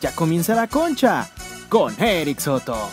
Ya 0.00 0.14
comienza 0.14 0.54
la 0.54 0.68
concha 0.68 1.28
con 1.68 1.92
Eric 2.00 2.38
Soto. 2.38 2.88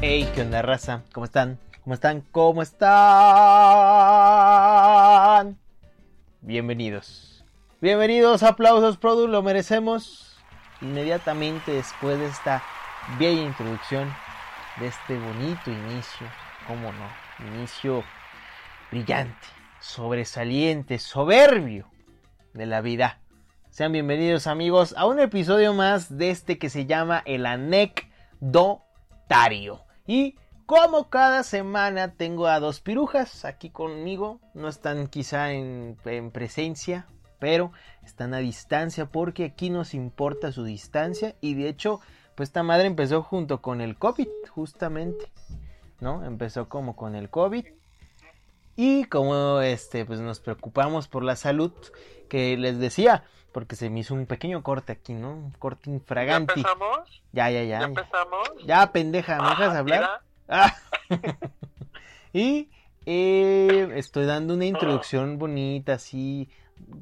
Hey, 0.00 0.30
¿qué 0.32 0.42
onda, 0.42 0.62
raza? 0.62 1.02
¿Cómo 1.12 1.24
están? 1.24 1.58
¿Cómo 1.82 1.94
están? 1.94 2.20
¿Cómo 2.30 2.62
están? 2.62 2.86
Bienvenidos. 6.42 7.44
Bienvenidos, 7.80 8.44
aplausos, 8.44 8.98
Produ, 8.98 9.26
lo 9.26 9.42
merecemos. 9.42 10.36
Inmediatamente 10.80 11.72
después 11.72 12.20
de 12.20 12.26
esta 12.26 12.62
bella 13.18 13.42
introducción, 13.42 14.14
de 14.78 14.86
este 14.86 15.18
bonito 15.18 15.72
inicio, 15.72 16.28
¿cómo 16.68 16.92
no? 16.92 17.23
Inicio 17.40 18.04
brillante, 18.92 19.46
sobresaliente, 19.80 21.00
soberbio 21.00 21.90
de 22.52 22.66
la 22.66 22.80
vida. 22.80 23.20
Sean 23.70 23.90
bienvenidos 23.90 24.46
amigos 24.46 24.94
a 24.96 25.06
un 25.06 25.18
episodio 25.18 25.74
más 25.74 26.16
de 26.16 26.30
este 26.30 26.58
que 26.58 26.70
se 26.70 26.86
llama 26.86 27.24
el 27.26 27.44
anecdotario. 27.46 28.80
Y 30.06 30.36
como 30.64 31.10
cada 31.10 31.42
semana 31.42 32.12
tengo 32.12 32.46
a 32.46 32.60
dos 32.60 32.80
pirujas 32.80 33.44
aquí 33.44 33.68
conmigo, 33.68 34.40
no 34.54 34.68
están 34.68 35.08
quizá 35.08 35.50
en, 35.52 35.98
en, 36.04 36.30
presencia, 36.30 37.08
pero 37.40 37.72
están 38.04 38.32
a 38.32 38.38
distancia 38.38 39.06
porque 39.06 39.46
aquí 39.46 39.70
nos 39.70 39.92
importa 39.92 40.52
su 40.52 40.62
distancia 40.62 41.34
y 41.40 41.54
de 41.54 41.68
hecho, 41.68 42.00
pues 42.36 42.50
esta 42.50 42.62
madre 42.62 42.86
empezó 42.86 43.24
junto 43.24 43.60
con 43.60 43.80
el 43.80 43.98
COVID, 43.98 44.28
justamente, 44.50 45.32
¿no? 46.00 46.24
Empezó 46.24 46.68
como 46.68 46.96
con 46.96 47.14
el 47.14 47.30
COVID 47.30 47.66
y 48.76 49.04
como 49.04 49.60
este, 49.60 50.04
pues 50.04 50.20
nos 50.20 50.40
preocupamos 50.40 51.08
por 51.08 51.22
la 51.22 51.36
salud, 51.36 51.72
que 52.28 52.56
les 52.56 52.78
decía, 52.78 53.24
porque 53.52 53.76
se 53.76 53.88
me 53.90 54.00
hizo 54.00 54.14
un 54.14 54.26
pequeño 54.26 54.62
corte 54.62 54.92
aquí, 54.92 55.14
¿no? 55.14 55.30
Un 55.32 55.50
corte 55.52 55.90
infragante. 55.90 56.54
¿Ya 56.56 56.60
empezamos? 56.62 57.22
Ya, 57.32 57.50
ya, 57.50 57.62
ya. 57.62 57.78
¿Ya 57.80 57.84
empezamos? 57.84 58.48
Ya, 58.66 58.92
pendeja, 58.92 59.40
¿me 59.40 59.48
dejas 59.50 59.74
Ah, 59.74 59.78
hablar? 59.78 60.20
Ah. 60.48 60.76
y 62.32 62.68
eh, 63.06 63.92
estoy 63.94 64.26
dando 64.26 64.54
una 64.54 64.64
introducción 64.64 65.38
bonita, 65.38 65.94
así, 65.94 66.48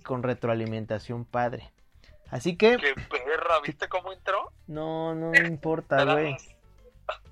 con 0.05 0.22
retroalimentación 0.22 1.25
padre. 1.25 1.70
Así 2.31 2.56
que, 2.56 2.77
¡Qué 2.77 2.94
perra! 2.94 3.61
¿Viste 3.64 3.88
cómo 3.88 4.12
entró? 4.12 4.53
no, 4.66 5.14
no 5.14 5.31
me 5.31 5.38
importa, 5.48 6.05
güey. 6.05 6.36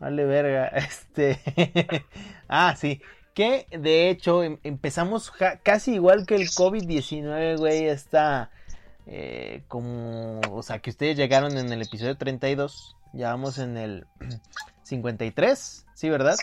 Vale, 0.01 0.25
verga. 0.25 0.67
Este. 0.75 1.39
ah, 2.49 2.75
sí. 2.77 3.01
Que 3.35 3.67
de 3.71 4.11
hecho 4.11 4.43
em- 4.43 4.59
empezamos 4.65 5.31
ja- 5.31 5.59
casi 5.59 5.95
igual 5.95 6.27
que 6.27 6.35
el 6.35 6.49
COVID-19, 6.49 7.59
güey. 7.59 7.87
Está 7.87 8.51
eh, 9.07 9.63
como. 9.69 10.41
O 10.51 10.63
sea, 10.63 10.81
que 10.81 10.91
ustedes 10.91 11.17
llegaron 11.17 11.57
en 11.57 11.73
el 11.73 11.83
episodio 11.83 12.17
32. 12.17 12.97
Ya 13.13 13.31
vamos 13.31 13.59
en 13.59 13.77
el 13.77 14.07
53. 14.83 15.87
¿Sí, 15.95 16.09
verdad? 16.11 16.37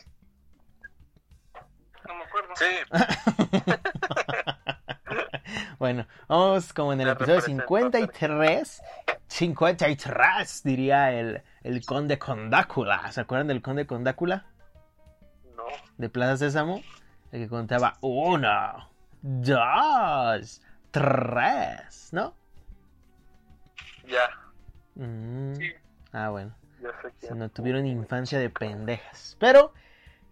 No 2.07 2.15
me 2.15 2.23
acuerdo. 2.23 2.53
Sí, 2.55 2.65
Bueno, 5.79 6.07
vamos 6.27 6.73
como 6.73 6.91
en 6.93 7.01
el 7.01 7.07
Te 7.07 7.11
episodio 7.13 7.39
represento, 7.39 7.67
53. 7.67 8.81
53, 9.27 10.61
diría 10.63 11.11
el, 11.13 11.43
el 11.67 11.85
conde 11.85 12.17
Condácula. 12.17 13.11
¿Se 13.11 13.21
acuerdan 13.21 13.47
del 13.47 13.61
conde 13.61 13.85
Condácula? 13.85 14.45
no. 15.55 15.63
de 15.97 16.09
Plaza 16.09 16.37
Sésamo, 16.37 16.81
el 17.31 17.41
que 17.43 17.49
contaba 17.49 17.97
uno, 18.01 18.89
dos, 19.21 20.61
tres, 20.91 22.09
¿no? 22.11 22.33
Ya, 24.07 24.29
Mm, 24.95 25.55
Sí. 25.55 25.71
Ah, 26.13 26.29
bueno, 26.29 26.55
ya 26.81 26.89
sé 27.03 27.11
si 27.19 27.27
quién. 27.27 27.37
no 27.37 27.49
tuvieron 27.49 27.85
infancia 27.85 28.39
de 28.39 28.49
pendejas. 28.49 29.35
Pero 29.39 29.73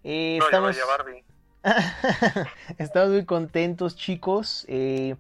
eh, 0.03 0.38
No, 0.40 0.45
estamos, 0.45 0.75
Barbie. 0.88 1.24
estamos 2.79 3.09
muy 3.09 3.25
contentos, 3.25 3.95
chicos. 3.95 4.66
eh, 4.68 5.16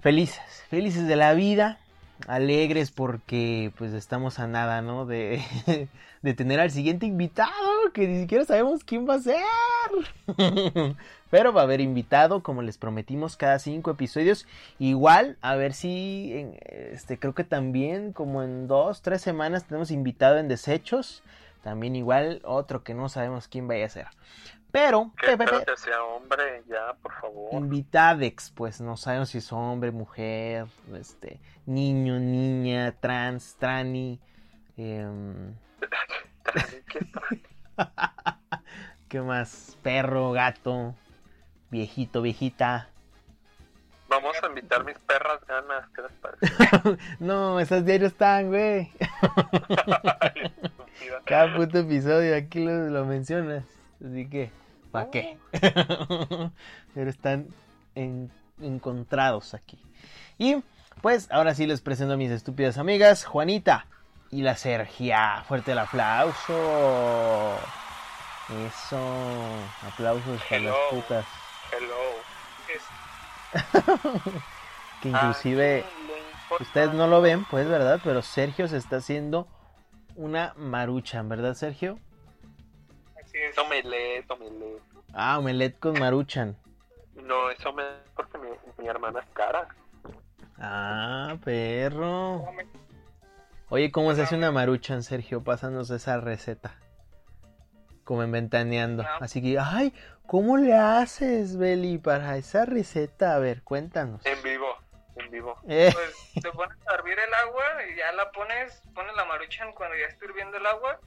felices, 0.00 0.64
felices 0.68 1.06
de 1.06 1.14
la 1.16 1.34
vida. 1.34 1.78
Alegres 2.26 2.90
porque 2.90 3.72
pues 3.78 3.92
estamos 3.92 4.38
a 4.38 4.46
nada, 4.46 4.82
¿no? 4.82 5.06
De, 6.22 6.34
tener 6.36 6.60
al 6.60 6.70
siguiente 6.70 7.06
invitado, 7.06 7.50
que 7.94 8.06
ni 8.06 8.20
siquiera 8.20 8.44
sabemos 8.44 8.84
quién 8.84 9.08
va 9.08 9.14
a 9.14 9.20
ser. 9.20 9.36
Pero 11.30 11.52
va 11.52 11.62
a 11.62 11.64
haber 11.64 11.80
invitado, 11.80 12.42
como 12.42 12.60
les 12.60 12.76
prometimos, 12.76 13.36
cada 13.36 13.58
cinco 13.58 13.92
episodios. 13.92 14.46
Igual, 14.78 15.38
a 15.40 15.54
ver 15.56 15.72
si, 15.72 16.46
este, 16.66 17.18
creo 17.18 17.34
que 17.34 17.44
también, 17.44 18.12
como 18.12 18.42
en 18.42 18.68
dos, 18.68 19.00
tres 19.00 19.22
semanas, 19.22 19.64
tenemos 19.64 19.90
invitado 19.90 20.38
en 20.38 20.48
Desechos. 20.48 21.22
También 21.62 21.96
igual, 21.96 22.40
otro 22.44 22.82
que 22.82 22.94
no 22.94 23.08
sabemos 23.08 23.48
quién 23.48 23.68
vaya 23.68 23.86
a 23.86 23.90
ser. 23.90 24.06
Pero, 24.72 25.12
Que 25.20 25.26
pe- 25.28 25.36
pe- 25.38 25.44
espero 25.44 25.58
pe- 25.60 25.64
que 25.72 25.76
sea 25.76 26.02
hombre, 26.04 26.62
ya, 26.68 26.94
por 27.02 27.12
favor. 27.20 27.52
invitadex, 27.52 28.50
pues 28.50 28.80
no 28.80 28.96
sabemos 28.96 29.30
si 29.30 29.38
es 29.38 29.52
hombre, 29.52 29.90
mujer, 29.90 30.66
este, 30.94 31.40
niño, 31.66 32.18
niña, 32.20 32.92
trans, 33.00 33.56
trani, 33.58 34.20
em, 34.76 35.54
¿Qué 39.08 39.20
más? 39.20 39.76
Perro, 39.82 40.32
gato, 40.32 40.94
viejito, 41.70 42.22
viejita. 42.22 42.88
Vamos 44.08 44.36
a 44.42 44.46
invitar 44.48 44.84
mis 44.84 44.98
perras 44.98 45.44
ganas, 45.46 45.88
¿qué 45.94 46.02
les 46.02 46.12
parece? 46.12 46.98
no, 47.20 47.60
esas 47.60 47.84
diarios 47.84 48.12
están, 48.12 48.48
güey. 48.48 48.92
Cada 51.24 51.54
puto 51.56 51.78
episodio 51.78 52.36
aquí 52.36 52.64
lo, 52.64 52.88
lo 52.88 53.04
mencionas. 53.04 53.64
Así 54.04 54.28
que, 54.28 54.50
¿para 54.90 55.10
qué? 55.10 55.38
Pero 56.94 57.10
están 57.10 57.48
en- 57.94 58.30
encontrados 58.60 59.54
aquí. 59.54 59.78
Y 60.38 60.62
pues 61.02 61.30
ahora 61.30 61.54
sí 61.54 61.66
les 61.66 61.80
presento 61.80 62.14
a 62.14 62.16
mis 62.16 62.30
estúpidas 62.30 62.78
amigas, 62.78 63.24
Juanita 63.24 63.86
y 64.30 64.42
la 64.42 64.56
Sergia. 64.56 65.42
Fuerte 65.48 65.72
el 65.72 65.78
aplauso. 65.78 67.56
Eso. 68.68 68.98
Aplausos 69.86 70.40
para 70.48 70.60
las 70.62 70.74
Hello. 70.74 70.74
putas. 70.90 71.26
Hello. 71.72 71.94
Es- 72.74 74.32
Que 75.02 75.08
inclusive 75.08 75.80
¿A 75.80 75.88
quién 75.88 76.06
le 76.08 76.18
importa? 76.18 76.62
ustedes 76.64 76.92
no 76.92 77.06
lo 77.06 77.20
ven, 77.22 77.44
pues, 77.50 77.66
¿verdad? 77.66 78.00
Pero 78.04 78.20
Sergio 78.22 78.68
se 78.68 78.76
está 78.76 78.96
haciendo 78.96 79.48
una 80.14 80.52
maruchan, 80.58 81.28
¿verdad, 81.30 81.54
Sergio? 81.54 81.98
Es. 83.50 83.56
Tómele, 83.56 84.22
tómele. 84.24 84.78
Ah, 85.12 85.38
omelette 85.38 85.78
con 85.78 85.98
maruchan. 85.98 86.56
No, 87.14 87.50
eso 87.50 87.72
me 87.72 87.84
porque 88.16 88.38
mi, 88.38 88.48
mi 88.78 88.88
hermana 88.88 89.20
es 89.20 89.26
cara. 89.32 89.68
Ah, 90.58 91.36
perro. 91.44 92.46
Oye, 93.68 93.92
¿cómo 93.92 94.14
se 94.14 94.22
hace 94.22 94.34
una 94.36 94.50
maruchan, 94.50 95.02
Sergio? 95.02 95.42
Pásanos 95.44 95.90
esa 95.90 96.20
receta. 96.20 96.74
Como 98.04 98.22
en 98.22 98.32
Ventaneando. 98.32 99.04
No. 99.04 99.08
Así 99.20 99.40
que, 99.40 99.58
ay, 99.58 99.94
¿cómo 100.26 100.56
le 100.56 100.74
haces, 100.74 101.56
Beli, 101.56 101.98
para 101.98 102.36
esa 102.36 102.64
receta? 102.66 103.34
A 103.36 103.38
ver, 103.38 103.62
cuéntanos. 103.62 104.26
En 104.26 104.42
vivo, 104.42 104.76
en 105.16 105.30
vivo. 105.30 105.56
Eh, 105.68 105.90
Pues 105.94 106.42
te 106.42 106.50
pones 106.50 106.76
a 106.88 106.94
hervir 106.94 107.18
el 107.18 107.32
agua 107.34 107.64
y 107.90 107.96
ya 107.96 108.12
la 108.12 108.30
pones, 108.32 108.82
pones 108.94 109.14
la 109.14 109.24
maruchan 109.24 109.72
cuando 109.72 109.96
ya 109.96 110.06
está 110.06 110.24
hirviendo 110.24 110.56
el 110.56 110.66
agua 110.66 110.98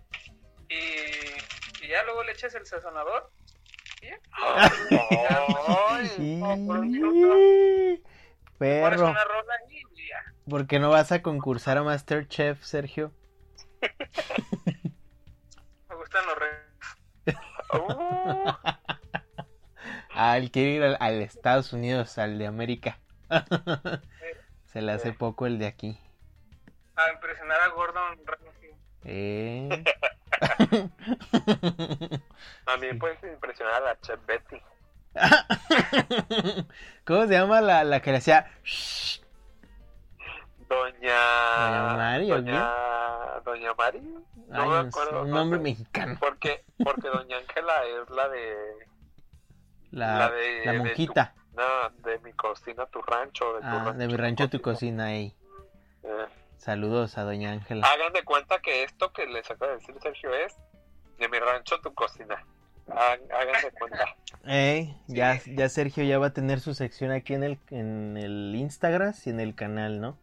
y, 0.70 0.76
y 1.84 1.88
ya 1.90 2.04
luego 2.04 2.24
le 2.24 2.32
echas 2.32 2.56
el 2.56 2.66
sazonador. 2.66 3.30
Pones 6.66 8.00
Perro. 8.58 9.14
¿Por 10.50 10.68
qué 10.68 10.80
no 10.80 10.90
vas 10.90 11.12
a 11.12 11.22
concursar 11.22 11.78
a 11.78 11.84
Masterchef, 11.84 12.64
Sergio? 12.64 13.12
Me 15.90 15.96
gustan 15.96 16.26
los 16.26 16.38
re... 16.38 16.48
uh, 17.74 18.54
Ah, 20.16 20.38
él 20.38 20.52
quiere 20.52 20.72
ir 20.72 20.84
al, 20.84 20.98
al 21.00 21.22
Estados 21.22 21.74
Unidos, 21.74 22.18
al 22.18 22.38
de 22.38 22.46
América. 22.48 23.00
Se 24.66 24.82
le 24.82 24.92
hace 24.92 25.12
poco 25.14 25.48
el 25.48 25.58
de 25.60 25.66
aquí. 25.68 26.00
a 26.96 27.12
impresionar 27.12 27.62
a 27.62 27.68
Gordon 27.70 28.20
Ramsay. 28.26 28.72
Eh. 29.06 29.84
me 32.80 32.94
puedes 32.96 33.22
impresionar 33.24 33.76
a 33.76 33.80
la 33.82 34.00
chef 34.02 34.20
Betty. 34.26 34.58
¿Cómo 37.06 37.28
se 37.28 37.34
llama 37.34 37.62
la, 37.62 37.84
la 37.84 38.02
que 38.02 38.12
le 38.12 38.18
hacía? 38.18 38.48
Doña. 40.70 41.20
Doña 41.60 41.98
Mari, 41.98 42.32
¿o 42.32 42.36
Doña. 42.36 42.70
Doña 43.46 43.74
Mari. 43.78 44.00
No 44.02 44.62
Ay, 44.62 44.70
me 44.70 44.76
no 44.76 44.90
acuerdo. 44.90 45.22
un 45.24 45.30
no 45.30 45.36
nombre 45.36 45.60
sé. 45.60 45.64
mexicano. 45.64 46.18
Porque, 46.20 46.64
porque 46.84 47.10
Doña 47.10 47.38
Ángela 47.38 47.74
es 47.86 48.10
la 48.10 48.30
de. 48.30 48.56
La, 49.92 50.18
La 50.18 50.32
de- 50.32 50.66
la 50.66 50.72
de 50.72 50.78
monjita. 50.80 51.36
No, 51.54 51.90
de 52.10 52.18
mi 52.20 52.34
cocina, 52.34 52.86
tu 52.88 53.02
rancho. 53.04 53.54
De, 53.54 53.62
tu 53.62 53.68
Ah, 53.68 53.94
de 53.96 54.08
mi 54.08 54.18
rancho, 54.18 54.50
tu 54.50 54.60
cocina. 54.62 55.14
ey. 55.14 55.36
Eh, 56.04 56.26
Saludos 56.64 57.18
a 57.18 57.24
doña 57.24 57.52
Ángela. 57.52 57.86
hagan 57.86 58.14
de 58.14 58.24
cuenta 58.24 58.58
que 58.60 58.84
esto 58.84 59.12
que 59.12 59.26
les 59.26 59.50
acaba 59.52 59.72
de 59.74 59.78
decir 59.80 59.96
Sergio 60.02 60.34
es 60.34 60.56
de 61.20 61.28
mi 61.28 61.38
rancho, 61.38 61.80
tu 61.82 61.94
cocina. 61.94 62.42
Ha- 62.90 63.18
Hagan 63.36 63.62
de 63.64 63.72
cuenta. 63.78 64.16
Ey, 64.46 64.98
ya, 65.08 65.42
ya 65.46 65.68
Sergio 65.68 66.06
ya 66.06 66.20
va 66.20 66.28
a 66.28 66.34
tener 66.34 66.62
su 66.62 66.74
sección 66.74 67.12
aquí 67.12 67.34
en 67.34 67.44
el, 67.44 67.60
en 67.70 68.16
el 68.16 68.56
Instagram 68.56 69.14
y 69.26 69.30
en 69.30 69.40
el 69.42 69.56
canal, 69.56 70.00
¿no? 70.00 70.18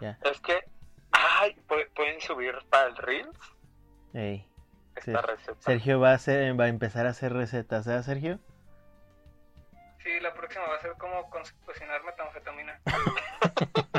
Ya, 0.00 0.18
Es 0.24 0.40
que, 0.40 0.64
ay, 1.12 1.54
pu- 1.68 1.88
pueden 1.94 2.20
subir 2.20 2.56
para 2.68 2.88
el 2.88 2.96
Reels 2.96 3.38
ey. 4.14 4.44
esta 4.96 5.20
Sí. 5.20 5.26
receta. 5.28 5.60
Sergio 5.60 6.00
va 6.00 6.10
a 6.10 6.14
hacer, 6.14 6.58
va 6.58 6.64
a 6.64 6.68
empezar 6.68 7.06
a 7.06 7.10
hacer 7.10 7.32
recetas, 7.32 7.86
¿eh, 7.86 8.02
Sergio? 8.02 8.40
Sí, 10.02 10.18
la 10.20 10.34
próxima 10.34 10.64
va 10.66 10.74
a 10.74 10.80
ser 10.80 10.92
como 10.98 11.30
co- 11.30 11.40
cocinar 11.66 12.02
metanfetamina. 12.02 12.80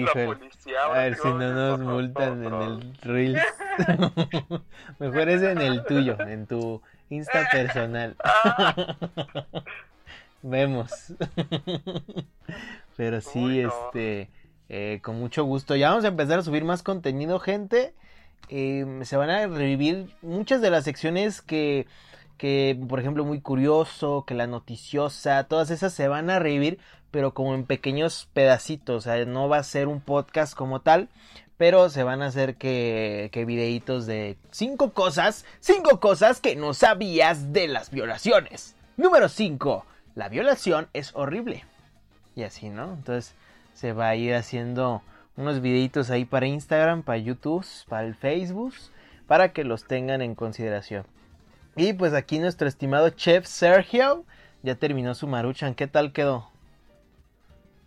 La 0.00 0.10
Híjole. 0.10 0.26
policía. 0.26 0.84
A 0.84 0.92
ver 0.92 1.14
si 1.16 1.28
no 1.28 1.52
nos 1.52 1.80
multan 1.80 2.44
en 2.44 2.54
el 2.54 2.94
Reels. 3.02 3.42
Mejor 4.98 5.28
es 5.28 5.42
en 5.42 5.58
el 5.60 5.84
tuyo, 5.84 6.18
en 6.20 6.46
tu 6.46 6.80
Insta 7.10 7.48
personal. 7.50 8.16
Ah, 8.44 8.74
Vemos. 10.42 11.12
Pero 12.96 13.20
sí, 13.20 13.38
Uy, 13.38 13.62
no. 13.62 13.68
este, 13.68 14.28
eh, 14.68 15.00
con 15.02 15.18
mucho 15.18 15.44
gusto. 15.44 15.76
Ya 15.76 15.90
vamos 15.90 16.04
a 16.04 16.08
empezar 16.08 16.38
a 16.38 16.42
subir 16.42 16.64
más 16.64 16.82
contenido, 16.82 17.38
gente. 17.38 17.94
Eh, 18.48 18.84
se 19.04 19.16
van 19.16 19.30
a 19.30 19.46
revivir 19.46 20.08
muchas 20.20 20.60
de 20.60 20.70
las 20.70 20.84
secciones 20.84 21.40
que, 21.42 21.86
que, 22.36 22.78
por 22.88 23.00
ejemplo, 23.00 23.24
muy 23.24 23.40
curioso, 23.40 24.24
que 24.26 24.34
la 24.34 24.46
noticiosa, 24.46 25.44
todas 25.44 25.70
esas 25.70 25.92
se 25.92 26.08
van 26.08 26.30
a 26.30 26.38
revivir, 26.38 26.78
pero 27.10 27.34
como 27.34 27.54
en 27.54 27.64
pequeños 27.64 28.28
pedacitos. 28.32 28.96
O 28.96 29.00
sea, 29.00 29.24
no 29.24 29.48
va 29.48 29.58
a 29.58 29.62
ser 29.62 29.88
un 29.88 30.00
podcast 30.00 30.54
como 30.54 30.80
tal. 30.80 31.08
Pero 31.58 31.90
se 31.90 32.02
van 32.02 32.22
a 32.22 32.26
hacer 32.26 32.56
que, 32.56 33.28
que 33.32 33.44
videitos 33.44 34.06
de 34.06 34.36
cinco 34.50 34.92
cosas, 34.92 35.44
cinco 35.60 36.00
cosas 36.00 36.40
que 36.40 36.56
no 36.56 36.74
sabías 36.74 37.52
de 37.52 37.68
las 37.68 37.90
violaciones. 37.90 38.74
Número 38.96 39.28
5. 39.28 39.86
La 40.14 40.28
violación 40.28 40.88
es 40.92 41.14
horrible. 41.14 41.64
Y 42.34 42.42
así, 42.42 42.68
¿no? 42.68 42.94
Entonces 42.94 43.34
se 43.74 43.92
va 43.92 44.08
a 44.08 44.16
ir 44.16 44.34
haciendo 44.34 45.02
unos 45.36 45.60
videitos 45.60 46.10
ahí 46.10 46.24
para 46.24 46.46
Instagram, 46.46 47.02
para 47.02 47.18
YouTube, 47.18 47.64
para 47.88 48.06
el 48.06 48.14
Facebook, 48.14 48.74
para 49.26 49.52
que 49.52 49.64
los 49.64 49.84
tengan 49.84 50.20
en 50.20 50.34
consideración. 50.34 51.06
Y 51.76 51.92
pues 51.94 52.12
aquí 52.14 52.38
nuestro 52.38 52.68
estimado 52.68 53.08
chef 53.10 53.46
Sergio 53.46 54.24
ya 54.62 54.74
terminó 54.74 55.14
su 55.14 55.26
maruchan. 55.26 55.74
¿Qué 55.74 55.86
tal 55.86 56.12
quedó? 56.12 56.50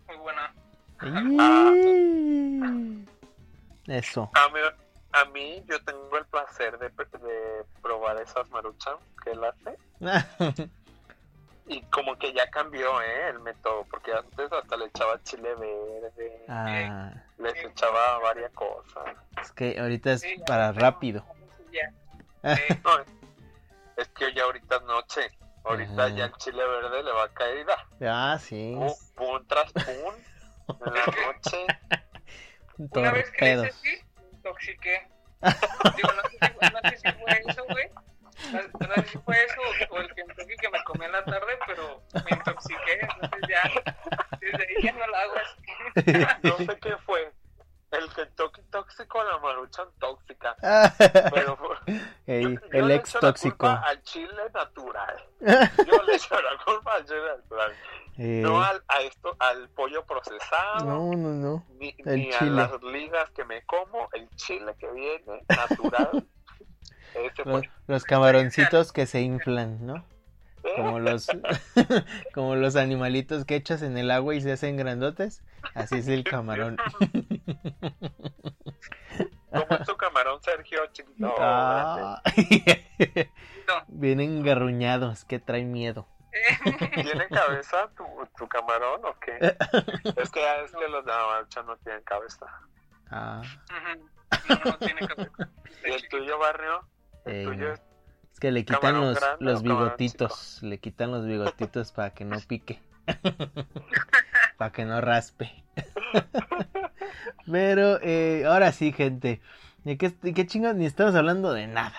Muy 0.08 0.16
buena. 0.16 0.52
Eso. 3.86 4.30
a, 4.34 4.48
mí, 4.52 4.60
a 5.12 5.24
mí, 5.26 5.62
yo 5.68 5.80
tengo 5.84 6.18
el 6.18 6.24
placer 6.26 6.78
de, 6.78 6.88
de 6.88 7.64
probar 7.80 8.20
esas 8.20 8.50
maruchan 8.50 8.94
que 9.22 9.30
él 9.32 9.40
hace. 9.44 10.70
Y 11.68 11.82
como 11.86 12.16
que 12.16 12.32
ya 12.32 12.48
cambió, 12.48 13.02
¿eh? 13.02 13.28
El 13.30 13.40
método. 13.40 13.84
Porque 13.90 14.12
antes 14.12 14.52
hasta 14.52 14.76
le 14.76 14.84
echaba 14.84 15.20
chile 15.24 15.52
verde. 15.56 16.44
Ah, 16.48 17.12
Les 17.38 17.56
echaba 17.64 18.20
varias 18.20 18.52
cosas. 18.52 19.02
es 19.42 19.50
que 19.50 19.76
ahorita 19.76 20.12
es 20.12 20.20
Sí, 20.20 20.36
para 20.46 20.70
rápido. 20.70 21.24
Ya. 21.72 21.92
Eh, 22.54 22.80
No, 22.84 22.90
es 23.96 24.08
que 24.08 24.32
ya 24.34 24.44
ahorita 24.44 24.76
es 24.76 24.82
noche. 24.82 25.30
Ahorita 25.64 26.04
Ajá. 26.04 26.08
ya 26.14 26.24
el 26.26 26.32
chile 26.34 26.64
verde 26.64 27.02
le 27.02 27.12
va 27.12 27.24
a 27.24 27.34
caer. 27.34 27.66
Ah, 28.02 28.38
sí. 28.40 28.74
Pum, 28.76 28.94
pum 29.16 29.46
tras 29.46 29.72
pum. 29.72 29.84
En 30.68 30.94
la 30.94 31.06
noche. 31.06 31.66
una 32.76 33.12
vez 33.12 33.30
que 33.30 33.44
le 33.44 33.52
hice 33.52 33.62
Torpedos. 33.62 33.66
así, 33.68 33.88
me 34.16 34.36
intoxiqué. 34.36 35.08
Digo, 35.96 36.12
no 36.12 36.22
sé, 36.22 36.38
si, 36.40 36.72
no 36.72 36.90
sé 36.90 36.96
si 36.96 37.12
fue 37.12 37.42
eso, 37.46 37.64
güey. 37.66 37.90
No, 38.52 38.94
sé 38.94 39.08
si 39.08 39.18
fue 39.18 39.44
eso 39.44 39.60
o, 39.90 39.98
el 39.98 40.12
Kentucky 40.12 40.56
que 40.56 40.68
me 40.70 40.82
comí 40.84 41.04
en 41.04 41.12
la 41.12 41.24
tarde, 41.24 41.58
pero 41.66 42.02
me 42.12 42.36
intoxiqué. 42.36 43.00
Entonces 43.00 43.40
ya, 43.48 43.70
desde 44.40 44.66
ahí 44.66 44.82
ya 44.82 44.92
no 44.92 45.06
la 45.06 45.20
hago 45.20 45.34
así. 45.36 46.26
No 46.42 46.56
sé 46.58 46.78
qué 46.80 46.96
fue. 47.06 47.32
El 48.26 48.64
tóxico, 48.70 49.22
la 49.24 49.38
maruchan 49.38 49.88
tóxica. 49.98 50.56
Pero 51.34 51.58
Ey, 52.26 52.42
yo- 52.42 52.48
yo 52.60 52.60
el 52.72 52.88
le 52.88 52.94
ex 52.96 53.14
la 53.14 53.20
tóxico. 53.20 53.56
culpa 53.56 53.82
al 53.86 54.02
chile 54.02 54.42
natural. 54.52 55.16
Yo 55.40 56.02
le 56.02 56.14
echo 56.16 56.34
la 56.40 56.64
culpa 56.64 56.94
al 56.94 57.04
chile 57.04 57.22
natural. 57.36 57.72
Eh, 58.18 58.40
No 58.42 58.62
al, 58.62 58.82
a 58.88 59.00
esto, 59.02 59.36
al 59.38 59.68
pollo 59.70 60.04
procesado. 60.06 60.84
no, 60.86 61.12
no, 61.16 61.28
no. 61.30 61.64
Ni, 61.78 61.94
ni 62.04 62.32
a 62.32 62.42
las 62.44 62.82
ligas 62.82 63.30
que 63.30 63.44
me 63.44 63.62
como, 63.66 64.08
el 64.12 64.28
chile 64.36 64.74
que 64.78 64.90
viene 64.92 65.44
natural. 65.48 66.26
Los, 67.46 67.62
los 67.86 68.04
camaroncitos 68.04 68.92
que 68.92 69.06
se 69.06 69.20
inflan, 69.22 69.86
¿no? 69.86 70.04
Como 70.74 70.98
los, 70.98 71.28
como 72.34 72.56
los 72.56 72.76
animalitos 72.76 73.44
que 73.44 73.56
echas 73.56 73.82
en 73.82 73.96
el 73.96 74.10
agua 74.10 74.34
y 74.34 74.40
se 74.40 74.52
hacen 74.52 74.76
grandotes. 74.76 75.42
Así 75.74 75.96
es 75.96 76.08
el 76.08 76.24
camarón. 76.24 76.76
¿Cómo 79.50 79.66
es 79.80 79.86
tu 79.86 79.96
camarón, 79.96 80.42
Sergio? 80.42 80.86
Chiquito. 80.92 81.34
Ah. 81.38 82.22
No. 83.68 83.84
Vienen 83.88 84.38
engarruñados, 84.38 85.24
que 85.24 85.38
traen 85.38 85.72
miedo. 85.72 86.06
¿Tiene 86.94 87.28
cabeza 87.28 87.88
tu, 87.96 88.04
tu 88.36 88.46
camarón 88.46 89.00
o 89.04 89.18
qué? 89.20 89.38
es 89.40 90.30
que 90.30 90.64
es 90.64 90.72
que 90.72 90.88
los 90.88 91.04
de 91.04 91.10
la 91.10 91.26
marcha 91.26 91.62
no 91.62 91.76
tienen 91.78 92.02
cabeza. 92.02 92.46
Ah. 93.10 93.42
No, 94.48 94.56
no 94.64 94.78
tiene 94.78 95.08
cabeza. 95.08 95.50
¿Y 95.84 95.90
el 95.92 96.08
tuyo, 96.08 96.38
barrio? 96.38 96.86
El 97.24 97.34
eh, 97.34 97.44
tuyo 97.44 97.72
es 97.72 97.80
es 98.36 98.40
que 98.40 98.52
le 98.52 98.66
quitan 98.66 98.80
¿Camarón 98.82 99.08
los, 99.08 99.18
grande 99.20 99.44
los 99.46 99.62
bigotitos. 99.62 100.58
Le 100.62 100.76
quitan 100.76 101.10
los 101.10 101.24
bigotitos 101.24 101.90
para 101.92 102.10
que 102.10 102.26
no 102.26 102.36
pique. 102.46 102.82
para 104.58 104.72
que 104.72 104.84
no 104.84 105.00
raspe. 105.00 105.64
Pero 107.50 107.98
eh, 108.02 108.44
ahora 108.46 108.72
sí, 108.72 108.92
gente. 108.92 109.40
¿De 109.84 109.96
qué, 109.96 110.10
de 110.10 110.34
qué 110.34 110.46
chingados? 110.46 110.76
Ni 110.76 110.84
estamos 110.84 111.14
hablando 111.14 111.54
de 111.54 111.66
nada. 111.66 111.94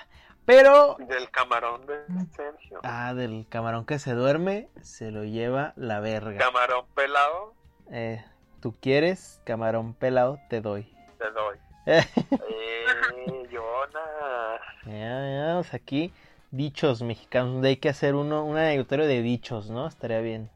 Pero 0.46 0.98
del 1.00 1.32
camarón 1.32 1.88
de 1.88 2.04
Sergio. 2.36 2.82
Ah, 2.84 3.16
del 3.16 3.48
camarón 3.50 3.86
que 3.86 3.98
se 3.98 4.14
duerme, 4.14 4.70
se 4.84 5.10
lo 5.10 5.24
lleva 5.24 5.74
la 5.76 6.00
verga. 6.02 6.38
Camarón 6.38 6.86
pelado, 6.94 7.56
Eh, 7.92 8.24
¿Tú 8.62 8.76
quieres? 8.80 9.42
Camarón 9.44 9.96
pelado, 9.96 10.38
te 10.50 10.62
doy. 10.62 10.94
te 11.18 11.32
doy. 11.32 11.58
Eh, 11.88 13.48
Yona. 13.50 14.60
ya, 14.86 15.48
ya, 15.48 15.54
pues 15.56 15.74
aquí, 15.74 16.14
dichos 16.52 17.02
mexicanos. 17.02 17.54
donde 17.54 17.70
hay 17.70 17.78
que 17.78 17.90
hacer 17.90 18.16
uno, 18.16 18.44
un 18.46 18.58
anecdotario 18.58 19.06
de 19.06 19.22
dichos, 19.22 19.70
¿no? 19.70 19.88
Estaría 19.88 20.20
bien. 20.22 20.50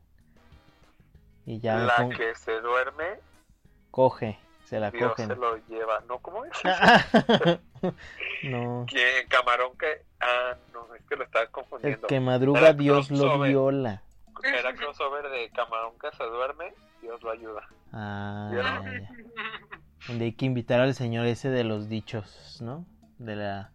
Y 1.45 1.59
ya 1.59 1.77
La 1.79 1.95
con- 1.97 2.11
que 2.11 2.35
se 2.35 2.59
duerme, 2.61 3.19
coge, 3.89 4.37
se 4.65 4.79
la 4.79 4.91
Dios 4.91 5.09
cogen. 5.11 5.27
se 5.27 5.35
lo 5.35 5.57
lleva. 5.67 6.01
¿No? 6.07 6.19
¿Cómo 6.19 6.45
es? 6.45 6.51
no. 8.43 8.85
¿Quién? 8.87 9.27
Camarón 9.27 9.77
que. 9.77 10.05
Ah, 10.19 10.55
no, 10.73 10.93
es 10.95 11.01
que 11.05 11.15
lo 11.15 11.23
El 11.23 11.49
confundiendo. 11.51 12.07
que 12.07 12.19
madruga, 12.19 12.59
Era 12.59 12.73
Dios 12.73 13.09
lo 13.11 13.17
crossover. 13.17 13.49
viola. 13.49 14.03
Era 14.43 14.73
crossover 14.73 15.29
de 15.29 15.49
camarón 15.51 15.93
que 15.99 16.15
se 16.15 16.23
duerme, 16.23 16.73
Dios 17.01 17.21
lo 17.21 17.31
ayuda. 17.31 17.67
Ah, 17.91 18.51
ya. 18.53 18.81
Donde 20.07 20.25
hay 20.25 20.33
que 20.33 20.45
invitar 20.45 20.79
al 20.79 20.95
señor 20.95 21.25
ese 21.27 21.49
de 21.49 21.63
los 21.63 21.89
dichos, 21.89 22.59
¿no? 22.61 22.85
De 23.19 23.35
la... 23.35 23.71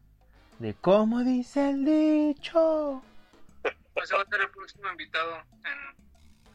De 0.58 0.75
cómo 0.75 1.22
dice 1.22 1.70
el 1.70 1.84
dicho. 1.84 3.02
Ese 3.94 4.14
va 4.14 4.22
a 4.22 4.26
ser 4.26 4.40
el 4.40 4.50
próximo 4.50 4.88
invitado 4.90 5.36
en, 5.64 5.96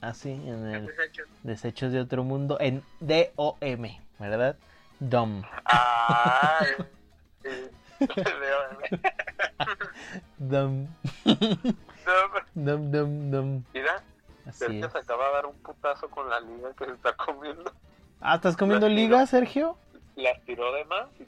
Así, 0.01 0.31
en 0.31 0.47
en 0.47 0.75
el 0.75 0.85
Desechos. 0.87 1.27
Desechos 1.43 1.91
de 1.91 1.99
Otro 1.99 2.23
Mundo, 2.23 2.57
en 2.59 2.83
DOM, 2.99 4.01
¿verdad? 4.19 4.57
DOM. 4.99 5.43
Ay. 5.65 6.67
sí. 7.43 7.71
DOM. 10.39 10.87
DOM, 12.55 12.91
DOM, 12.91 13.31
DOM. 13.31 13.63
Mira, 13.73 14.03
Así 14.47 14.57
Sergio 14.59 14.85
es. 14.87 14.91
se 14.91 14.97
acaba 14.97 15.27
de 15.27 15.33
dar 15.33 15.45
un 15.45 15.55
putazo 15.59 16.09
con 16.09 16.27
la 16.29 16.39
liga 16.39 16.73
que 16.73 16.85
se 16.85 16.91
está 16.93 17.13
comiendo. 17.15 17.71
Ah, 18.19 18.35
¿estás 18.35 18.57
comiendo 18.57 18.89
liga, 18.89 19.25
Sergio? 19.27 19.77
Las 20.15 20.41
tiró 20.43 20.73
de 20.73 20.85
más 20.85 21.07
y 21.19 21.25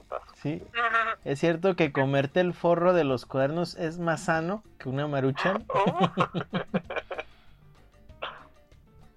putazo. 0.00 0.24
Sí. 0.36 0.62
¿Es 1.24 1.38
cierto 1.40 1.76
que 1.76 1.92
comerte 1.92 2.40
el 2.40 2.54
forro 2.54 2.92
de 2.92 3.04
los 3.04 3.26
cuernos 3.26 3.74
es 3.76 3.98
más 3.98 4.24
sano 4.24 4.62
que 4.78 4.88
una 4.88 5.06
maruchan? 5.06 5.66
Oh, 5.74 6.10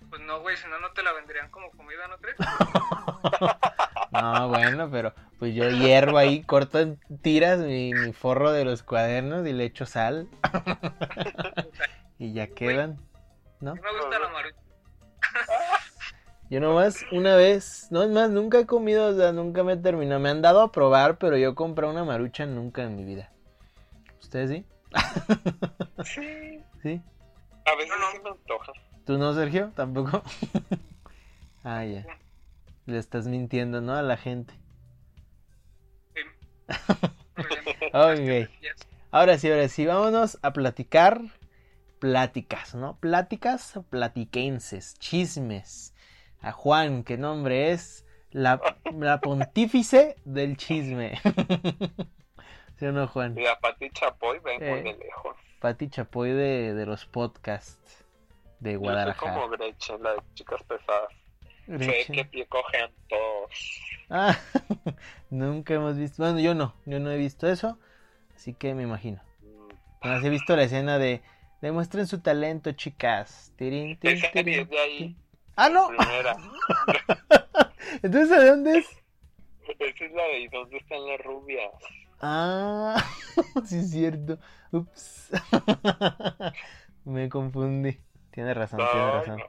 Pues 0.10 0.22
no, 0.24 0.42
güey, 0.42 0.58
si 0.58 0.68
no, 0.68 0.78
no 0.80 0.92
te 0.92 1.04
la 1.04 1.14
venderían 1.14 1.50
como 1.52 1.72
comida, 1.72 2.06
¿no 2.10 2.18
crees? 2.18 2.36
No, 4.12 4.50
bueno, 4.50 4.90
pero 4.92 5.14
Pues 5.40 5.56
yo 5.56 5.70
hiervo 5.70 6.18
ahí, 6.18 6.44
corto 6.44 6.80
en 6.80 7.00
tiras 7.22 7.60
mi, 7.60 7.94
mi 7.94 8.12
forro 8.12 8.52
de 8.52 8.66
los 8.66 8.84
cuadernos 8.84 9.48
y 9.48 9.54
le 9.54 9.64
echo 9.64 9.86
sal. 9.86 10.28
y 12.20 12.34
ya 12.34 12.48
quedan. 12.48 12.98
No 13.62 13.76
me 13.76 13.82
gusta 13.82 14.20
la 14.20 14.28
marucha. 14.30 14.58
Yo 16.52 16.60
nomás 16.60 17.06
una 17.14 17.38
vez, 17.38 17.88
no 17.92 18.04
es 18.04 18.10
más, 18.10 18.30
nunca 18.30 18.60
he 18.60 18.66
comido, 18.66 19.08
o 19.08 19.16
sea, 19.16 19.32
nunca 19.32 19.64
me 19.64 19.72
he 19.72 19.78
terminado. 19.78 20.20
Me 20.20 20.28
han 20.30 20.42
dado 20.42 20.60
a 20.60 20.70
probar, 20.74 21.18
pero 21.18 21.38
yo 21.38 21.56
compré 21.56 21.88
una 21.88 22.04
marucha 22.04 22.46
nunca 22.46 22.84
en 22.84 22.98
mi 22.98 23.06
vida. 23.06 23.32
¿Ustedes 24.20 24.50
sí? 24.50 24.66
Sí. 26.04 26.60
¿Sí? 26.84 27.02
A 27.66 27.76
veces 27.78 27.90
No, 27.90 28.00
no. 28.00 28.12
sí 28.12 28.18
me 28.22 28.30
antoja. 28.32 28.74
¿Tú 29.06 29.18
no, 29.18 29.34
Sergio? 29.34 29.72
¿Tampoco? 29.78 30.24
ah, 31.64 31.86
ya. 31.86 32.06
Le 32.86 32.98
estás 32.98 33.28
mintiendo, 33.28 33.80
¿no? 33.80 33.96
A 33.96 34.02
la 34.02 34.18
gente. 34.18 34.54
Sí. 36.14 36.22
Ok. 37.94 38.50
Ahora 39.12 39.38
sí, 39.38 39.50
ahora 39.50 39.70
sí, 39.70 39.86
vámonos 39.86 40.38
a 40.42 40.52
platicar 40.52 41.22
pláticas, 42.00 42.76
¿no? 42.76 42.98
Pláticas 42.98 43.80
platiquenses, 43.90 44.98
chismes. 45.00 45.91
A 46.42 46.52
Juan, 46.52 47.04
que 47.04 47.18
nombre 47.18 47.72
es 47.72 48.06
la, 48.32 48.60
la 48.94 49.20
pontífice 49.22 50.16
del 50.26 50.58
chisme. 50.58 51.20
¿Sí 52.78 52.86
o 52.86 52.92
no, 52.92 53.08
Juan? 53.08 53.38
Y 53.38 53.46
a 53.46 53.60
Pati 53.60 53.90
Chapoy 53.92 54.40
ven 54.40 54.60
muy 54.60 54.80
Eh. 54.80 54.84
de 54.84 54.98
lejos. 55.06 55.36
Pati 55.60 55.90
Chapoy 55.90 56.32
de, 56.32 56.74
de 56.74 56.86
los 56.88 57.06
podcasts 57.06 58.04
de 58.60 58.72
Yo 58.74 58.78
soy 58.80 58.84
Guadalajara. 58.88 59.34
como 59.34 59.50
Gretchen, 59.50 60.02
la 60.02 60.14
de 60.14 60.20
chicas 60.34 60.64
pesadas. 60.64 61.10
Sé 61.68 61.78
Gretchen. 61.78 62.16
que 62.16 62.26
pie 62.26 62.46
cojean 62.48 62.90
todos. 63.08 63.52
Ah, 64.10 64.38
nunca 65.30 65.76
hemos 65.76 65.96
visto. 65.98 66.24
Bueno, 66.24 66.40
yo 66.40 66.56
no, 66.56 66.74
yo 66.86 67.00
no 67.00 67.12
he 67.12 67.18
visto 67.18 67.48
eso, 67.48 67.78
así 68.36 68.54
que 68.56 68.74
me 68.74 68.84
imagino. 68.84 69.22
Mm, 69.42 69.70
Nomás 70.08 70.24
he 70.24 70.30
visto 70.30 70.56
la 70.56 70.64
escena 70.64 70.98
de 70.98 71.22
demuestren 71.62 72.08
su 72.08 72.20
talento, 72.22 72.72
chicas. 72.72 73.50
Esa 73.50 73.58
tirín, 73.58 74.00
es 74.04 74.70
de 74.70 74.80
ahí. 74.80 75.16
Ah, 75.56 75.70
no. 75.70 75.88
Primera. 75.90 76.36
Entonces, 78.04 78.30
¿de 78.30 78.50
dónde 78.50 78.78
es? 78.80 78.88
Esa 79.80 80.06
es 80.06 80.12
la 80.14 80.24
de 80.24 80.40
¿y 80.42 80.48
dónde 80.48 80.78
están 80.78 81.06
las 81.08 81.20
rubias? 81.22 81.72
Ah, 82.22 83.04
sí 83.66 83.78
es 83.80 83.92
cierto. 83.92 84.38
Ups. 84.72 85.32
me 87.06 87.30
confundí. 87.30 88.00
Tiene 88.32 88.54
razón, 88.54 88.80
tiene 88.80 89.06
Ay, 89.06 89.12
razón. 89.12 89.38
no. 89.40 89.46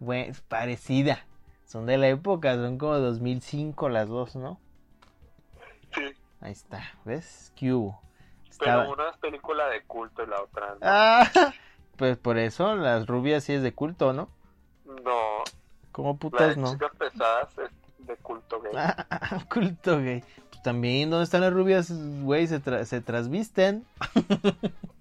Bueno, 0.00 0.30
es 0.30 0.40
parecida. 0.42 1.24
Son 1.64 1.86
de 1.86 1.98
la 1.98 2.08
época, 2.08 2.54
son 2.54 2.78
como 2.78 2.98
2005 2.98 3.88
las 3.88 4.08
dos, 4.08 4.36
¿no? 4.36 4.60
Sí, 5.94 6.02
Ahí 6.40 6.52
está, 6.52 6.82
¿ves? 7.04 7.52
¿Qué 7.56 7.72
hubo? 7.72 8.00
pero 8.58 8.90
una 8.90 9.10
es 9.10 9.16
película 9.18 9.68
de 9.68 9.82
culto 9.84 10.22
y 10.22 10.26
la 10.26 10.40
otra 10.42 10.68
no. 10.74 10.78
Ah, 10.82 11.28
pues 11.96 12.16
por 12.16 12.38
eso 12.38 12.74
las 12.74 13.06
rubias 13.06 13.44
sí 13.44 13.52
es 13.52 13.62
de 13.62 13.74
culto, 13.74 14.12
¿no? 14.12 14.30
No, 15.04 15.44
Como 15.92 16.12
la 16.12 16.18
putas 16.18 16.56
no. 16.56 16.72
chicas 16.72 16.92
pesadas 16.98 17.48
es 17.58 18.06
de 18.06 18.16
culto 18.16 18.60
gay. 18.60 18.72
Ah, 18.76 19.06
culto 19.52 19.98
gay. 20.00 20.22
Pues 20.50 20.62
también, 20.62 21.10
¿dónde 21.10 21.24
están 21.24 21.40
las 21.42 21.52
rubias, 21.52 21.90
güey? 22.22 22.46
Se, 22.46 22.60
tra- 22.62 22.84
se 22.84 23.00
trasvisten. 23.00 23.84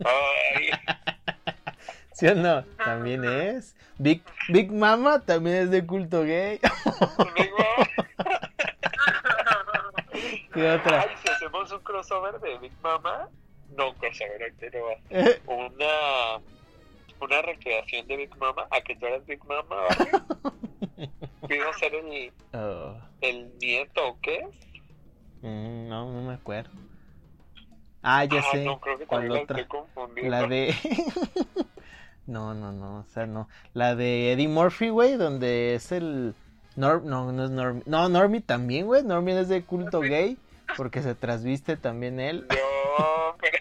Ay, 0.03 0.69
¿Sí 2.13 2.27
o 2.27 2.35
no? 2.35 2.63
También 2.83 3.25
es. 3.25 3.75
Big, 3.97 4.23
Big 4.49 4.71
Mama 4.71 5.19
también 5.21 5.55
es 5.57 5.69
de 5.71 5.85
culto 5.85 6.23
gay. 6.23 6.59
¿Qué 10.53 10.71
otra? 10.71 11.01
ay, 11.01 11.09
si 11.21 11.29
hacemos 11.29 11.71
un 11.71 11.79
crossover 11.79 12.39
de 12.39 12.57
Big 12.59 12.71
Mama, 12.81 13.27
no 13.75 13.89
un 13.89 13.95
crossover, 13.95 14.53
pero 14.59 14.85
una 15.47 16.39
una 17.19 17.41
recreación 17.41 18.07
de 18.07 18.17
Big 18.17 18.37
Mama, 18.37 18.67
a 18.71 18.81
que 18.81 18.95
tú 18.95 19.05
eras 19.05 19.25
Big 19.25 19.43
Mama. 19.45 19.87
Pido 21.47 21.73
ser 21.79 21.93
el, 21.95 22.31
oh, 22.53 22.97
el 23.21 23.57
nieto 23.59 24.07
o 24.07 24.19
qué? 24.21 24.47
mm, 25.41 25.87
no, 25.87 26.11
no 26.11 26.27
me 26.27 26.33
acuerdo. 26.33 26.71
Ah, 28.07 28.23
ya 28.25 28.39
ah, 28.39 28.51
sé. 28.51 28.63
no, 28.63 28.79
creo 28.79 28.99
que 28.99 29.07
¿Cuál 29.07 29.31
otra? 29.31 29.67
La 30.23 30.47
de. 30.47 30.75
no, 32.27 32.53
no, 32.53 32.71
no, 32.71 32.99
o 32.99 33.05
sea, 33.05 33.25
no. 33.25 33.49
La 33.73 33.95
de 33.95 34.31
Eddie 34.31 34.47
Murphy, 34.47 34.89
güey, 34.89 35.17
donde 35.17 35.73
es 35.73 35.91
el. 35.91 36.35
Norm... 36.75 37.05
No, 37.07 37.31
no 37.31 37.45
es 37.45 37.49
Normie. 37.49 37.83
No, 37.87 38.07
Normie 38.09 38.41
también, 38.41 38.85
güey. 38.85 39.03
Normie 39.03 39.39
es 39.39 39.49
de 39.49 39.63
culto 39.63 40.01
gay. 40.01 40.37
Porque 40.77 41.01
se 41.01 41.15
trasviste 41.15 41.77
también 41.77 42.19
él. 42.19 42.45
No, 42.49 43.35
pero 43.39 43.57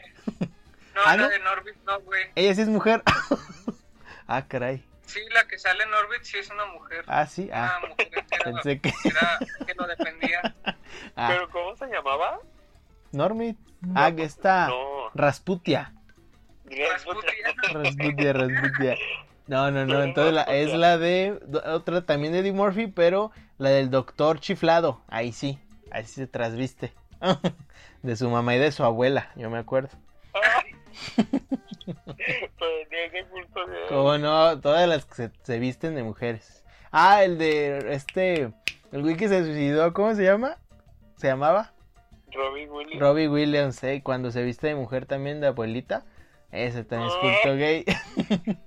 No, 0.94 1.00
¿Ah, 1.04 1.16
la 1.16 1.22
no? 1.24 1.28
de 1.28 1.38
Norbit 1.40 1.76
no, 1.86 2.00
güey. 2.00 2.24
Ella 2.34 2.54
sí 2.54 2.62
es 2.62 2.68
mujer. 2.68 3.02
ah, 4.26 4.46
caray. 4.46 4.84
Sí, 5.06 5.20
la 5.32 5.46
que 5.46 5.58
sale 5.58 5.84
en 5.84 5.92
Orbit 5.92 6.22
sí 6.22 6.38
es 6.38 6.50
una 6.50 6.64
mujer. 6.66 7.04
Ah, 7.06 7.26
sí. 7.26 7.50
Ah, 7.52 7.78
Una 7.82 7.88
mujer 7.88 8.10
pensé 8.44 8.80
que. 8.80 8.92
era- 9.04 9.38
que 9.66 9.74
lo 9.74 9.86
dependía. 9.86 10.54
Ah, 11.16 11.28
¿Pero 11.32 11.48
cómo 11.50 11.76
se 11.76 11.86
llamaba? 11.86 12.38
Normie. 13.12 13.56
Ah, 13.94 14.12
que 14.12 14.22
está. 14.24 14.68
No. 14.68 15.10
Rasputia. 15.14 15.92
Rasputia. 16.64 17.32
Rasputia, 17.72 18.32
Rasputia. 18.32 18.96
No, 19.46 19.70
no, 19.70 19.84
no. 19.86 20.02
Entonces 20.02 20.32
la, 20.34 20.42
es 20.44 20.72
la 20.72 20.96
de. 20.98 21.38
Otra 21.66 22.04
también 22.06 22.32
de 22.32 22.40
Eddie 22.40 22.52
Murphy, 22.52 22.86
pero 22.86 23.30
la 23.58 23.70
del 23.70 23.90
doctor 23.90 24.40
chiflado. 24.40 25.02
Ahí 25.08 25.32
sí. 25.32 25.58
Ahí 25.90 26.04
sí 26.04 26.14
se 26.14 26.26
trasviste. 26.26 26.92
De 28.02 28.16
su 28.16 28.28
mamá 28.30 28.54
y 28.54 28.58
de 28.58 28.72
su 28.72 28.84
abuela, 28.84 29.30
yo 29.36 29.50
me 29.50 29.58
acuerdo. 29.58 29.90
Pero 31.86 31.98
no 32.06 32.96
es 32.98 33.12
de 33.12 33.24
culto 33.30 33.66
gay. 33.66 33.82
¿Cómo 33.88 34.18
no? 34.18 34.60
Todas 34.60 34.88
las 34.88 35.04
que 35.04 35.14
se, 35.14 35.30
se 35.42 35.58
visten 35.58 35.94
de 35.94 36.02
mujeres. 36.02 36.64
Ah, 36.90 37.24
el 37.24 37.38
de 37.38 37.92
este. 37.94 38.52
El 38.92 39.02
güey 39.02 39.16
que 39.16 39.28
se 39.28 39.44
suicidó, 39.44 39.92
¿cómo 39.92 40.14
se 40.14 40.22
llama? 40.24 40.58
¿Se 41.16 41.26
llamaba? 41.26 41.72
Robbie 42.32 42.68
Williams. 42.68 43.00
Robbie 43.00 43.28
Williams, 43.28 43.82
¿eh? 43.84 44.02
Cuando 44.04 44.30
se 44.30 44.42
viste 44.42 44.68
de 44.68 44.74
mujer 44.74 45.06
también 45.06 45.40
de 45.40 45.48
abuelita. 45.48 46.04
Ese 46.50 46.84
también 46.84 47.10
es 47.10 47.16
culto 47.16 47.56
gay. 47.56 47.84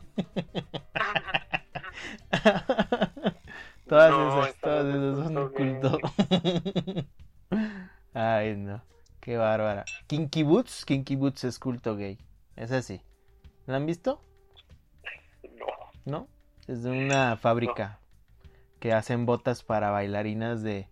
todas 3.88 4.12
No, 4.12 4.44
esas, 4.44 4.56
todas 4.60 4.96
esas 4.96 5.34
son 5.34 5.54
culto. 5.54 5.98
Ay, 8.14 8.56
no. 8.58 8.84
Qué 9.28 9.36
bárbara. 9.36 9.84
Kinky 10.08 10.44
Boots, 10.44 10.86
Kinky 10.86 11.18
Boots 11.18 11.44
es 11.44 11.60
culto 11.60 11.98
gay. 11.98 12.18
Es 12.56 12.72
así. 12.72 13.02
¿La 13.66 13.76
han 13.76 13.86
visto? 13.86 14.22
No. 15.44 15.66
¿No? 16.06 16.28
Es 16.66 16.84
de 16.84 16.92
una 16.92 17.36
fábrica 17.36 18.00
que 18.80 18.94
hacen 18.94 19.26
botas 19.26 19.64
para 19.64 19.92
bailarinas 19.92 20.64
de. 20.64 20.88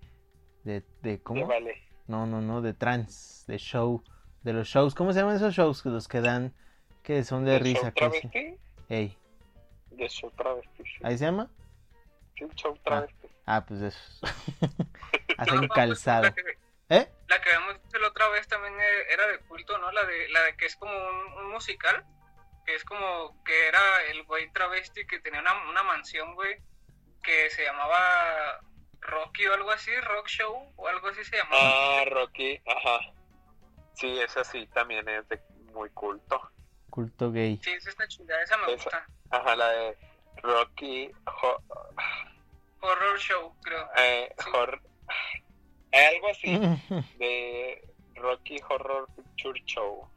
de, 0.65 0.83
de 1.01 1.21
¿Cómo? 1.21 1.47
vale. 1.47 1.75
No, 2.07 2.25
no, 2.25 2.41
no, 2.41 2.61
de 2.61 2.73
trans, 2.73 3.45
de 3.47 3.57
show, 3.57 4.03
de 4.43 4.51
los 4.51 4.67
shows. 4.67 4.95
¿Cómo 4.95 5.13
se 5.13 5.21
llaman 5.21 5.37
esos 5.37 5.53
shows? 5.55 5.85
Los 5.85 6.09
que 6.09 6.19
dan, 6.19 6.53
que 7.03 7.23
son 7.23 7.45
de 7.45 7.51
¿De 7.51 7.59
risa. 7.59 7.93
show 7.93 8.11
travesti? 8.11 8.57
Ey, 8.89 9.17
De 9.91 10.09
show 10.09 10.29
travesti. 10.31 10.83
Sí, 10.83 10.99
¿ahí 11.03 11.17
se 11.17 11.23
llama? 11.23 11.49
Sí, 12.37 12.43
show 12.55 12.77
travesti. 12.83 13.29
Ah, 13.45 13.65
pues 13.65 13.79
esos. 13.81 14.21
No, 14.61 15.43
Hacen 15.43 15.57
pues, 15.59 15.71
calzado. 15.73 16.35
¿Eh? 16.89 17.09
La 17.35 17.41
que 17.41 17.49
habíamos 17.49 17.81
visto 17.81 17.99
la 17.99 18.07
otra 18.07 18.29
vez 18.29 18.47
también 18.47 18.73
e- 18.79 19.13
era 19.13 19.27
de 19.27 19.39
culto, 19.39 19.77
¿no? 19.77 19.91
La 19.91 20.03
de, 20.05 20.29
la 20.29 20.41
de 20.43 20.55
que 20.57 20.65
es 20.65 20.75
como 20.75 20.91
un, 20.95 21.33
un 21.33 21.51
musical. 21.51 22.03
Que 22.65 22.73
es 22.75 22.83
como 22.83 23.43
que 23.43 23.67
era 23.67 24.03
el 24.09 24.23
güey 24.23 24.51
travesti 24.51 25.05
que 25.05 25.19
tenía 25.19 25.39
una, 25.41 25.53
una 25.69 25.83
mansión, 25.83 26.33
güey. 26.33 26.57
Que 27.21 27.49
se 27.51 27.63
llamaba 27.63 28.59
Rocky 29.01 29.45
o 29.47 29.53
algo 29.53 29.69
así, 29.71 29.91
Rock 30.01 30.27
Show 30.27 30.73
o 30.75 30.87
algo 30.87 31.07
así 31.09 31.23
se 31.25 31.37
llamaba. 31.37 31.61
Ah, 32.01 32.05
Rocky, 32.05 32.59
ajá. 32.65 32.99
Sí, 33.93 34.19
esa 34.19 34.43
sí 34.43 34.65
también 34.73 35.07
es 35.09 35.27
de 35.29 35.39
muy 35.73 35.89
culto. 35.91 36.41
Culto 36.89 37.31
gay. 37.31 37.59
Sí, 37.63 37.71
esa 37.71 37.89
está 37.89 38.07
chida, 38.07 38.41
esa 38.41 38.57
me 38.57 38.63
Esa. 38.73 38.83
gusta. 38.83 39.05
Ajá, 39.29 39.55
la 39.55 39.69
de 39.69 39.97
Rocky 40.41 41.11
Ho- 41.43 41.61
Horror 42.81 43.19
Show, 43.19 43.55
creo. 43.63 43.89
eh, 43.97 44.33
Sí. 44.39 44.49
Hor- 44.53 44.81
algo 45.95 46.27
así 46.29 46.57
de 47.19 47.87
Rocky 48.15 48.57
Horror 48.69 49.07
Picture 49.15 49.61
Show. 49.65 50.07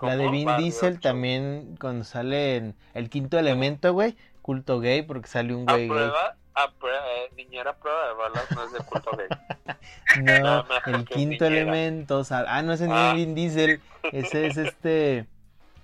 La 0.00 0.16
de 0.16 0.28
Vin 0.30 0.48
Diesel 0.58 1.00
también, 1.00 1.76
cuando 1.80 2.04
sale 2.04 2.56
en 2.56 2.74
el 2.94 3.10
quinto 3.10 3.38
elemento, 3.38 3.92
güey. 3.92 4.16
Culto 4.42 4.80
gay, 4.80 5.02
porque 5.02 5.28
sale 5.28 5.54
un 5.54 5.66
güey 5.66 5.88
gay. 5.88 6.10
a 6.54 6.70
prueba, 6.72 6.98
eh, 7.16 7.30
niñera 7.36 7.76
prueba 7.78 8.08
de 8.08 8.14
balas 8.14 8.50
no 8.50 8.64
es 8.64 8.72
de 8.72 8.78
culto 8.80 9.10
gay. 9.16 9.26
No, 10.42 10.64
el 10.86 10.94
es 11.02 11.04
quinto 11.06 11.44
elemento. 11.44 12.24
sal- 12.24 12.46
Ah, 12.48 12.62
no, 12.62 12.72
ese 12.72 12.88
no 12.88 12.94
Ah. 12.96 13.10
es 13.10 13.14
Vin 13.16 13.34
Diesel. 13.34 13.80
Ese 14.12 14.46
es 14.46 14.56
este. 14.56 15.26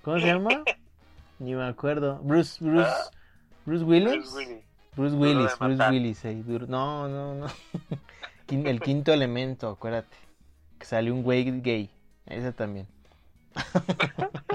¿Cómo 0.01 0.19
se 0.19 0.25
llama? 0.27 0.49
Ni 1.39 1.53
me 1.53 1.65
acuerdo. 1.65 2.19
Bruce, 2.23 2.63
Bruce, 2.63 2.89
Ah. 2.89 3.09
Bruce 3.65 3.83
Willis. 3.85 4.11
Bruce 4.13 4.35
Willis. 4.35 4.63
Bruce 4.95 5.15
Willis, 5.15 5.59
Bruce. 5.59 5.89
Willis. 5.91 6.25
ahí, 6.25 6.41
duro. 6.41 6.65
No, 6.67 7.07
no, 7.07 7.35
no. 7.35 7.47
el 8.49 8.79
quinto 8.81 9.13
elemento, 9.13 9.69
acuérdate. 9.69 10.15
Que 10.79 10.85
sale 10.85 11.11
un 11.11 11.23
güey 11.23 11.61
gay. 11.61 11.89
Ese 12.25 12.51
también. 12.51 12.87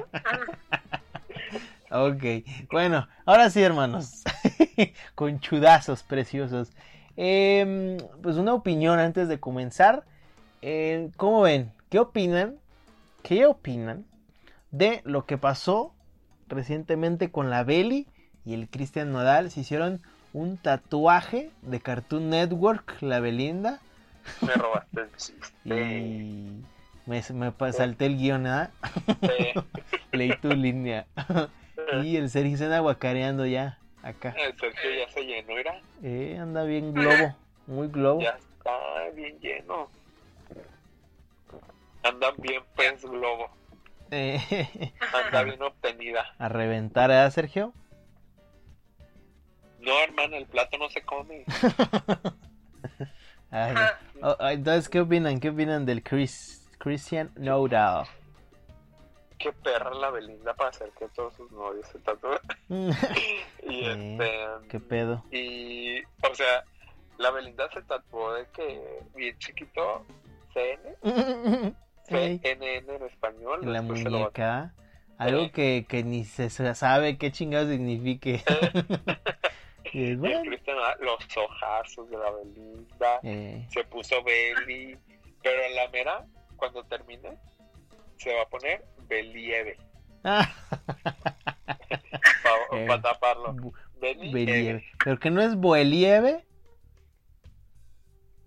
Ok, 1.93 2.23
bueno, 2.71 3.09
ahora 3.27 3.51
sí, 3.51 3.61
hermanos. 3.61 4.23
Con 5.17 5.41
chudazos 5.41 6.05
preciosos. 6.05 6.71
Em, 7.17 7.97
pues 8.23 8.37
una 8.37 8.55
opinión 8.55 9.01
antes 9.01 9.29
de 9.29 9.41
comenzar. 9.41 10.05
Eh, 10.63 11.11
¿Cómo 11.17 11.41
ven? 11.41 11.73
¿Qué 11.89 11.99
opinan? 11.99 12.59
¿Qué 13.25 13.45
opinan 13.45 14.07
de 14.71 15.01
lo 15.05 15.27
que 15.27 15.37
pasó 15.37 15.93
recientemente 16.47 17.33
con 17.33 17.51
la 17.51 17.65
Belly 17.65 18.07
y 18.45 18.55
el 18.55 18.69
Cristian 18.69 19.11
Nodal? 19.11 19.51
Se 19.51 19.61
hicieron 19.61 20.01
un 20.33 20.57
tatuaje 20.57 21.51
de 21.63 21.81
Cartoon 21.81 22.31
Network, 22.31 23.01
la 23.01 23.21
Belinda. 23.21 23.81
Me 24.41 24.55
robaste 24.55 25.01
el 25.01 25.17
chiste. 25.17 25.51
Y 25.65 26.65
me, 27.07 27.23
salté 27.73 28.07
el 28.07 28.17
guion, 28.17 28.47
¿ah? 28.47 28.71
Eh, 29.23 29.55
Leí 30.13 30.37
tu 30.37 30.49
línea. 30.49 31.07
Y 32.03 32.17
el 32.17 32.31
Sergio 32.31 32.57
se 32.57 32.65
anda 32.65 32.81
guacareando 32.81 33.47
ya, 33.47 33.79
acá. 34.03 34.35
El 34.39 34.57
Sergio 34.59 34.91
ya 34.91 35.09
se 35.13 35.23
llenó, 35.23 35.59
era. 35.59 35.81
Eh, 36.03 36.39
anda 36.41 36.63
bien 36.65 36.95
globo, 36.95 37.37
muy 37.67 37.89
globo. 37.89 38.21
Ya 38.21 38.31
está 38.31 38.71
bien 39.15 39.39
lleno. 39.41 39.89
Andan 42.03 42.35
bien 42.39 42.63
pez 42.77 43.03
globo. 43.03 43.51
Eh, 44.11 44.93
Anda 45.25 45.43
bien 45.43 45.63
obtenida. 45.63 46.25
a 46.39 46.49
reventar, 46.49 47.11
¿eh, 47.11 47.31
Sergio? 47.31 47.73
No, 49.81 49.99
hermano, 50.03 50.37
el 50.37 50.47
plato 50.47 50.79
no 50.79 50.89
se 50.91 51.03
come. 51.03 51.45
Ay, 53.51 53.75
oh, 54.23 54.37
oh, 54.39 54.49
entonces, 54.49 54.89
¿qué 54.89 55.01
opinan? 55.01 55.41
¿Qué 55.41 55.49
opinan 55.49 55.85
del 55.85 56.03
Chris, 56.03 56.69
Christian 56.79 57.33
Nodal? 57.37 58.07
Qué 59.39 59.53
perra 59.53 59.93
la 59.95 60.11
Belinda 60.11 60.55
para 60.55 60.71
hacer 60.71 60.91
que 60.99 61.09
todos 61.09 61.35
sus 61.35 61.51
novios 61.51 61.89
se 61.89 61.99
tatúen. 62.01 62.39
y 62.69 63.87
este. 63.87 64.31
¿Qué 64.69 64.79
pedo? 64.79 65.25
Y, 65.33 66.01
o 66.03 66.35
sea, 66.35 66.63
la 67.19 67.31
Belinda 67.31 67.69
se 67.73 67.83
tatuó 67.83 68.35
de 68.35 68.47
que 68.53 69.01
bien 69.17 69.37
chiquito, 69.39 70.05
CN, 70.53 71.75
CNN 72.05 72.95
en 72.95 73.03
español. 73.03 73.61
la 73.63 73.83
muñeca. 73.83 74.75
Algo 75.17 75.51
que, 75.53 75.85
que 75.87 76.03
ni 76.03 76.25
se 76.25 76.49
sabe 76.49 77.19
qué 77.19 77.31
chingado 77.31 77.69
signifique. 77.69 78.43
Es 79.93 80.11
el 80.11 80.17
bueno. 80.19 80.43
Cristian, 80.43 80.77
los 81.01 81.37
ojazos 81.37 82.09
de 82.11 82.17
la 82.19 82.31
Belinda. 82.31 83.21
Eh, 83.23 83.67
Se 83.71 83.85
puso 83.85 84.23
Belly. 84.23 84.97
Pero 85.43 85.63
en 85.65 85.75
la 85.75 85.89
mera, 85.89 86.27
cuando 86.57 86.85
termine, 86.85 87.39
se 88.19 88.35
va 88.35 88.43
a 88.43 88.49
poner 88.49 88.85
Believe. 89.09 89.77
ah, 90.25 90.49
Para 91.65 92.99
Eh, 92.99 93.01
taparlo. 93.03 93.55
Believe. 94.01 94.33
Believe. 94.33 94.85
¿Pero 95.05 95.19
que 95.19 95.31
no 95.31 95.41
es 95.43 95.55
Boelieve? 95.57 96.45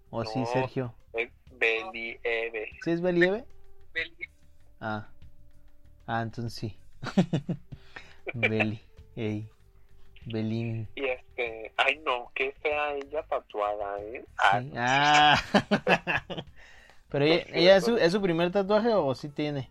¿O 0.09 0.23
sí, 0.25 0.39
No. 0.39 0.45
Sergio? 0.45 0.93
Es 1.13 1.29
Believe. 1.51 2.69
¿Sí 2.83 2.91
es 2.91 3.01
Believe? 3.01 3.43
Beli- 3.93 4.29
Ah. 4.79 5.07
Ah, 6.07 6.21
entonces 6.21 6.53
sí. 6.53 6.77
Beli. 8.33 8.79
Ey. 9.15 9.47
Belín. 10.25 10.87
Y 10.95 11.01
no, 11.01 11.07
ella 12.91 13.23
tatuada, 13.23 14.01
¿eh? 14.01 14.25
Ah, 14.37 14.61
Sí. 14.61 14.71
Ah. 14.75 15.43
Pero 17.09 17.25
ella, 17.25 17.45
ella 17.49 17.75
es, 17.77 17.85
su, 17.85 17.95
es 17.95 18.11
su 18.11 18.21
primer 18.21 18.51
tatuaje 18.51 18.91
o 18.91 19.13
sí 19.13 19.29
tiene? 19.29 19.69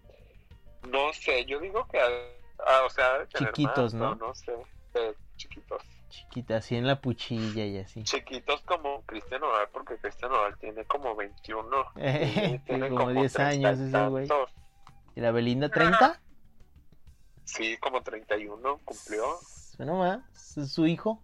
No 0.88 1.12
sé, 1.12 1.45
yo 1.45 1.59
digo 1.59 1.87
que, 1.88 1.99
ah, 2.00 2.83
o 2.87 2.90
sea, 2.90 3.26
Chiquitos, 3.36 3.95
más, 3.95 3.95
¿no? 3.95 4.17
pero 4.17 4.28
No 4.28 4.34
sé, 4.34 4.52
eh, 4.95 5.15
chiquitos. 5.36 5.82
Chiquita, 6.08 6.58
así 6.58 6.76
en 6.76 6.86
la 6.86 7.00
puchilla 7.00 7.65
y 7.65 7.78
así. 7.78 8.04
Chiquitos 8.04 8.60
como 8.63 9.02
Cristian 9.02 9.41
Nodal, 9.41 9.69
porque 9.73 9.97
Cristian 9.97 10.30
Nodal 10.30 10.56
tiene 10.58 10.84
como 10.84 11.17
21. 11.17 11.84
Eh, 11.97 12.60
tiene 12.67 12.89
sí, 12.89 12.95
como 12.95 13.10
10 13.10 13.32
30 13.32 13.49
años 13.49 13.80
ese 13.80 14.06
güey. 14.08 14.28
¿Y 15.17 15.21
la 15.21 15.30
Belinda 15.32 15.69
30? 15.69 16.21
Sí, 17.45 17.76
como 17.78 18.02
31 18.02 18.78
cumplió. 18.84 19.25
Bueno, 19.78 19.97
más. 19.97 20.56
¿Es 20.56 20.73
su 20.73 20.86
hijo? 20.86 21.23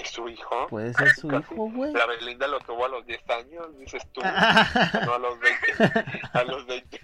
Es 0.00 0.10
su 0.10 0.28
hijo. 0.28 0.66
Puede 0.68 0.94
ser 0.94 1.08
su 1.14 1.28
Casi. 1.28 1.52
hijo, 1.52 1.70
güey. 1.70 1.92
La 1.92 2.06
Belinda 2.06 2.46
lo 2.46 2.58
tuvo 2.60 2.84
a 2.86 2.88
los 2.88 3.04
10 3.06 3.20
años, 3.30 3.78
dices 3.78 4.02
tú. 4.12 4.20
a 4.24 5.02
No 5.06 5.14
a 5.14 5.18
los 5.18 5.38
20. 5.40 6.18
A 6.32 6.44
los 6.44 6.66
20. 6.66 7.00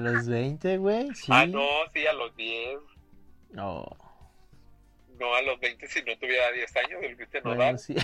los 0.00 0.28
20, 0.28 0.76
güey. 0.78 1.14
Sí. 1.14 1.26
Ah, 1.30 1.46
no, 1.46 1.66
sí, 1.94 2.06
a 2.06 2.12
los 2.12 2.34
10. 2.36 2.78
Oh, 3.58 3.96
No 5.18 5.34
a 5.34 5.42
los 5.42 5.58
20 5.60 5.86
si 5.88 6.02
no 6.02 6.16
tuviera 6.18 6.50
10 6.52 6.76
años 6.76 7.00
el 7.02 7.16
Cristian 7.16 7.42
bueno, 7.44 7.58
Nodal. 7.58 7.78
sí. 7.78 7.96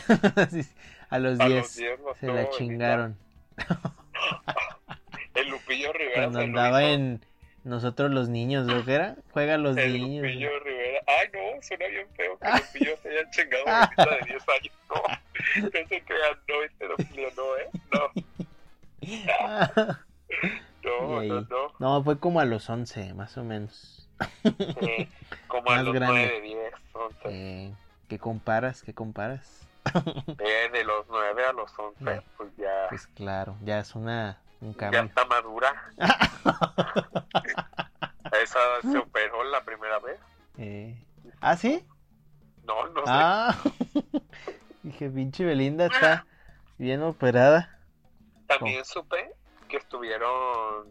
A 1.11 1.18
los 1.18 1.38
A 1.40 1.47
10 1.49 1.59
los 1.61 1.77
10 1.77 2.01
lo 2.01 2.14
se 2.14 2.27
la 2.29 2.51
chingaron. 2.51 3.18
El 5.35 5.49
Lupillo 5.49 5.92
Rivera 5.92 6.23
Cuando 6.23 6.40
andaba 6.40 6.85
en 6.85 7.25
Nosotros 7.64 8.11
los 8.11 8.29
niños, 8.29 8.66
¿lo 8.66 8.85
que 8.85 8.94
era? 8.94 9.16
Juega 9.33 9.55
a 9.55 9.59
los 9.59 9.77
El 9.77 9.92
niños. 9.94 10.25
Lupillo 10.27 10.59
Rivera. 10.61 11.01
Ay, 11.07 11.29
no, 11.33 11.62
suena 11.62 11.87
bien 11.87 12.07
feo 12.16 12.38
que. 12.38 12.48
Lupillo 12.48 12.96
se 13.03 13.09
haya 13.11 13.31
chingado 13.31 13.64
a 13.68 13.90
una 13.98 14.16
de 14.16 14.20
10 14.27 14.42
años. 14.48 14.75
No, 14.88 15.62
no 15.62 15.70
se 15.88 16.03
crean, 16.03 16.38
no, 16.48 16.62
este 16.62 16.88
Lupillo 16.88 17.29
no, 17.37 17.57
¿eh? 17.57 17.70
No, 17.92 18.11
no, 20.85 21.22
no, 21.22 21.40
no. 21.42 21.72
No, 21.79 22.03
fue 22.05 22.18
como 22.18 22.40
a 22.40 22.44
los 22.44 22.68
11, 22.68 23.14
más 23.14 23.37
o 23.38 23.44
menos. 23.44 24.09
Eh, 24.44 25.09
como 25.48 25.70
a 25.70 25.77
Más 25.77 25.85
los 25.85 25.94
grande. 25.94 26.27
9, 26.33 26.40
10, 26.40 26.75
11. 26.92 27.16
Eh, 27.31 27.75
¿Qué 28.09 28.18
comparas? 28.18 28.83
¿Qué 28.83 28.94
comparas? 28.94 29.66
Eh, 30.38 30.68
de 30.72 30.85
los 30.85 31.07
9 31.09 31.44
a 31.44 31.53
los 31.53 31.77
11, 31.79 32.05
Ya. 32.05 32.22
pues 32.37 32.51
ya, 32.57 32.87
Pues 32.88 33.07
claro, 33.09 33.57
ya 33.62 33.79
es 33.81 33.94
una 33.94 34.38
un 34.62 34.75
ya 34.92 35.01
está 35.03 35.25
madura. 35.27 35.90
Esa 38.42 38.61
superó 38.83 39.44
la 39.44 39.62
primera 39.64 39.98
vez. 39.98 40.18
Eh, 40.59 40.96
¿Ah, 41.40 41.57
sí? 41.57 41.85
No, 42.64 42.87
no 42.88 43.01
sé. 43.01 43.12
Ah, 43.12 43.57
dije, 44.83 45.11
pinche 45.11 45.44
Belinda 45.44 45.87
está 45.87 46.25
bien 46.79 47.03
operada. 47.03 47.79
También 48.46 48.85
supe 48.85 49.33
que 49.68 49.77
estuvieron 49.79 50.87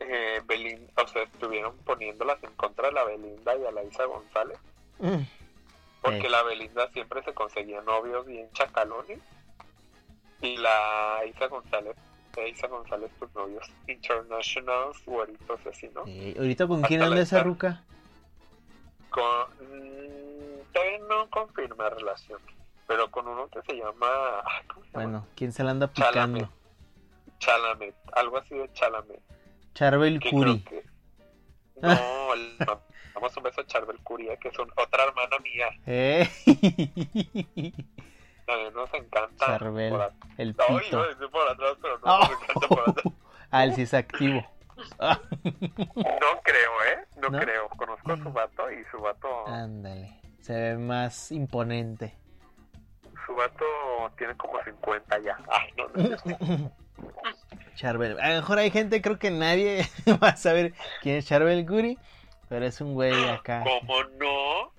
eh, 0.00 0.40
Belin- 0.46 0.88
o 0.96 1.06
sea, 1.08 1.22
estuvieron 1.22 1.76
poniéndolas 1.78 2.42
en 2.42 2.52
contra 2.54 2.88
de 2.88 2.92
la 2.94 3.04
Belinda 3.04 3.56
y 3.56 3.64
a 3.66 3.70
la 3.70 3.82
Isa 3.84 4.04
González, 4.04 4.58
Mm, 4.98 5.22
porque 6.02 6.26
Eh. 6.26 6.30
la 6.30 6.42
Belinda 6.42 6.88
siempre 6.92 7.22
se 7.22 7.32
conseguía 7.32 7.80
novios 7.82 8.26
bien 8.26 8.50
chacalones 8.52 9.18
y 10.42 10.56
la 10.58 11.20
Isa 11.26 11.46
González, 11.46 11.96
la 12.36 12.48
Isa 12.48 12.66
González 12.68 13.10
tus 13.18 13.34
novios 13.34 13.66
internationals, 13.88 15.04
güeritos 15.04 15.60
así, 15.66 15.88
¿no? 15.94 16.04
eh, 16.06 16.34
¿Ahorita 16.38 16.66
con 16.66 16.76
Hasta 16.76 16.88
quién 16.88 17.02
anda 17.02 17.20
esa 17.20 17.42
ruca? 17.42 17.82
Con, 19.10 19.22
mm, 19.60 20.72
todavía 20.72 20.98
no 21.08 21.28
confirma 21.30 21.90
relación, 21.90 22.40
pero 22.86 23.10
con 23.10 23.26
uno 23.26 23.48
que 23.48 23.60
se 23.62 23.74
llama, 23.76 24.06
¿cómo 24.72 24.84
se 24.86 24.92
llama? 24.92 25.04
Bueno, 25.04 25.26
¿quién 25.34 25.52
se 25.52 25.64
la 25.64 25.72
anda 25.72 25.92
Chalamet. 25.92 26.44
picando? 26.44 26.60
Chalamet, 27.38 27.94
algo 28.12 28.38
así 28.38 28.54
de 28.54 28.72
Chalamet. 28.72 29.20
Charbel 29.74 30.20
creo 30.20 30.62
que- 30.64 30.84
No, 31.82 31.88
no, 32.66 32.80
damos 33.14 33.36
un 33.36 33.42
beso 33.42 33.60
a 33.62 33.66
Charbel 33.66 33.98
Curia, 34.00 34.36
que 34.36 34.48
es 34.48 34.58
un- 34.58 34.70
otra 34.76 35.04
hermana 35.04 35.36
mía. 35.42 35.68
Eh, 35.86 36.28
Nos 38.74 38.92
encanta. 38.94 39.46
Charbel, 39.46 39.90
por 39.90 40.12
el 40.38 40.56
No, 40.56 40.64
iba 40.68 40.76
a 40.78 40.80
pito. 40.82 41.02
decir 41.08 41.30
por 41.30 41.48
atrás, 41.48 41.72
pero 41.82 41.98
no 41.98 42.14
Oh. 42.14 42.18
nos 42.20 42.30
encanta 42.30 42.68
por 42.68 42.80
atrás. 42.90 43.14
Ah, 43.52 43.64
el 43.64 43.74
sí 43.74 43.82
es 43.82 43.94
activo. 43.94 44.46
No 45.00 46.40
creo, 46.44 46.72
¿eh? 46.92 47.06
No, 47.20 47.28
¿No? 47.30 47.38
creo. 47.40 47.68
Conozco 47.70 48.12
a 48.12 48.16
su 48.16 48.32
vato 48.32 48.70
y 48.70 48.84
su 48.92 48.98
vato, 48.98 49.46
ándale. 49.48 50.20
Se 50.40 50.52
ve 50.54 50.76
más 50.78 51.32
imponente. 51.32 52.14
su 53.26 53.34
vato 53.34 53.64
tiene 54.16 54.36
como 54.36 54.62
50 54.62 55.18
ya. 55.20 55.36
Ay, 55.48 55.72
no, 55.76 55.88
no. 55.88 56.70
Charbel. 57.74 58.18
A 58.20 58.28
lo 58.30 58.34
mejor 58.36 58.58
hay 58.58 58.70
gente, 58.70 59.02
creo 59.02 59.18
que 59.18 59.30
nadie 59.30 59.84
va 60.22 60.28
a 60.28 60.36
saber 60.36 60.72
quién 61.02 61.16
es 61.16 61.26
Charbel 61.26 61.64
Curry. 61.66 61.98
Pero 62.48 62.64
es 62.66 62.80
un 62.80 62.94
güey 62.94 63.28
acá. 63.28 63.62
¿Cómo 63.64 64.02
no? 64.18 64.72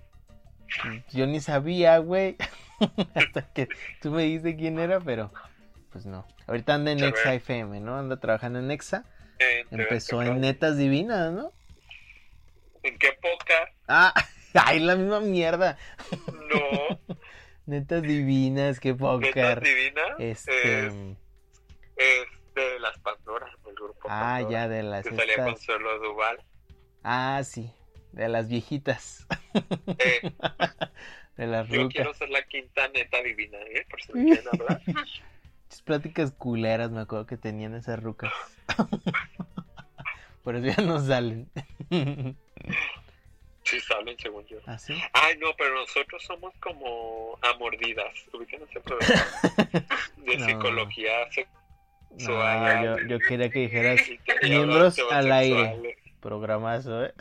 Yo 1.11 1.27
ni 1.27 1.39
sabía, 1.41 1.97
güey. 1.99 2.37
Hasta 3.15 3.53
que 3.53 3.67
tú 4.01 4.11
me 4.11 4.23
dijiste 4.23 4.55
quién 4.55 4.79
era, 4.79 4.99
pero 4.99 5.31
pues 5.91 6.05
no. 6.05 6.25
Ahorita 6.47 6.73
anda 6.75 6.91
en. 6.91 6.99
Nexa 6.99 7.33
FM, 7.33 7.79
¿no? 7.81 7.97
Anda 7.97 8.19
trabajando 8.19 8.59
en 8.59 8.67
Nexa. 8.67 9.05
Eh, 9.39 9.65
Empezó 9.71 10.21
en 10.21 10.39
Netas 10.41 10.77
Divinas, 10.77 11.31
¿no? 11.31 11.51
¿En 12.83 12.97
qué 12.97 13.07
época? 13.09 13.71
Ah, 13.87 14.13
ay, 14.53 14.79
la 14.79 14.95
misma 14.95 15.19
mierda. 15.19 15.77
No. 16.49 17.15
Netas 17.65 18.01
divinas, 18.01 18.79
qué 18.79 18.89
Netas 18.93 18.99
póker. 19.01 19.61
Divina 19.61 20.01
Este. 20.17 20.87
es, 20.87 20.93
es 21.95 22.25
de 22.55 22.79
las 22.79 22.97
Pandoras, 22.99 23.51
del 23.63 23.75
grupo 23.75 23.99
Ah, 24.09 24.37
Pandora, 24.39 24.49
ya 24.51 24.67
de 24.67 24.83
las 24.83 25.05
Que 25.05 25.15
salía 25.15 25.35
con 25.37 25.47
estas. 25.49 25.61
Suelo 25.61 25.99
Duval. 25.99 26.39
Ah, 27.03 27.41
sí. 27.43 27.71
De 28.11 28.27
las 28.27 28.49
viejitas. 28.49 29.25
Eh, 29.99 30.33
De 31.41 31.47
las 31.47 31.67
yo 31.69 31.89
quiero 31.89 32.13
ser 32.13 32.29
la 32.29 32.43
quinta 32.43 32.87
neta 32.89 33.19
divina, 33.23 33.57
¿eh? 33.73 33.83
Por 33.89 33.99
si 33.99 34.13
me 34.13 34.25
quieren 34.25 34.45
hablar. 34.53 34.79
Pláticas 35.85 36.31
culeras 36.33 36.91
me 36.91 37.01
acuerdo 37.01 37.25
que 37.25 37.35
tenían 37.35 37.73
esas 37.73 37.99
rucas. 38.03 38.31
Por 40.43 40.55
eso 40.55 40.67
ya 40.67 40.83
no 40.85 40.99
salen. 40.99 41.49
Sí 43.63 43.79
salen, 43.79 44.15
según 44.19 44.45
yo. 44.45 44.57
¿Así? 44.67 44.93
Ay, 45.13 45.37
no, 45.39 45.47
pero 45.57 45.73
nosotros 45.75 46.21
somos 46.23 46.53
como 46.59 47.39
a 47.41 47.57
mordidas. 47.57 48.11
Ubican 48.33 48.61
ese 48.69 48.79
programa 48.81 49.23
de 50.17 50.37
No. 50.37 50.45
psicología 50.45 51.11
No, 51.25 51.31
sexual. 52.17 52.83
yo, 52.83 53.07
yo 53.07 53.19
quería 53.19 53.49
que 53.49 53.59
dijeras 53.59 53.99
miembros 54.43 54.99
al 55.11 55.31
aire. 55.31 55.97
programazo, 56.19 57.05
¿eh? 57.05 57.13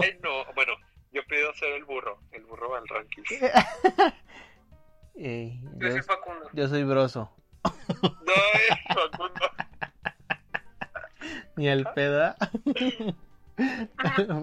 Ay, 0.00 0.18
no, 0.22 0.44
bueno, 0.54 0.74
yo 1.18 1.24
pido 1.28 1.52
ser 1.54 1.72
el 1.72 1.84
burro, 1.84 2.20
el 2.32 2.44
burro 2.44 2.76
al 2.76 2.86
ranking. 2.86 3.22
Ey, 5.16 5.58
Yo 5.78 5.88
yo, 5.88 5.92
soy 5.92 6.02
Facundo. 6.02 6.48
yo 6.52 6.68
soy 6.68 6.84
broso. 6.84 7.32
No, 8.02 8.34
es 8.54 8.94
Facundo. 8.94 9.40
Ni 11.56 11.68
el 11.68 11.84
peda. 11.94 12.36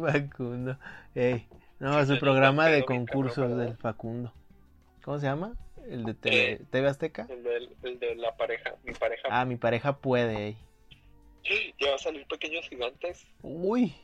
Facundo. 0.01 0.77
Ey, 1.13 1.47
no, 1.79 2.05
su 2.05 2.19
programa 2.19 2.67
de 2.67 2.83
concursos 2.83 3.55
del 3.57 3.77
Facundo. 3.77 4.33
¿Cómo 5.03 5.19
se 5.19 5.27
llama? 5.27 5.53
¿El 5.89 6.03
de 6.03 6.13
TV, 6.15 6.51
Eh. 6.51 6.61
TV 6.71 6.88
Azteca? 6.89 7.27
El 7.29 7.43
de, 7.43 7.69
el 7.83 7.99
de 7.99 8.15
la 8.15 8.35
pareja, 8.35 8.73
mi 8.83 8.93
pareja. 8.93 9.27
Ah, 9.31 9.45
mi 9.45 9.55
pareja 9.55 9.95
puede. 9.97 10.47
ey. 10.47 10.57
Ya 11.79 11.89
va 11.91 11.95
a 11.95 11.99
salir 11.99 12.25
Pequeños 12.27 12.67
Gigantes. 12.67 13.25
Uy. 13.43 13.95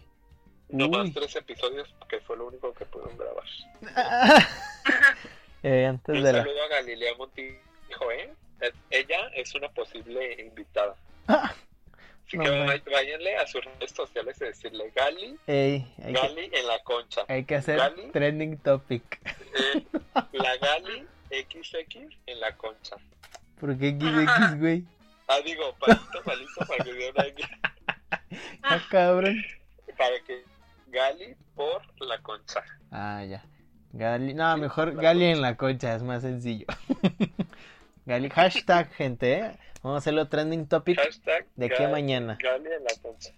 No 0.71 0.89
más 0.89 1.05
Uy. 1.07 1.11
tres 1.13 1.35
episodios, 1.35 1.93
porque 1.99 2.19
fue 2.21 2.37
lo 2.37 2.47
único 2.47 2.73
que 2.73 2.85
pudieron 2.85 3.17
grabar. 3.17 3.45
Eh, 5.63 5.85
antes 5.85 6.15
Un 6.17 6.23
de 6.23 6.33
la... 6.33 6.39
saludo 6.43 6.63
a 6.63 6.67
Galilea 6.69 7.13
Montijo, 7.19 8.11
¿eh? 8.11 8.33
Es- 8.61 8.73
Ella 8.89 9.27
es 9.35 9.53
una 9.53 9.69
posible 9.69 10.41
invitada. 10.41 10.95
Ah, 11.27 11.53
Así 12.27 12.37
no 12.37 12.43
que 12.45 12.89
váyanle 12.89 13.35
a 13.37 13.45
sus 13.45 13.63
redes 13.65 13.91
sociales 13.91 14.37
y 14.41 14.45
decirle 14.45 14.91
Gali, 14.95 15.37
Ey, 15.45 15.85
hay 16.03 16.13
que, 16.13 16.19
Gali 16.19 16.49
en 16.53 16.67
la 16.67 16.79
concha. 16.83 17.25
hay 17.27 17.43
que 17.43 17.55
hacer 17.55 17.77
Gali. 17.77 18.09
trending 18.11 18.57
topic. 18.57 19.19
Eh, 19.53 19.85
la 20.31 20.57
Gali 20.61 21.05
XX 21.29 22.15
en 22.25 22.39
la 22.39 22.55
concha. 22.57 22.95
¿Por 23.59 23.77
qué 23.77 23.91
XX, 23.91 24.59
güey? 24.59 24.83
Ah, 25.27 25.41
digo, 25.45 25.75
palito, 25.75 26.23
palito, 26.23 26.65
para 26.67 26.83
que 26.83 26.91
vean 26.93 27.13
ahí, 27.17 27.35
Ah, 28.63 28.81
cabrón. 28.89 29.43
para 29.97 30.19
que 30.23 30.43
Gali 30.91 31.35
por 31.55 31.81
la 31.99 32.21
concha. 32.21 32.61
Ah, 32.91 33.23
ya. 33.23 33.43
Gali... 33.93 34.33
No, 34.33 34.57
mejor 34.57 34.95
Gali 34.95 35.25
en 35.25 35.41
la 35.41 35.55
concha, 35.55 35.95
es 35.95 36.03
más 36.03 36.21
sencillo. 36.21 36.67
Gali... 38.05 38.29
Hashtag, 38.29 38.91
gente, 38.91 39.33
¿eh? 39.33 39.51
Vamos 39.83 39.95
a 39.95 39.99
hacerlo 39.99 40.27
trending 40.27 40.67
topic 40.67 40.99
Hashtag 40.99 41.47
de 41.55 41.65
aquí 41.65 41.83
a 41.83 41.89
mañana. 41.89 42.37
Gali 42.41 42.67
en 42.67 42.83
la 42.83 43.01
concha. 43.01 43.31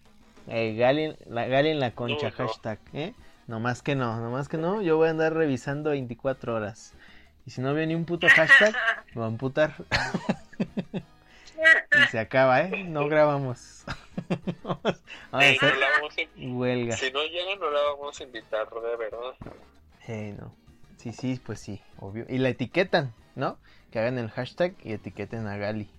Eh, 0.48 0.76
Gali, 0.76 1.16
la, 1.26 1.48
Gali 1.48 1.70
en 1.70 1.80
la 1.80 1.92
concha, 1.92 2.30
No, 2.30 2.36
no. 2.38 2.48
hashtag, 2.48 2.80
¿eh? 2.94 3.14
No 3.48 3.60
más 3.60 3.82
que 3.82 3.96
no, 3.96 4.20
no 4.20 4.32
más 4.32 4.50
que 4.50 4.58
no, 4.58 4.82
yo 4.82 4.98
voy 4.98 5.08
a 5.08 5.12
andar 5.12 5.34
revisando 5.34 5.92
24 5.92 6.56
horas. 6.56 6.94
Y 7.46 7.52
si 7.52 7.62
no 7.62 7.74
veo 7.74 7.86
ni 7.86 7.94
un 7.94 8.06
puto 8.06 8.28
hashtag, 8.30 8.74
me 9.14 9.20
va 9.20 9.26
a 9.26 9.30
amputar. 9.30 9.76
y 11.92 12.08
se 12.10 12.20
acaba, 12.20 12.62
¿eh? 12.62 12.84
No 12.84 13.08
grabamos. 13.08 13.84
vamos 14.64 14.80
a 15.32 15.38
hacer 15.40 15.78
la 15.78 15.90
vamos 16.00 16.16
a- 16.18 16.40
huelga. 16.56 16.98
Si 16.98 17.12
no 17.12 17.24
llega, 17.26 17.56
no 17.58 17.70
la 17.72 17.82
vamos 17.82 18.20
a 18.20 18.24
invitar, 18.24 18.68
de 18.70 18.96
verdad. 18.98 19.34
Eh, 20.08 20.36
no. 20.40 20.56
Sí, 20.98 21.12
sí, 21.14 21.40
pues 21.46 21.60
sí, 21.60 21.82
obvio. 22.00 22.26
Y 22.30 22.38
la 22.38 22.50
etiquetan, 22.50 23.14
¿no? 23.36 23.58
Que 23.92 24.00
hagan 24.00 24.18
el 24.18 24.30
hashtag 24.32 24.74
y 24.84 24.94
etiqueten 24.94 25.48
a 25.48 25.58
Gali. 25.58 25.90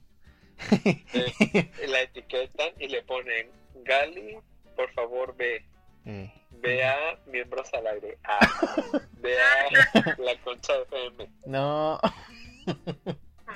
Eh, 0.71 1.71
la 1.89 2.01
etiquetan 2.03 2.71
y 2.79 2.89
le 2.89 3.03
ponen 3.03 3.51
Gali, 3.85 4.37
por 4.77 4.91
favor 4.93 5.37
ve. 5.37 5.65
Eh, 6.07 6.31
Ve 6.51 6.85
a 6.85 7.19
miembros 7.29 7.73
al 7.73 7.87
aire. 7.87 8.19
Ah, 8.25 8.39
ve 9.23 9.37
a 9.41 10.15
la 10.19 10.37
concha 10.45 10.75
FM. 10.83 11.31
no, 11.47 11.99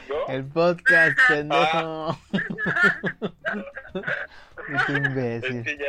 ¿Yo? 0.09 0.27
el 0.29 0.45
podcast, 0.47 1.19
pendejo. 1.29 2.19
Qué 3.93 4.75
Es 4.75 4.89
imbécil. 4.89 5.65
que 5.65 5.79
ya 5.79 5.87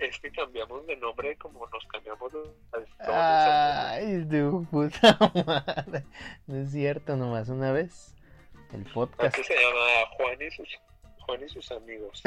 es, 0.00 0.18
que 0.20 0.30
cambiamos 0.32 0.86
de 0.86 0.96
nombre 0.96 1.36
como 1.36 1.66
nos 1.66 1.84
cambiamos 1.86 2.32
de 2.32 2.40
Ay, 3.06 4.26
tu 4.30 4.64
puta 4.70 5.18
madre. 5.46 6.04
No 6.46 6.56
es 6.56 6.70
cierto, 6.72 7.16
nomás 7.16 7.48
una 7.48 7.72
vez. 7.72 8.14
El 8.72 8.84
podcast. 8.84 9.36
Antes 9.36 9.46
se 9.46 9.54
llamaba 9.54 10.10
Juan 10.16 10.42
y 10.42 10.50
sus, 10.50 10.68
Juan 11.20 11.42
y 11.44 11.48
sus 11.48 11.70
amigos. 11.72 12.22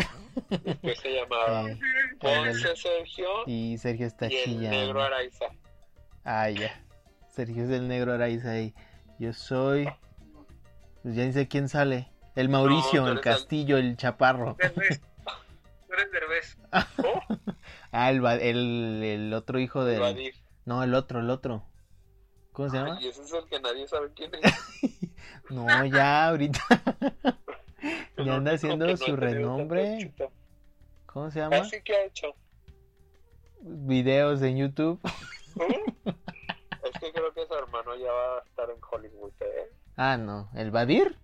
Después 0.49 0.99
se 0.99 1.09
llamaba 1.13 1.65
Ponce 2.21 2.75
Sergio 2.75 3.27
y 3.47 3.77
Sergio 3.77 4.07
está 4.07 4.31
y 4.31 4.35
el 4.37 4.61
negro. 4.61 5.01
Araiza. 5.01 5.45
Ah, 6.23 6.49
ya. 6.49 6.71
Sergio 7.29 7.63
es 7.63 7.69
el 7.71 7.87
negro 7.87 8.13
Araiza 8.13 8.51
ahí. 8.51 8.73
Yo 9.19 9.33
soy. 9.33 9.89
Pues 11.07 11.15
ya 11.15 11.23
ni 11.23 11.31
sé 11.31 11.47
quién 11.47 11.69
sale. 11.69 12.11
El 12.35 12.49
Mauricio, 12.49 13.05
tú 13.05 13.11
el 13.11 13.21
Castillo, 13.21 13.77
el 13.77 13.95
Chaparro. 13.95 14.57
Derbez. 14.59 14.99
Tú 14.99 15.93
eres 15.93 16.11
Derbez. 16.11 16.57
Oh, 16.97 17.21
Ah, 17.93 18.11
el, 18.11 18.25
el, 18.25 19.01
el 19.01 19.33
otro 19.33 19.57
hijo 19.57 19.85
del. 19.85 20.01
Vadir. 20.01 20.35
No, 20.65 20.83
el 20.83 20.93
otro, 20.93 21.21
el 21.21 21.29
otro. 21.29 21.63
¿Cómo 22.51 22.67
se 22.67 22.75
llama? 22.75 22.99
Y 22.99 23.07
ese 23.07 23.21
es 23.21 23.31
el 23.31 23.45
que 23.45 23.57
nadie 23.61 23.87
sabe 23.87 24.11
quién 24.17 24.31
es. 24.35 25.11
No, 25.49 25.85
ya, 25.85 26.27
ahorita. 26.27 26.59
Ya 28.17 28.35
anda 28.35 28.51
haciendo 28.51 28.85
no 28.85 28.97
su 28.97 29.15
renombre. 29.15 30.13
¿Cómo 31.05 31.31
se 31.31 31.39
llama? 31.39 31.55
Así 31.55 31.81
que 31.83 31.95
ha 31.95 32.03
hecho. 32.03 32.35
Videos 33.61 34.41
en 34.41 34.57
YouTube. 34.57 34.99
¿Mm? 35.55 36.09
Es 36.09 36.99
que 36.99 37.13
creo 37.13 37.33
que 37.33 37.45
su 37.45 37.53
hermano 37.53 37.95
ya 37.95 38.11
va 38.11 38.39
a 38.39 38.41
estar 38.41 38.69
en 38.69 38.77
Hollywood, 38.91 39.31
¿eh? 39.39 39.71
Ah, 39.97 40.15
no. 40.17 40.49
¿El 40.53 40.71
Badir? 40.71 41.17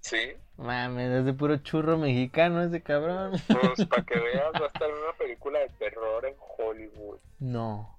Sí, 0.00 0.36
Mames, 0.58 1.10
es 1.10 1.24
de 1.24 1.32
puro 1.34 1.56
churro 1.58 1.96
mexicano 1.98 2.62
ese 2.62 2.82
cabrón. 2.82 3.32
pues 3.46 3.86
para 3.86 4.02
que 4.02 4.18
veas, 4.18 4.52
va 4.54 4.64
a 4.64 4.66
estar 4.66 4.88
una 4.90 5.12
película 5.16 5.60
de 5.60 5.68
terror 5.70 6.24
en 6.26 6.34
Hollywood. 6.58 7.18
No. 7.38 7.96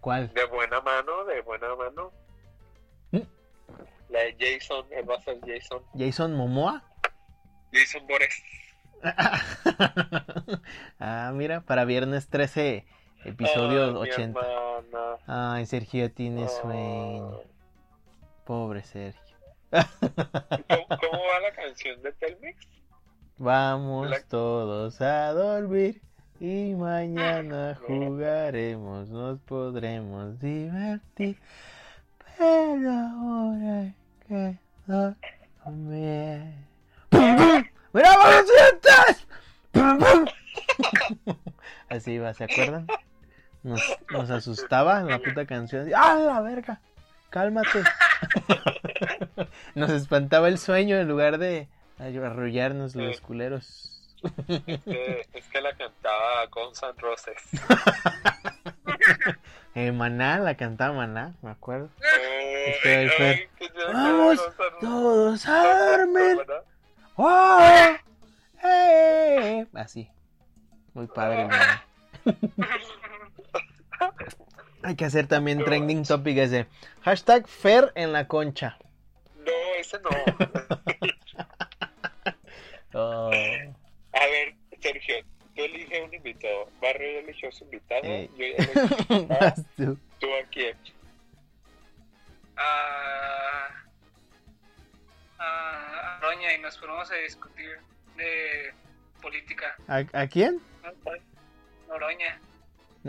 ¿Cuál? 0.00 0.32
De 0.34 0.44
buena 0.46 0.80
mano, 0.80 1.24
de 1.24 1.40
buena 1.42 1.76
mano. 1.76 2.10
¿Mm? 3.12 3.20
La 4.08 4.20
de 4.20 4.36
Jason, 4.38 4.84
él 4.90 5.08
va 5.08 5.14
a 5.14 5.20
ser 5.20 5.38
Jason. 5.46 5.80
¿Jason 5.96 6.34
Momoa? 6.34 6.82
Jason 7.72 8.04
Bores. 8.08 8.42
ah, 10.98 11.30
mira, 11.34 11.60
para 11.60 11.84
viernes 11.84 12.28
13, 12.28 12.84
episodio 13.26 13.84
Ay, 13.84 13.92
mi 13.92 13.98
80. 13.98 14.40
hermana. 14.40 15.16
Ay, 15.26 15.66
Sergio 15.66 16.10
tiene 16.12 16.48
sueño. 16.48 17.42
Pobre 18.46 18.82
Sergio. 18.84 19.36
¿Cómo, 19.70 20.86
cómo 20.88 21.22
va 21.24 21.40
la 21.40 21.52
canción 21.54 22.00
de 22.02 22.12
Telmex? 22.12 22.56
Vamos 23.38 24.08
La- 24.08 24.22
todos 24.22 25.00
a 25.00 25.32
dormir 25.32 26.00
y 26.38 26.72
mañana 26.74 27.76
jugaremos, 27.86 29.08
nos 29.08 29.40
podremos 29.40 30.38
divertir. 30.38 31.36
Pero 32.38 32.90
ahora 32.92 33.80
hay 33.80 33.94
que 34.28 34.58
dormir. 34.86 36.54
¡Pum, 37.10 37.36
pum! 37.36 37.64
¡Mira, 37.92 38.16
vamos, 38.16 38.44
dientes! 38.46 39.26
¡Pum, 39.72 39.98
pum! 39.98 41.34
Así 41.88 42.12
iba, 42.12 42.32
¿se 42.32 42.44
acuerdan? 42.44 42.86
Nos, 43.64 43.80
nos 44.12 44.30
asustaba 44.30 45.02
la 45.02 45.18
puta 45.18 45.44
canción. 45.46 45.90
¡Ah, 45.96 46.14
la 46.14 46.40
verga! 46.42 46.80
Cálmate. 47.30 47.82
Nos 49.74 49.90
espantaba 49.90 50.48
el 50.48 50.58
sueño 50.58 50.96
en 50.96 51.08
lugar 51.08 51.38
de 51.38 51.68
arrullarnos 51.98 52.94
los 52.94 53.20
culeros. 53.20 53.92
Es 54.48 54.80
que, 54.82 55.26
es 55.32 55.48
que 55.48 55.60
la 55.60 55.72
cantaba 55.74 56.46
Guns 56.50 56.82
N' 56.82 56.92
Roses. 56.98 57.36
Eh, 59.76 59.92
Maná, 59.92 60.38
la 60.38 60.56
cantaba 60.56 60.94
Maná, 60.94 61.34
me 61.42 61.50
acuerdo. 61.50 61.90
Vamos 63.92 64.40
todos 64.80 65.46
a 65.46 65.98
dormir. 65.98 66.38
¡Oh! 67.16 67.60
¡Eh! 68.64 69.66
Así. 69.74 70.10
Muy 70.94 71.06
padre, 71.08 71.44
Maná. 71.48 71.84
Hay 74.82 74.94
que 74.96 75.04
hacer 75.04 75.26
también 75.26 75.64
trending 75.64 76.04
topic 76.04 76.36
ese. 76.38 76.66
Hashtag 77.02 77.48
Fer 77.48 77.92
en 77.94 78.12
la 78.12 78.28
concha. 78.28 78.78
No, 79.44 79.52
ese 79.78 79.98
no. 80.00 80.10
Oh, 82.98 83.28
A 83.30 84.24
ver, 84.26 84.54
Sergio, 84.80 85.16
tú 85.54 85.62
elige 85.62 86.02
un 86.02 86.14
invitado. 86.14 86.70
Barrio 86.80 87.12
ya 87.12 87.18
eligió 87.18 87.52
su 87.52 87.64
invitado. 87.64 88.02
Yo 88.04 88.18
ya 88.38 88.46
elegí 88.46 89.04
invitado. 89.14 89.62
tú. 89.76 89.98
¿Tú 90.18 90.26
a 90.32 90.42
quién? 90.50 90.76
a, 92.56 93.68
a 95.38 96.18
Roña 96.22 96.54
y 96.54 96.58
nos 96.60 96.78
ponemos 96.78 97.10
a 97.10 97.14
discutir 97.16 97.78
de 98.16 98.72
política. 99.20 99.76
¿A, 99.88 100.04
a 100.18 100.26
quién? 100.26 100.58
Noroña. 101.88 102.40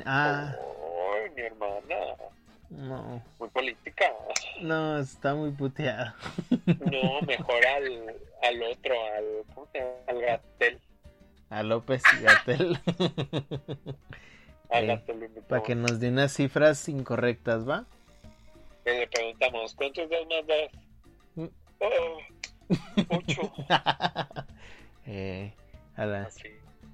Ah, 0.05 0.53
Ay, 0.53 0.66
mi 1.37 1.43
hermana. 1.43 1.95
no. 2.69 3.23
Muy 3.39 3.49
política. 3.49 4.11
No, 4.61 4.97
está 4.99 5.35
muy 5.35 5.51
puteado. 5.51 6.13
No, 6.91 7.21
mejor 7.21 7.65
al, 7.65 8.15
al 8.43 8.63
otro, 8.63 8.93
al, 9.15 9.25
¿cómo 9.53 9.67
se 9.71 9.79
llama? 9.79 9.91
Al 10.07 10.21
Gatel. 10.21 10.79
A 11.49 11.63
López 11.63 12.01
y 12.19 12.23
Gatel. 12.23 12.79
Eh. 14.69 14.99
Para 15.47 15.63
que 15.63 15.75
nos 15.75 16.01
dé 16.01 16.09
unas 16.09 16.33
cifras 16.33 16.89
incorrectas, 16.89 17.67
¿va? 17.67 17.85
Y 18.85 18.89
le 18.89 19.07
preguntamos, 19.07 19.73
¿cuántos 19.75 20.09
dos 20.09 20.27
más 20.27 20.45
dos? 20.45 20.71
Mm. 21.35 21.47
Oh, 21.79 22.17
ocho. 23.15 23.53
eh, 25.05 25.53
a 25.95 26.05
la 26.05 26.23
Así. 26.23 26.49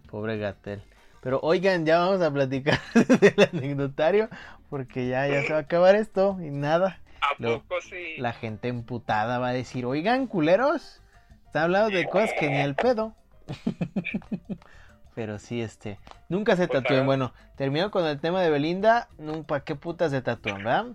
pobre 0.08 0.38
Gatel. 0.38 0.84
Pero 1.24 1.40
oigan, 1.42 1.86
ya 1.86 2.00
vamos 2.00 2.22
a 2.22 2.30
platicar 2.32 2.80
del 3.22 3.50
anecdotario 3.54 4.28
porque 4.70 5.08
ya, 5.08 5.26
ya 5.28 5.42
se 5.44 5.54
va 5.54 5.60
a 5.60 5.62
acabar 5.62 5.96
esto 5.96 6.38
y 6.42 6.50
nada. 6.52 7.00
¿A 7.22 7.42
Lo- 7.42 7.62
poco 7.62 7.80
sí? 7.82 8.16
La 8.18 8.34
gente 8.34 8.68
emputada 8.68 9.40
va 9.40 9.48
a 9.50 9.54
decir, 9.54 9.86
oigan, 9.86 10.28
culeros, 10.28 11.02
está 11.46 11.64
hablando 11.64 11.90
de 11.96 12.08
cosas 12.10 12.34
que 12.34 12.50
ni 12.50 12.60
el 12.60 12.76
pedo. 12.76 13.16
Pero 15.16 15.40
sí, 15.40 15.62
este, 15.62 16.00
nunca 16.28 16.56
se 16.56 16.68
Pues, 16.68 16.82
tatúen. 16.84 17.06
Bueno, 17.06 17.34
termino 17.56 17.92
con 17.92 18.06
el 18.06 18.20
tema 18.20 18.42
de 18.42 18.50
Belinda, 18.50 19.08
¿para 19.48 19.64
qué 19.64 19.76
putas 19.76 20.12
se 20.12 20.22
tatúan, 20.22 20.64
verdad? 20.64 20.86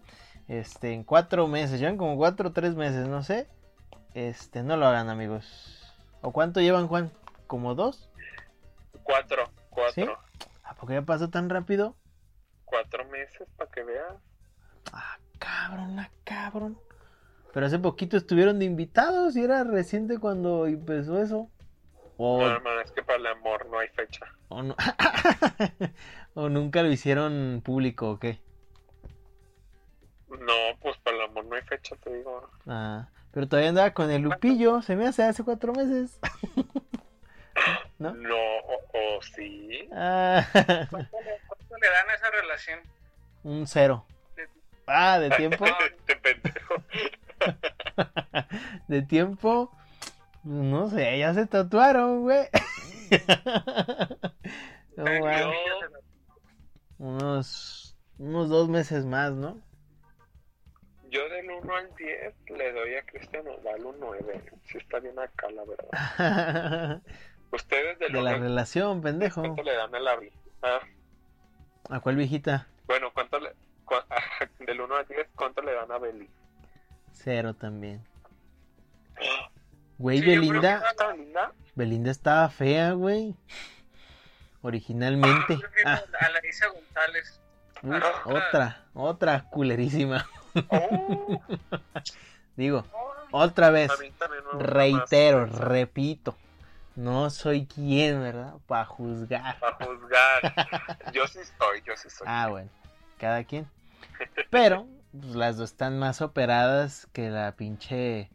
Este, 0.49 0.93
en 0.93 1.05
cuatro 1.05 1.47
meses, 1.47 1.79
llevan 1.79 1.97
como 1.97 2.17
cuatro 2.17 2.49
o 2.49 2.53
tres 2.53 2.75
meses, 2.75 3.07
no 3.07 3.23
sé. 3.23 3.49
Este, 4.15 4.63
no 4.63 4.77
lo 4.77 4.87
hagan, 4.87 5.09
amigos. 5.09 5.95
¿O 6.21 6.33
cuánto 6.33 6.61
llevan, 6.61 6.89
Juan? 6.89 7.13
¿Como 7.47 7.75
dos? 7.75 8.11
Cuatro, 9.05 9.45
cuatro. 9.79 10.19
¿A 10.65 10.75
poco 10.75 10.93
ya 10.93 11.03
pasó 11.03 11.31
tan 11.31 11.49
rápido? 11.49 11.97
Cuatro 12.65 13.05
meses 13.07 13.49
para 13.57 13.71
que 13.71 13.83
veas. 13.83 14.15
Ah, 14.93 15.19
cabrón, 15.39 15.99
ah, 15.99 16.11
cabrón. 16.25 16.79
Pero 17.53 17.67
hace 17.67 17.79
poquito 17.79 18.17
estuvieron 18.17 18.59
de 18.59 18.67
invitados 18.67 19.37
y 19.37 19.43
era 19.43 19.65
reciente 19.65 20.19
cuando 20.19 20.67
empezó 20.67 21.21
eso. 21.23 21.51
O, 22.17 22.41
No, 22.41 22.47
hermano, 22.57 22.81
es 22.81 22.91
que 22.93 23.03
para 23.03 23.19
el 23.19 23.27
amor 23.27 23.67
no 23.71 23.79
hay 23.79 23.89
fecha. 23.89 24.27
o 24.49 24.63
no- 24.63 24.77
o 26.35 26.49
nunca 26.49 26.83
lo 26.83 26.91
hicieron 26.91 27.63
público, 27.65 28.11
¿o 28.11 28.19
qué? 28.19 28.41
No, 30.29 30.53
pues 30.83 30.97
para 30.99 31.17
el 31.17 31.23
amor 31.23 31.47
no 31.47 31.57
hay 31.57 31.63
fecha, 31.63 31.97
te 31.97 32.13
digo. 32.15 32.49
Ah, 32.67 33.09
pero 33.33 33.49
todavía 33.49 33.71
andaba 33.71 33.93
con 33.93 34.11
el 34.11 34.23
Lupillo, 34.23 34.83
se 34.83 34.95
me 34.97 35.07
hace 35.07 35.23
hace 35.23 35.43
cuatro 35.45 35.73
meses. 35.73 36.19
¿No? 37.99 38.15
No, 38.15 38.37
sí. 39.23 39.89
Ah, 39.93 40.47
¿Cuánto 40.53 41.21
le, 41.21 41.41
cuánto 41.47 41.77
le 41.77 41.91
dan 41.91 42.11
a 42.11 42.15
esa 42.15 42.31
relación? 42.31 42.81
un 43.45 43.67
cero. 43.67 44.05
Ah, 44.87 45.19
de 45.19 45.31
tiempo. 45.31 45.65
Pendejo. 46.23 46.75
De 48.89 49.03
tiempo. 49.03 49.73
No 50.45 50.89
sé, 50.89 51.19
ya 51.19 51.35
se 51.35 51.47
tatuaron, 51.47 52.23
güey. 52.23 52.49
No, 54.97 55.05
mames. 55.05 55.57
unos, 56.99 57.97
unos 58.19 58.49
dos 58.49 58.69
meses 58.69 59.05
más, 59.05 59.33
¿no? 59.33 59.63
yo 61.11 61.29
del 61.29 61.51
1 61.51 61.75
al 61.75 61.95
10 61.95 62.35
le 62.49 62.73
doy 62.73 62.95
a 62.95 63.03
Cristian 63.07 63.45
Nodal 63.45 63.85
un 63.85 64.01
9. 64.01 64.43
Sí 64.65 64.79
está 64.79 64.99
bien 64.99 65.19
acá, 65.19 65.49
la 65.51 65.65
verdad. 65.65 67.03
Ustedes 67.51 67.99
del 67.99 68.13
De 68.13 68.19
1 68.19 68.25
la 68.25 68.31
al 68.31 68.37
10, 68.41 68.49
relación, 68.49 69.01
pendejo. 69.01 69.41
¿cuánto 69.43 69.63
le 69.63 69.75
dan 69.75 69.95
a 69.95 69.99
la? 70.01 70.19
Ah, 70.63 70.81
¿A 71.91 72.01
cuál 72.01 72.17
viejita? 72.17 72.67
bueno, 72.87 73.11
¿cuánto 73.13 73.39
le, 73.41 73.55
cua- 73.85 74.05
del 74.59 74.81
1 74.81 74.95
al 74.97 75.07
10, 75.07 75.29
¿cuánto 75.35 75.63
le 75.63 75.73
dan 75.75 75.91
a 75.93 75.99
Beli? 75.99 76.29
Cero 77.13 77.55
también. 77.55 78.05
Güey, 79.99 80.21
Sí, 80.21 80.27
Belinda. 80.27 80.81
que 80.81 80.87
¿Está 80.91 81.13
linda? 81.15 81.53
Belinda 81.75 82.11
estaba 82.11 82.49
fea, 82.51 82.93
güey. 82.93 83.35
Originalmente. 84.63 85.57
Prefiero 85.57 85.91
Ah, 85.91 86.03
a 86.21 86.29
la 86.31 86.47
Isa 86.47 86.67
González. 86.69 87.41
uf, 87.83 88.27
otra, 88.27 88.85
otra 88.95 89.43
culerísima. 89.51 90.27
Oh, 90.69 91.41
Digo, 92.57 92.85
otra 93.33 93.71
vez. 93.71 93.91
Reitero, 94.55 95.47
repito. 95.47 96.37
No 96.99 97.31
soy 97.31 97.65
quien, 97.65 98.21
¿verdad? 98.21 98.55
Para 98.67 98.85
juzgar. 98.85 99.57
Para 99.61 99.77
juzgar. 99.87 101.13
Yo 101.13 101.29
sí 101.29 101.39
soy, 101.57 101.81
yo 101.87 101.97
sí 101.97 102.11
soy. 102.11 102.27
Ah, 102.29 102.49
bueno, 102.49 102.69
cada 103.19 103.45
quien. 103.45 103.69
Pero, 104.51 104.89
pues, 105.13 105.37
las 105.37 105.57
dos 105.57 105.71
están 105.71 106.01
más 106.01 106.21
operadas 106.21 107.07
que 107.13 107.31
la 107.31 107.53
pinche. 107.53 108.31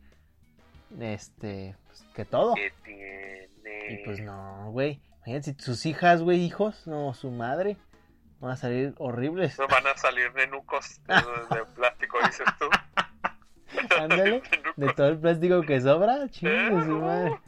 Este. 0.97 1.75
pues, 1.87 2.05
que 2.15 2.23
todo. 2.23 2.53
¿Qué 2.53 2.73
tiene? 2.85 3.49
Y 3.89 4.05
pues 4.05 4.21
no, 4.21 4.71
güey. 4.71 5.01
Imagínate 5.17 5.55
si 5.55 5.65
sus 5.65 5.85
hijas, 5.85 6.21
güey, 6.21 6.39
hijos, 6.39 6.87
no, 6.87 7.13
su 7.13 7.31
madre. 7.31 7.75
Van 8.39 8.51
a 8.51 8.55
salir 8.55 8.95
horribles. 8.97 9.59
No 9.59 9.67
van 9.67 9.87
a 9.87 9.97
salir 9.97 10.33
nenucos 10.35 11.01
de, 11.07 11.15
de 11.57 11.65
plástico, 11.75 12.17
dices 12.25 12.47
tú. 12.57 12.69
Ándale, 13.99 14.41
de 14.77 14.93
todo 14.93 15.09
el 15.09 15.17
plástico 15.17 15.63
que 15.63 15.81
sobra, 15.81 16.29
chingue 16.29 16.67
Eh, 16.67 16.85
su 16.85 16.99
madre. 16.99 17.39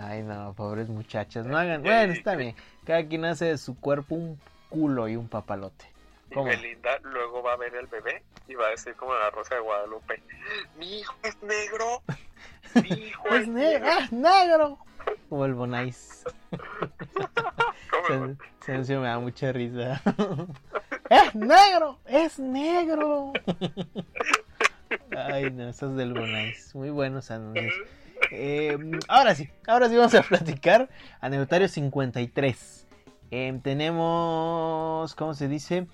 Ay, 0.00 0.22
no, 0.22 0.52
pobres 0.54 0.88
muchachas. 0.88 1.46
No 1.46 1.56
hagan. 1.58 1.82
Bueno, 1.82 2.12
está 2.12 2.34
bien. 2.36 2.54
Cada 2.86 3.06
quien 3.06 3.24
hace 3.24 3.46
de 3.46 3.58
su 3.58 3.78
cuerpo 3.78 4.14
un 4.14 4.40
culo 4.68 5.08
y 5.08 5.16
un 5.16 5.28
papalote. 5.28 5.84
Y 6.30 6.34
¿Cómo? 6.34 6.46
Belinda 6.46 6.98
luego 7.02 7.42
va 7.42 7.54
a 7.54 7.56
ver 7.56 7.74
el 7.74 7.86
bebé 7.88 8.22
y 8.48 8.54
va 8.54 8.66
a 8.68 8.70
decir 8.70 8.94
como 8.94 9.14
la 9.14 9.30
Rosa 9.30 9.56
de 9.56 9.60
Guadalupe, 9.60 10.22
mi 10.78 11.00
hijo 11.00 11.14
es 11.24 11.36
negro, 11.42 12.02
mi 12.82 12.88
hijo 13.08 13.28
¡Es 13.28 13.48
negro! 13.48 13.86
¡Ah, 13.90 14.08
negro! 14.12 14.78
Como 15.28 15.44
el 15.44 15.54
Bonais. 15.54 16.24
¿Cómo? 17.90 18.36
Se, 18.60 18.76
se- 18.76 18.84
se 18.84 18.96
me 18.96 19.06
da 19.08 19.18
mucha 19.18 19.50
risa. 19.52 20.00
¡Es 21.10 21.34
negro! 21.34 21.98
¡Es 22.06 22.38
negro! 22.38 23.32
Ay, 25.16 25.50
no, 25.50 25.68
esos 25.68 25.96
del 25.96 26.12
Bonais. 26.14 26.74
Muy 26.74 26.90
buenos 26.90 27.30
anuncios. 27.30 27.74
Eh, 28.30 28.78
ahora 29.08 29.34
sí, 29.34 29.48
ahora 29.66 29.88
sí 29.88 29.96
vamos 29.96 30.14
a 30.14 30.22
platicar. 30.22 30.88
Anecdotario 31.20 31.68
53. 31.68 32.86
Eh, 33.30 33.60
tenemos, 33.62 35.14
¿cómo 35.14 35.34
se 35.34 35.48
dice? 35.48 35.86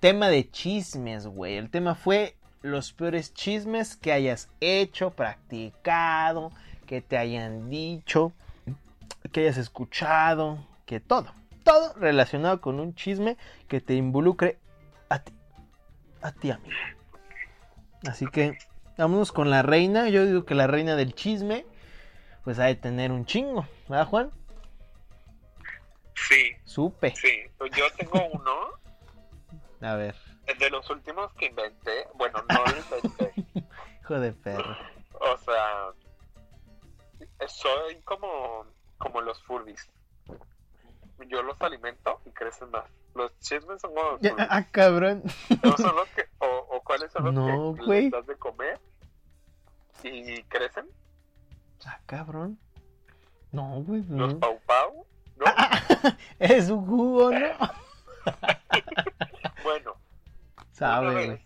Tema 0.00 0.28
de 0.28 0.50
chismes, 0.50 1.26
güey. 1.26 1.56
El 1.56 1.70
tema 1.70 1.94
fue 1.94 2.36
los 2.62 2.92
peores 2.92 3.32
chismes 3.32 3.96
que 3.96 4.12
hayas 4.12 4.48
hecho, 4.60 5.10
practicado, 5.10 6.52
que 6.86 7.00
te 7.00 7.16
hayan 7.16 7.70
dicho, 7.70 8.32
que 9.32 9.40
hayas 9.40 9.58
escuchado, 9.58 10.66
que 10.86 11.00
todo. 11.00 11.32
Todo 11.64 11.94
relacionado 11.94 12.60
con 12.60 12.80
un 12.80 12.94
chisme 12.94 13.36
que 13.68 13.80
te 13.80 13.94
involucre 13.94 14.58
a 15.08 15.20
ti. 15.20 15.32
A 16.22 16.32
ti, 16.32 16.50
amigo. 16.50 16.74
Así 18.06 18.26
que 18.26 18.58
vámonos 18.98 19.32
con 19.32 19.50
la 19.50 19.62
reina. 19.62 20.08
Yo 20.08 20.26
digo 20.26 20.44
que 20.44 20.54
la 20.54 20.66
reina 20.66 20.96
del 20.96 21.14
chisme, 21.14 21.64
pues 22.44 22.58
ha 22.58 22.64
de 22.64 22.74
tener 22.76 23.12
un 23.12 23.24
chingo, 23.26 23.66
¿verdad, 23.88 24.06
Juan? 24.06 24.30
Sí, 26.14 26.52
Supe. 26.64 27.14
sí, 27.16 27.42
yo 27.76 27.90
tengo 27.96 28.26
uno, 28.32 28.70
A 29.80 29.94
ver, 29.94 30.14
de 30.58 30.68
los 30.70 30.88
últimos 30.90 31.32
que 31.34 31.46
inventé, 31.46 32.06
bueno, 32.14 32.42
no 32.48 32.66
lo 32.66 32.76
inventé, 32.78 33.34
hijo 34.02 34.20
de 34.20 34.32
perro. 34.32 34.76
o 35.20 35.36
sea, 35.38 35.92
soy 37.48 38.00
como, 38.02 38.66
como 38.98 39.20
los 39.22 39.42
furbis, 39.44 39.88
yo 41.28 41.42
los 41.42 41.60
alimento 41.62 42.20
y 42.26 42.30
crecen 42.30 42.70
más. 42.70 42.84
Los 43.14 43.36
chismes 43.40 43.80
son 43.80 43.94
como 43.94 44.10
los 44.12 44.20
Ya, 44.20 44.30
furbis. 44.30 44.46
ah, 44.50 44.66
cabrón. 44.70 45.22
¿O, 45.64 45.76
son 45.76 45.96
los 45.96 46.08
que, 46.10 46.24
o, 46.38 46.46
o 46.70 46.80
cuáles 46.82 47.10
son 47.12 47.24
los 47.24 47.34
No, 47.34 47.74
que 47.74 47.82
les 47.82 48.10
das 48.10 48.26
de 48.26 48.36
comer 48.36 48.78
y 50.02 50.42
crecen? 50.44 50.88
Ah, 51.86 52.00
cabrón. 52.06 52.58
No, 53.52 53.82
güey. 53.82 54.02
Los 54.08 54.34
No. 54.34 54.40
pau 54.40 54.60
pau, 54.66 55.06
¿no? 55.36 55.44
Es 56.38 56.70
un 56.70 56.86
jugo, 56.86 57.30
¿no? 57.30 57.38
Bueno, 59.62 59.94
Sabe, 60.72 61.26
güey. 61.26 61.42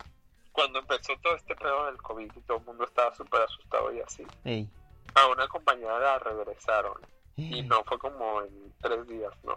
cuando 0.53 0.79
empezó 0.79 1.13
todo 1.23 1.35
este 1.37 1.55
pedo 1.57 1.87
del 1.87 2.01
COVID 2.01 2.31
y 2.37 2.41
todo 2.43 2.59
el 2.59 2.65
mundo 2.65 2.85
estaba 2.85 3.15
súper 3.15 3.43
asustado 3.43 3.93
y 3.93 4.01
así, 4.01 4.25
Ey. 4.45 4.69
a 5.15 5.27
una 5.29 5.49
compañera 5.49 5.99
la 5.99 6.19
regresaron 6.21 6.95
y 7.37 7.63
no 7.63 7.83
fue 7.85 7.99
como 7.99 8.43
en 8.43 8.73
tres 8.81 9.07
días, 9.09 9.33
¿no? 9.43 9.57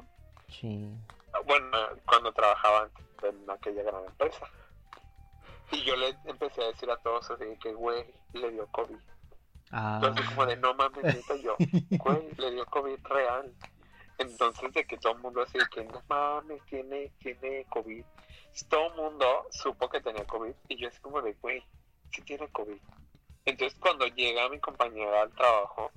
Sí. 0.49 0.89
Bueno, 1.45 1.69
cuando 2.07 2.31
trabajaba 2.33 2.89
en 3.23 3.49
aquella 3.49 3.83
gran 3.83 4.03
empresa. 4.05 4.45
Y 5.71 5.83
yo 5.83 5.95
le 5.95 6.17
empecé 6.25 6.63
a 6.63 6.67
decir 6.67 6.89
a 6.89 6.97
todos 6.97 7.29
así 7.29 7.45
que, 7.61 7.73
güey, 7.73 8.05
le 8.33 8.51
dio 8.51 8.65
COVID. 8.67 8.97
Ah. 9.71 9.99
Entonces 10.01 10.25
como 10.29 10.45
de, 10.45 10.57
no 10.57 10.73
mames, 10.73 11.03
neta, 11.03 11.35
yo, 11.35 11.55
güey, 11.97 12.29
le 12.37 12.51
dio 12.51 12.65
COVID 12.65 12.99
real. 13.05 13.53
Entonces 14.17 14.73
de 14.73 14.85
que 14.85 14.97
todo 14.97 15.13
el 15.13 15.19
mundo 15.19 15.41
así 15.41 15.57
de 15.57 15.65
que, 15.67 15.83
no 15.83 16.01
mames, 16.09 16.61
tiene, 16.65 17.11
tiene 17.19 17.65
COVID. 17.69 18.03
Todo 18.69 18.87
el 18.87 18.95
mundo 18.95 19.47
supo 19.51 19.87
que 19.89 20.01
tenía 20.01 20.25
COVID 20.25 20.53
y 20.69 20.77
yo 20.77 20.87
así 20.87 20.99
como 20.99 21.21
de, 21.21 21.33
güey, 21.41 21.63
sí 22.11 22.21
tiene 22.23 22.47
COVID. 22.47 22.79
Entonces 23.45 23.77
cuando 23.79 24.07
llega 24.07 24.49
mi 24.49 24.59
compañera 24.59 25.21
al 25.21 25.31
trabajo, 25.31 25.91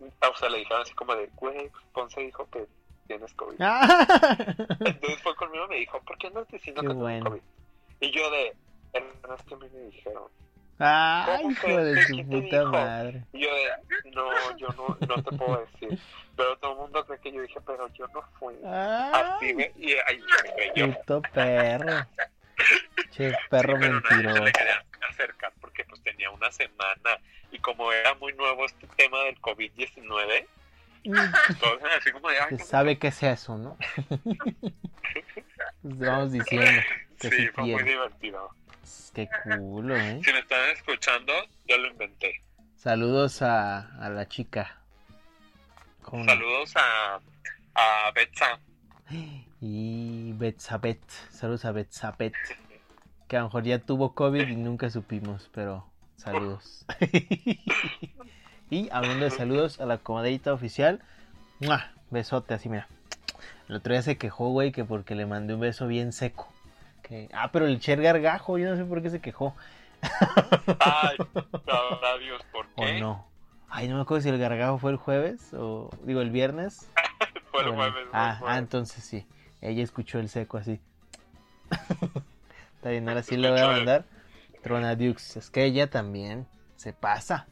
o 0.00 0.36
sea, 0.36 0.48
le 0.48 0.58
dijeron 0.58 0.82
así 0.82 0.94
como 0.94 1.14
de, 1.14 1.28
güey, 1.36 1.70
Ponce 1.92 2.20
dijo 2.20 2.48
que 2.50 2.66
tienes 3.06 3.32
COVID. 3.34 3.56
Ah. 3.60 4.06
Entonces 4.80 5.22
fue 5.22 5.34
conmigo 5.36 5.66
y 5.66 5.68
me 5.68 5.76
dijo, 5.76 6.00
¿por 6.00 6.16
qué 6.18 6.28
andas 6.28 6.48
diciendo 6.48 6.80
Qué 6.82 6.88
que 6.88 6.94
bueno. 6.94 7.30
COVID? 7.30 7.42
Y 8.00 8.10
yo 8.10 8.30
de, 8.30 8.56
es 8.92 9.42
que 9.44 9.56
me 9.56 9.68
dijeron. 9.68 10.24
Ay, 10.84 11.42
¿Cómo 11.42 11.50
hijo 11.52 11.76
de 11.84 12.02
su 12.06 12.14
¿Quién 12.14 12.30
te 12.30 12.40
puta 12.42 12.64
madre. 12.64 13.24
Y 13.32 13.40
yo 13.42 13.48
de, 13.54 14.10
no, 14.12 14.56
yo 14.58 14.68
no, 14.76 14.96
no 15.06 15.22
te 15.22 15.36
puedo 15.36 15.66
decir. 15.80 15.98
Pero 16.36 16.56
todo 16.58 16.72
el 16.72 16.78
mundo 16.78 17.04
cree 17.06 17.20
que 17.20 17.32
yo 17.32 17.42
dije, 17.42 17.60
pero 17.66 17.88
yo 17.94 18.06
no 18.08 18.22
fui. 18.38 18.54
Así 18.64 19.46
Ay, 19.46 19.54
me, 19.54 19.72
y 19.76 19.92
ahí 19.92 20.20
me 20.44 20.52
creyó. 20.54 20.92
puto 20.94 21.22
perro. 21.32 22.06
Che, 23.10 23.32
perro 23.50 23.76
Sí, 23.76 23.88
mentiroso. 23.88 24.44
le 24.44 24.52
quería 24.52 24.84
acercar 25.10 25.52
porque 25.60 25.84
pues 25.84 26.02
tenía 26.02 26.30
una 26.30 26.50
semana 26.52 27.18
y 27.50 27.58
como 27.58 27.92
era 27.92 28.14
muy 28.14 28.32
nuevo 28.34 28.64
este 28.64 28.86
tema 28.96 29.22
del 29.24 29.38
COVID-19, 29.40 30.46
todos 31.60 31.80
eran 31.80 31.98
así 31.98 32.12
como 32.12 32.28
de, 32.30 32.36
Se 32.36 32.48
¿cómo 32.50 32.64
sabe 32.64 32.98
que 32.98 33.08
es 33.08 33.22
eso, 33.22 33.58
¿no? 33.58 33.76
Pues 35.82 35.98
vamos 35.98 36.32
diciendo 36.32 36.80
que 37.18 37.30
Sí, 37.30 37.36
sí 37.36 37.48
fue 37.48 37.64
muy 37.64 37.74
tiene. 37.76 37.90
divertido. 37.90 38.54
Qué 39.14 39.28
culo, 39.44 39.96
¿eh? 39.96 40.20
Si 40.24 40.32
me 40.32 40.38
están 40.38 40.70
escuchando, 40.70 41.32
yo 41.66 41.78
lo 41.78 41.88
inventé. 41.88 42.42
Saludos 42.76 43.42
a, 43.42 43.96
a 44.04 44.08
la 44.08 44.26
chica. 44.26 44.78
Saludos 46.10 46.74
a, 46.76 47.20
a 47.74 48.10
Betsa. 48.12 48.58
Y 49.64 50.32
Betsabet. 50.32 51.00
Saludos 51.30 51.64
a 51.64 51.70
Betsabet. 51.70 52.34
Que 53.28 53.36
a 53.36 53.40
lo 53.40 53.46
mejor 53.46 53.62
ya 53.62 53.78
tuvo 53.78 54.12
COVID 54.12 54.48
y 54.48 54.56
nunca 54.56 54.90
supimos, 54.90 55.48
pero 55.54 55.86
saludos. 56.16 56.84
y 58.70 58.88
hablando 58.90 59.24
de 59.24 59.30
saludos 59.30 59.80
a 59.80 59.86
la 59.86 59.98
comadrita 59.98 60.52
oficial. 60.52 61.00
¡mua! 61.60 61.92
Besote, 62.10 62.54
así 62.54 62.68
mira. 62.68 62.88
El 63.68 63.76
otro 63.76 63.92
día 63.92 64.02
se 64.02 64.18
quejó, 64.18 64.48
güey, 64.48 64.72
que 64.72 64.84
porque 64.84 65.14
le 65.14 65.26
mandé 65.26 65.54
un 65.54 65.60
beso 65.60 65.86
bien 65.86 66.12
seco. 66.12 66.51
Que... 67.12 67.28
Ah, 67.34 67.50
pero 67.52 67.66
el 67.66 67.78
Cher 67.78 68.00
Gargajo, 68.00 68.56
yo 68.56 68.70
no 68.70 68.76
sé 68.76 68.86
por 68.86 69.02
qué 69.02 69.10
se 69.10 69.20
quejó. 69.20 69.54
Ay, 70.80 71.16
sabrá 71.66 72.16
Dios 72.18 72.42
por 72.50 72.64
O 72.74 72.86
qué. 72.86 73.00
no. 73.00 73.26
Ay, 73.68 73.86
no 73.88 73.96
me 73.96 74.00
acuerdo 74.02 74.22
si 74.22 74.30
el 74.30 74.38
Gargajo 74.38 74.78
fue 74.78 74.92
el 74.92 74.96
jueves 74.96 75.52
o 75.52 75.90
digo 76.04 76.22
el 76.22 76.30
viernes. 76.30 76.90
Fue 77.50 77.60
el 77.64 77.68
Bueno, 77.72 77.92
jueves. 77.92 78.08
ah, 78.14 78.40
ah, 78.46 78.56
entonces 78.56 79.04
sí. 79.04 79.26
Ella 79.60 79.82
escuchó 79.82 80.18
el 80.20 80.30
seco 80.30 80.56
así. 80.56 80.80
Está 82.76 82.88
bien, 82.90 83.06
ahora 83.06 83.22
sí 83.22 83.36
le 83.36 83.50
voy 83.50 83.60
a 83.60 83.66
mandar 83.66 84.04
Trona 84.62 84.94
Dukes. 84.96 85.36
Es 85.36 85.50
que 85.50 85.64
ella 85.64 85.90
también 85.90 86.46
se 86.76 86.94
pasa. 86.94 87.46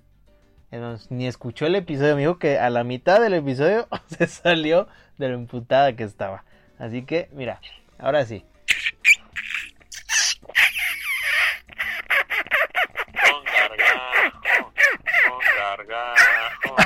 Entonces, 0.70 1.10
Ni 1.10 1.26
escuchó 1.26 1.66
el 1.66 1.74
episodio. 1.74 2.14
Me 2.16 2.22
dijo 2.22 2.38
que 2.38 2.58
a 2.58 2.70
la 2.70 2.82
mitad 2.82 3.20
del 3.20 3.34
episodio 3.34 3.88
se 4.06 4.26
salió 4.26 4.88
de 5.18 5.28
lo 5.28 5.34
emputada 5.34 5.94
que 5.94 6.04
estaba. 6.04 6.44
Así 6.78 7.02
que, 7.04 7.28
mira, 7.32 7.60
ahora 7.98 8.24
sí. 8.24 8.46
Con 13.12 13.44
gargajo. 13.44 14.72
Con 15.28 15.40
gargajo. 15.58 16.76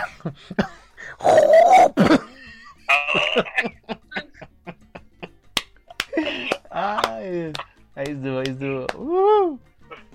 Ay, 6.71 7.53
ahí 7.95 8.05
estuvo, 8.09 8.39
ahí 8.39 8.49
estuvo. 8.49 8.87
¡Uh! 8.97 9.59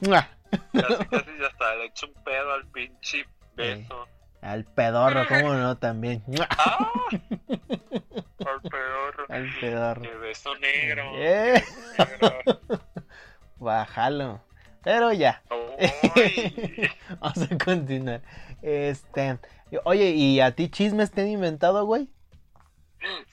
Casi, 0.02 1.06
casi 1.06 1.38
ya 1.40 1.48
hasta 1.48 1.76
le 1.76 1.86
echo 1.86 2.08
un 2.08 2.14
pedo 2.24 2.54
al 2.54 2.66
pinche 2.68 3.26
beso. 3.56 4.08
Al 4.42 4.64
pedorro, 4.66 5.28
cómo 5.28 5.54
no, 5.54 5.78
también. 5.78 6.24
¡Ah! 6.50 6.92
Al 7.12 8.62
pedorro. 8.62 9.26
Al 9.30 9.50
pedorro. 9.60 10.02
¡Qué 10.02 10.16
beso 10.16 10.56
negro! 10.56 11.04
Eh, 11.16 11.64
Negro. 11.98 12.40
bájalo. 13.58 14.42
Pero 14.84 15.12
ya. 15.14 15.42
Vamos 17.20 17.52
a 17.52 17.58
continuar. 17.64 18.22
Este. 18.62 19.38
Oye, 19.84 20.10
¿y 20.12 20.40
a 20.40 20.56
ti 20.56 20.70
chismes 20.70 21.12
te 21.12 21.22
han 21.22 21.28
inventado, 21.30 21.86
güey? 21.86 22.08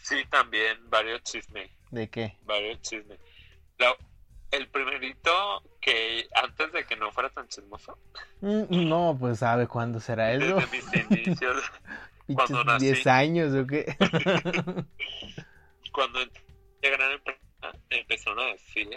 Sí, 0.02 0.16
también, 0.30 0.78
varios 0.90 1.22
chismes. 1.22 1.70
¿De 1.90 2.08
qué? 2.08 2.36
Varios 2.44 2.80
chismes. 2.82 3.18
La- 3.78 3.96
el 4.52 4.68
primerito 4.68 5.62
que 5.80 6.28
antes 6.42 6.72
de 6.72 6.84
que 6.86 6.94
no 6.96 7.10
fuera 7.10 7.28
tan 7.30 7.48
chismoso, 7.48 7.98
Mm, 8.40 8.88
No, 8.88 9.16
pues 9.18 9.38
sabe 9.40 9.66
cuándo 9.66 9.98
será 9.98 10.32
eso. 10.32 10.56
desde 10.56 10.70
mis 10.70 10.94
inicios, 11.10 11.56
cuando 12.34 12.62
nací. 12.64 12.84
10 12.86 13.06
años 13.08 13.52
o 13.54 13.66
qué. 13.66 13.96
cuando 15.92 16.20
entré 16.20 16.42
a 16.84 16.90
gran 16.90 17.12
empresa, 17.12 17.40
empezaron 17.90 18.38
a 18.40 18.52
decir 18.52 18.88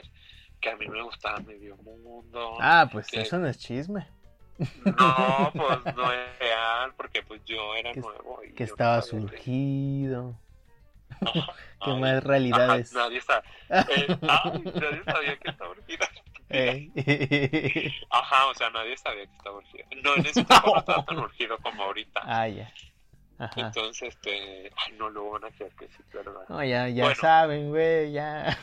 que 0.59 0.69
a 0.69 0.75
mí 0.75 0.87
me 0.87 1.01
gustaba 1.01 1.39
medio 1.39 1.75
mundo. 1.77 2.57
Ah, 2.59 2.87
pues 2.91 3.07
que- 3.07 3.21
eso 3.21 3.37
no 3.37 3.47
es 3.47 3.57
chisme. 3.59 4.07
No, 4.85 5.51
pues 5.53 5.95
no 5.95 6.11
es 6.11 6.39
real, 6.39 6.93
porque 6.97 7.23
pues 7.23 7.41
yo 7.45 7.75
era 7.75 7.91
Que- 7.93 8.01
nuevo. 8.01 8.41
Y 8.43 8.53
Que 8.53 8.65
no 8.65 8.71
estaba 8.71 9.01
surgido. 9.01 10.35
Que 11.81 11.91
ay, 11.91 11.99
más 12.01 12.23
realidades. 12.23 12.93
ajá, 12.95 13.05
nadie, 13.07 13.21
sa- 13.21 13.43
eh, 13.69 14.07
ay, 14.27 14.61
nadie 14.65 15.03
sabía 15.05 15.37
que 15.37 15.49
estaba 15.49 15.71
urgida. 15.71 16.07
Ajá, 18.09 18.45
o 18.47 18.53
sea, 18.55 18.69
nadie 18.71 18.97
sabía 18.97 19.25
que 19.25 19.35
estaba 19.37 19.57
urgido. 19.57 19.85
No, 20.03 20.15
en 20.15 20.25
ese 20.25 20.43
tiempo 20.43 20.71
no 20.73 20.79
estaba 20.79 21.05
tan 21.05 21.17
urgido 21.19 21.57
como 21.59 21.83
ahorita. 21.83 22.21
Ah, 22.23 22.47
ya. 22.47 22.71
Ajá. 23.37 23.53
Entonces, 23.61 24.09
este, 24.09 24.71
ay, 24.75 24.93
no 24.97 25.09
lo 25.09 25.29
van 25.31 25.45
a 25.45 25.51
creer 25.51 25.71
que 25.75 25.87
sí, 25.87 26.03
¿verdad? 26.13 26.41
No, 26.49 26.63
ya, 26.63 26.89
ya 26.89 27.03
Bueno. 27.05 27.21
saben, 27.21 27.69
güey, 27.69 28.11
ya. 28.11 28.57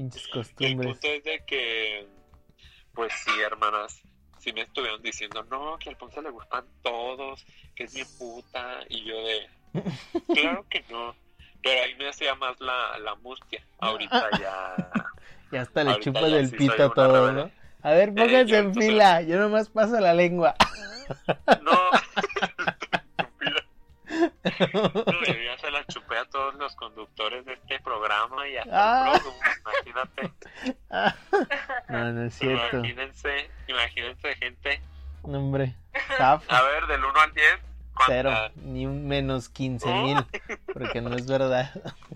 Pinches 0.00 0.24
El 0.24 0.30
costumbres. 0.30 0.92
punto 0.92 1.08
es 1.08 1.24
de 1.24 1.44
que, 1.46 2.06
pues 2.94 3.12
sí, 3.22 3.30
hermanas, 3.44 4.00
sí 4.38 4.50
me 4.54 4.62
estuvieron 4.62 5.02
diciendo, 5.02 5.44
no, 5.50 5.76
que 5.78 5.90
al 5.90 5.96
Ponce 5.98 6.22
le 6.22 6.30
gustan 6.30 6.64
todos, 6.82 7.44
que 7.76 7.84
es 7.84 7.92
mi 7.92 8.02
puta, 8.18 8.78
y 8.88 9.04
yo 9.04 9.22
de, 9.22 9.46
claro 10.34 10.64
que 10.70 10.82
no. 10.88 11.14
Pero 11.62 11.82
ahí 11.82 11.94
me 11.96 12.08
hacía 12.08 12.34
más 12.36 12.58
la, 12.60 12.98
la 13.00 13.14
mustia. 13.16 13.62
Ahorita 13.78 14.30
ya. 14.40 14.90
Ya 15.52 15.62
hasta 15.62 15.82
le 15.82 15.98
chupas 15.98 16.22
el 16.22 16.48
sí 16.48 16.56
pito 16.56 16.90
todo, 16.92 17.26
rebelde. 17.26 17.42
¿no? 17.42 17.50
A 17.82 17.92
ver, 17.92 18.14
pónganse 18.14 18.46
yo 18.46 18.56
en 18.58 18.72
fila. 18.72 19.20
Yo 19.22 19.36
nomás 19.36 19.68
paso 19.68 19.98
la 19.98 20.14
lengua. 20.14 20.54
No. 21.62 21.90
No, 24.42 24.50
yo 25.26 25.32
ya 25.34 25.58
se 25.58 25.70
la 25.70 25.84
chupé 25.86 26.16
a 26.16 26.24
todos 26.24 26.54
los 26.54 26.74
conductores 26.76 27.44
de 27.44 27.52
este 27.54 27.78
programa 27.80 28.48
y 28.48 28.56
hasta 28.56 29.12
Ah. 29.12 29.12
el 29.14 29.84
imagínate. 29.84 30.32
No, 31.88 32.12
no 32.12 32.22
es 32.24 32.34
cierto. 32.34 32.78
Imagínense, 32.78 33.50
imagínense 33.68 34.34
gente. 34.36 34.80
No, 35.24 35.38
hombre. 35.38 35.74
Zafo. 36.16 36.50
A 36.52 36.62
ver, 36.62 36.86
del 36.86 37.04
1 37.04 37.20
al 37.20 37.34
10, 37.34 37.44
Cero. 38.06 38.30
¿cuántas? 38.32 38.56
Ni 38.64 38.86
un 38.86 39.06
menos 39.06 39.48
15 39.50 39.88
Oh. 39.88 40.02
mil. 40.04 40.16
Porque 40.72 41.00
no 41.02 41.14
es 41.14 41.26
verdad. 41.26 41.70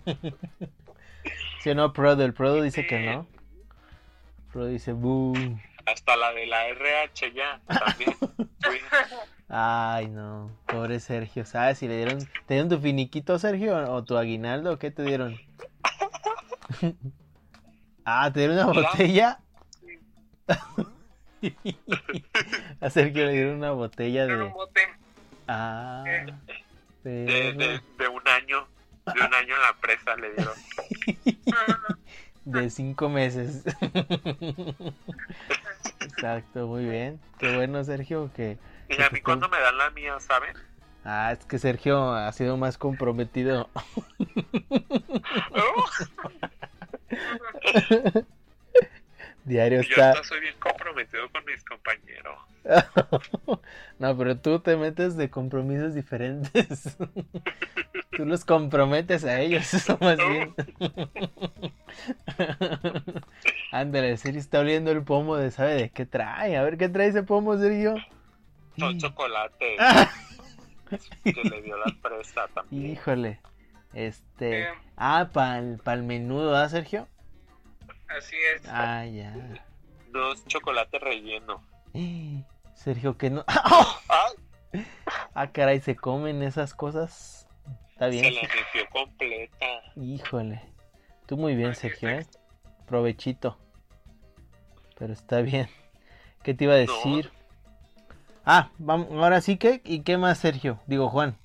¿Sí 1.60 1.70
o 1.70 1.74
no, 1.74 1.92
Prodo? 1.92 2.24
El 2.24 2.32
Prodo 2.34 2.62
dice 2.62 2.86
que 2.86 3.00
no. 3.00 3.26
Prodo 4.52 4.66
dice, 4.68 4.92
boom. 4.92 5.60
Hasta 5.86 6.16
la 6.16 6.32
de 6.32 6.46
la 6.46 6.66
RH 6.68 7.32
ya, 7.32 7.60
también. 7.66 8.16
Ay, 9.48 10.08
no. 10.08 10.50
Pobre 10.66 10.98
Sergio. 10.98 11.44
¿Sabes 11.44 11.78
si 11.78 11.86
le 11.86 11.98
dieron. 11.98 12.18
¿Te 12.46 12.54
dieron 12.54 12.68
tu 12.68 12.80
finiquito, 12.80 13.38
Sergio? 13.38 13.76
¿O 13.92 14.02
tu 14.02 14.16
aguinaldo? 14.16 14.72
¿O 14.72 14.78
qué 14.78 14.90
te 14.90 15.02
dieron? 15.02 15.38
ah, 18.04 18.32
¿te 18.32 18.40
dieron 18.40 18.56
una 18.56 18.66
botella? 18.66 19.38
A 22.80 22.90
Sergio 22.90 23.26
le 23.26 23.32
dieron 23.32 23.56
una 23.56 23.72
botella 23.72 24.26
de. 24.26 24.42
un 24.42 24.52
bote. 24.52 24.80
Ah. 25.46 26.02
De, 27.02 27.26
perro. 27.26 27.58
de, 27.58 27.80
de 27.98 28.08
un 28.08 28.26
año. 28.28 28.66
De 29.04 29.20
un 29.20 29.34
año 29.34 29.54
en 29.54 29.60
la 29.60 29.76
presa 29.80 30.16
le 30.16 30.32
dieron. 30.32 30.54
De 32.44 32.70
cinco 32.70 33.08
meses. 33.08 33.64
Exacto, 36.00 36.66
muy 36.66 36.84
bien. 36.84 37.20
Qué 37.38 37.56
bueno, 37.56 37.82
Sergio, 37.84 38.30
que... 38.34 38.58
Y 38.88 39.00
a 39.00 39.08
mí 39.10 39.20
cuando 39.20 39.48
me 39.48 39.58
dan 39.58 39.78
la 39.78 39.90
mía, 39.90 40.18
¿saben? 40.20 40.54
Ah, 41.04 41.32
es 41.32 41.44
que 41.44 41.58
Sergio 41.58 42.12
ha 42.12 42.30
sido 42.32 42.56
más 42.56 42.78
comprometido. 42.78 43.68
Diario 49.44 49.82
Yo 49.82 49.88
está... 49.88 50.10
hasta 50.10 50.24
soy 50.24 50.40
bien 50.40 50.56
comprometido 50.58 51.30
con 51.30 51.44
mis 51.44 51.62
compañeros. 51.64 52.38
No, 53.98 54.16
pero 54.18 54.36
tú 54.36 54.58
te 54.58 54.76
metes 54.76 55.16
de 55.16 55.30
compromisos 55.30 55.94
diferentes. 55.94 56.96
Tú 58.16 58.24
los 58.24 58.44
comprometes 58.44 59.24
a 59.24 59.40
ellos, 59.40 59.72
eso 59.74 59.98
más 60.00 60.16
bien. 60.16 60.54
Ándale, 63.72 64.16
Sergio 64.16 64.40
está 64.40 64.60
oliendo 64.60 64.90
el 64.90 65.02
pomo 65.02 65.36
de 65.36 65.50
sabe 65.50 65.74
de 65.74 65.90
qué 65.90 66.06
trae. 66.06 66.56
A 66.56 66.62
ver 66.62 66.76
qué 66.76 66.88
trae 66.88 67.08
ese 67.08 67.22
pomo, 67.22 67.56
Sergio. 67.56 67.96
Son 68.78 68.98
chocolates 68.98 69.78
que 71.22 71.44
le 71.44 71.62
dio 71.62 71.76
la 71.76 71.92
presa 72.02 72.48
también. 72.48 72.92
Híjole. 72.92 73.40
Este. 73.92 74.62
Eh. 74.62 74.68
Ah, 74.96 75.30
para 75.32 75.58
el 75.58 76.02
menudo, 76.02 76.56
¿ah, 76.56 76.68
Sergio? 76.68 77.08
Así 78.08 78.36
es. 78.54 78.62
Ah, 78.68 79.04
ya. 79.06 79.34
Dos 80.12 80.44
chocolates 80.46 81.00
rellenos. 81.00 81.60
Sergio, 82.74 83.16
que 83.16 83.30
no. 83.30 83.44
¡Ay! 83.46 84.84
Ah, 85.36 85.50
caray, 85.50 85.80
se 85.80 85.96
comen 85.96 86.42
esas 86.42 86.74
cosas. 86.74 87.43
Está 87.94 88.10
Se 88.10 88.20
bien. 88.20 88.34
la 88.34 88.42
metió 88.42 88.88
completa. 88.90 89.66
Híjole. 89.96 90.60
Tú 91.26 91.36
muy 91.36 91.54
bien, 91.54 91.74
Sergio, 91.74 92.08
¿eh? 92.10 92.26
Provechito. 92.86 93.58
Pero 94.98 95.12
está 95.12 95.40
bien. 95.40 95.68
¿Qué 96.42 96.54
te 96.54 96.64
iba 96.64 96.74
a 96.74 96.76
decir? 96.76 97.30
Ah, 98.44 98.70
vamos, 98.78 99.08
ahora 99.12 99.40
sí 99.40 99.56
que. 99.56 99.80
¿Y 99.84 100.02
qué 100.02 100.18
más, 100.18 100.38
Sergio? 100.38 100.80
Digo, 100.86 101.08
Juan. 101.08 101.38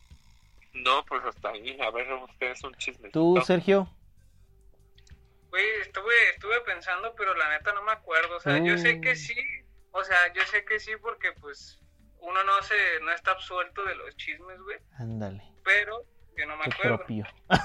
No, 0.73 1.05
pues 1.05 1.23
hasta 1.23 1.49
ahí. 1.49 1.79
A 1.79 1.89
ver, 1.91 2.11
ustedes 2.13 2.63
un 2.63 2.73
chismecito. 2.75 3.11
¿Tú, 3.19 3.41
Sergio? 3.45 3.89
Güey, 5.49 5.65
estuve, 5.81 6.13
estuve 6.33 6.59
pensando, 6.61 7.13
pero 7.15 7.33
la 7.35 7.49
neta 7.49 7.73
no 7.73 7.83
me 7.83 7.91
acuerdo. 7.91 8.35
O 8.37 8.39
sea, 8.39 8.57
yo 8.59 8.77
sé 8.77 8.95
Mm. 8.95 9.01
que 9.01 9.15
sí. 9.15 9.35
O 9.91 10.03
sea, 10.03 10.33
yo 10.33 10.41
sé 10.43 10.63
que 10.65 10.79
sí 10.79 10.91
porque 11.01 11.31
pues 11.39 11.79
uno 12.19 12.43
no 12.43 12.61
se, 12.63 12.75
no 13.03 13.11
está 13.11 13.31
absuelto 13.31 13.83
de 13.85 13.95
los 13.95 14.15
chismes, 14.17 14.59
güey. 14.61 14.77
Ándale. 14.97 15.41
Pero 15.63 16.03
yo 16.39 16.45
no 16.47 16.57
me 16.57 16.63
Qué 16.63 16.71
acuerdo. 16.71 16.97
propio. 16.97 17.25
Ah, 17.49 17.59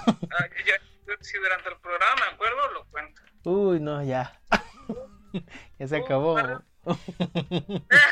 ya- 0.66 0.80
si 1.20 1.36
durante 1.38 1.68
el 1.70 1.76
programa 1.76 2.14
me 2.28 2.34
acuerdo, 2.34 2.72
lo 2.72 2.84
cuento. 2.86 3.22
Uy, 3.44 3.80
no, 3.80 4.02
ya. 4.02 4.40
ya 5.78 5.86
se 5.88 5.96
acabó. 5.96 6.36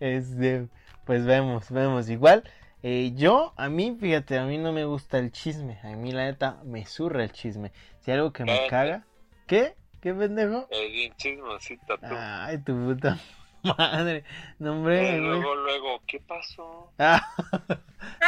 este, 0.00 0.68
pues 1.04 1.24
vemos, 1.24 1.70
vemos. 1.70 2.08
Igual, 2.08 2.44
eh, 2.82 3.12
yo, 3.14 3.52
a 3.56 3.68
mí, 3.68 3.96
fíjate, 4.00 4.38
a 4.38 4.44
mí 4.44 4.58
no 4.58 4.72
me 4.72 4.84
gusta 4.84 5.18
el 5.18 5.32
chisme. 5.32 5.78
A 5.82 5.88
mí, 5.96 6.12
la 6.12 6.24
neta, 6.24 6.60
me 6.64 6.84
zurra 6.86 7.24
el 7.24 7.32
chisme. 7.32 7.72
Si 8.00 8.10
hay 8.10 8.18
algo 8.18 8.32
que 8.32 8.44
me 8.44 8.66
Eh, 8.66 8.68
caga. 8.68 9.04
¿Qué? 9.46 9.74
¿Qué 10.00 10.14
pendejo? 10.14 10.68
Bien 10.70 11.14
chismosito 11.16 11.98
tú. 11.98 12.06
Ay, 12.18 12.58
tu 12.58 12.74
puta 12.74 13.18
madre. 13.78 14.24
No, 14.58 14.72
hombre. 14.72 15.16
Eh, 15.16 15.18
luego, 15.18 15.54
luego, 15.54 16.00
¿qué 16.06 16.18
pasó? 16.20 16.92
Ah, 16.98 17.34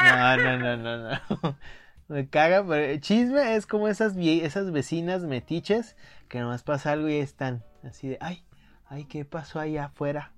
no, 0.03 0.36
no, 0.36 0.59
no, 0.59 0.76
no, 0.76 0.99
no. 0.99 1.59
Me 2.09 2.28
caga, 2.28 2.62
pero 2.66 2.84
el 2.84 3.01
chisme 3.01 3.57
es 3.57 3.66
como 3.66 3.88
esas, 3.88 4.14
esas 4.16 4.70
vecinas 4.72 5.22
metiches 5.22 5.97
que 6.28 6.38
nomás 6.38 6.62
pasa 6.62 6.92
algo 6.92 7.09
y 7.09 7.16
están 7.16 7.64
así 7.82 8.09
de, 8.09 8.18
ay, 8.20 8.45
ay, 8.88 9.07
¿qué 9.07 9.24
pasó 9.24 9.59
allá 9.59 9.86
afuera? 9.86 10.32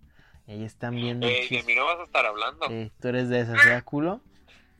Y 0.46 0.52
ahí 0.52 0.64
están 0.64 0.94
viendo 0.94 1.26
el 1.26 1.32
Eh, 1.32 1.48
de 1.50 1.62
mí 1.64 1.74
no 1.74 1.84
vas 1.86 1.98
a 1.98 2.04
estar 2.04 2.24
hablando. 2.24 2.66
Eh, 2.70 2.92
tú 3.00 3.08
eres 3.08 3.28
de 3.28 3.40
esas, 3.40 3.56
¿verdad, 3.56 3.82
culo? 3.82 4.20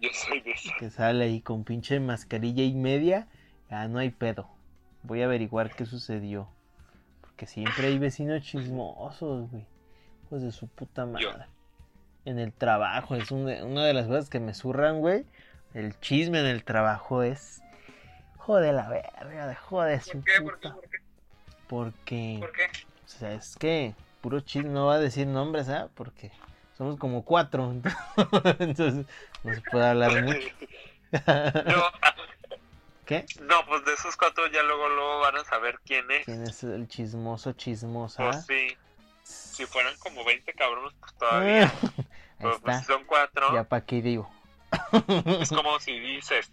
Yo 0.00 0.10
soy 0.12 0.40
de 0.42 0.52
esa. 0.52 0.72
Que 0.78 0.90
sale 0.90 1.24
ahí 1.24 1.40
con 1.40 1.64
pinche 1.64 1.98
mascarilla 1.98 2.62
y 2.62 2.74
media. 2.74 3.26
Ah, 3.68 3.88
no 3.88 3.98
hay 3.98 4.10
pedo. 4.10 4.48
Voy 5.02 5.22
a 5.22 5.24
averiguar 5.24 5.74
qué 5.74 5.86
sucedió. 5.86 6.48
Porque 7.20 7.46
siempre 7.46 7.88
hay 7.88 7.98
vecinos 7.98 8.42
chismosos, 8.42 9.50
güey. 9.50 9.66
Hijos 10.24 10.42
de 10.42 10.52
su 10.52 10.68
puta 10.68 11.04
madre. 11.04 11.24
Yo. 11.24 11.55
En 12.26 12.38
el 12.38 12.52
trabajo, 12.52 13.14
es 13.14 13.30
un- 13.30 13.48
una 13.48 13.84
de 13.86 13.94
las 13.94 14.06
cosas 14.08 14.28
que 14.28 14.40
me 14.40 14.52
zurran, 14.52 14.98
güey. 15.00 15.24
El 15.74 15.98
chisme 16.00 16.40
en 16.40 16.46
el 16.46 16.64
trabajo 16.64 17.22
es. 17.22 17.62
Joder 18.36 18.74
la 18.74 18.88
verga, 18.88 19.46
de 19.46 19.54
joder 19.54 20.02
su 20.02 20.20
¿Por 20.20 20.24
qué? 20.24 20.32
¿Por 20.42 20.58
qué? 20.58 20.68
puta. 20.68 20.74
¿Por 20.74 20.90
qué? 20.90 20.98
Porque. 21.68 22.36
¿Por 22.40 22.52
qué? 22.52 22.64
O 23.04 23.08
sea, 23.08 23.32
es 23.32 23.56
que 23.56 23.94
puro 24.20 24.40
chisme 24.40 24.70
no 24.70 24.86
va 24.86 24.94
a 24.96 25.00
decir 25.00 25.26
nombres, 25.26 25.68
¿ah? 25.68 25.88
Porque 25.94 26.32
somos 26.76 26.96
como 26.98 27.24
cuatro. 27.24 27.72
Entonces, 28.58 29.06
no 29.44 29.54
se 29.54 29.60
puede 29.62 29.86
hablar 29.86 30.10
mucho. 30.24 30.48
No, 31.12 31.18
ah, 32.02 32.14
¿Qué? 33.04 33.24
no, 33.40 33.64
pues 33.68 33.84
de 33.84 33.94
esos 33.94 34.16
cuatro 34.16 34.48
ya 34.48 34.64
luego, 34.64 34.88
luego 34.88 35.20
van 35.20 35.36
a 35.36 35.44
saber 35.44 35.78
quién 35.86 36.10
es. 36.10 36.24
¿Quién 36.24 36.42
es 36.42 36.64
el 36.64 36.88
chismoso 36.88 37.52
chismosa? 37.52 38.24
Pues 38.24 38.46
sí. 38.46 38.76
Si 39.56 39.64
fueran 39.66 39.94
como 39.98 40.24
20 40.24 40.52
cabrones, 40.54 40.92
pues 41.00 41.14
todavía. 41.16 41.62
Ahí 41.64 42.04
Pero 42.38 42.60
pues 42.60 42.78
si 42.80 42.84
son 42.84 43.04
cuatro, 43.04 43.54
Ya 43.54 43.64
pa' 43.64 43.80
qué 43.86 44.02
digo. 44.02 44.28
es 45.40 45.48
como 45.48 45.78
si 45.80 45.98
dices, 45.98 46.52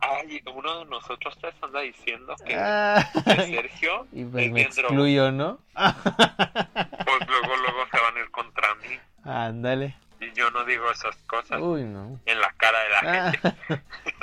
ay, 0.00 0.42
uno 0.52 0.80
de 0.80 0.84
nosotros 0.86 1.36
tres 1.40 1.54
anda 1.62 1.80
diciendo 1.80 2.34
que, 2.44 2.54
Ah, 2.56 3.08
que 3.24 3.42
Sergio 3.46 4.06
y 4.12 4.24
pues 4.24 4.46
es 4.46 4.52
me 4.52 4.54
bien 4.54 4.70
drogado. 4.70 4.88
excluyo, 4.88 5.30
¿no? 5.32 5.58
Pues 5.74 7.28
luego, 7.28 7.56
luego 7.56 7.86
se 7.92 8.00
van 8.00 8.16
a 8.16 8.20
ir 8.20 8.30
contra 8.32 8.74
mí. 8.76 8.98
Ándale. 9.24 9.96
Y 10.20 10.32
yo 10.32 10.50
no 10.50 10.64
digo 10.64 10.90
esas 10.90 11.14
cosas 11.28 11.60
Uy, 11.60 11.84
no. 11.84 12.18
en 12.26 12.40
la 12.40 12.50
cara 12.56 12.78
de 12.80 12.88
la 12.88 12.98
Ah, 13.28 13.32
gente. 13.32 13.82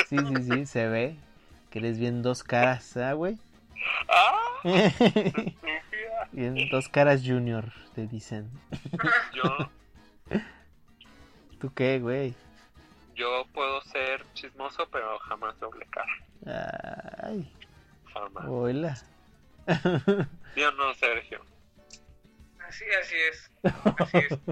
sí, 0.09 0.17
sí, 0.17 0.43
sí, 0.51 0.65
se 0.65 0.87
ve. 0.87 1.15
Que 1.69 1.79
eres 1.79 1.97
bien 1.99 2.21
dos 2.23 2.43
caras, 2.43 2.97
¿ah, 2.97 3.13
güey? 3.13 3.37
¡Ah! 4.09 4.63
Estúpida! 6.33 6.51
bien 6.53 6.69
dos 6.69 6.89
caras 6.89 7.21
junior, 7.25 7.71
te 7.95 8.07
dicen. 8.07 8.49
Yo, 9.33 9.69
¿Tú 11.59 11.73
qué, 11.73 11.99
güey? 11.99 12.33
yo 13.15 13.45
puedo 13.53 13.79
ser 13.83 14.25
chismoso, 14.33 14.87
pero 14.91 15.17
jamás 15.19 15.57
doble 15.59 15.85
cara. 15.91 17.21
Ay, 17.23 17.49
Jamás. 18.11 18.45
hola. 18.47 18.97
Yo 20.57 20.71
no, 20.71 20.93
Sergio. 20.95 21.39
Así, 22.67 22.83
así 23.01 23.15
es. 23.31 23.51
Así 23.99 24.17
es. 24.17 24.39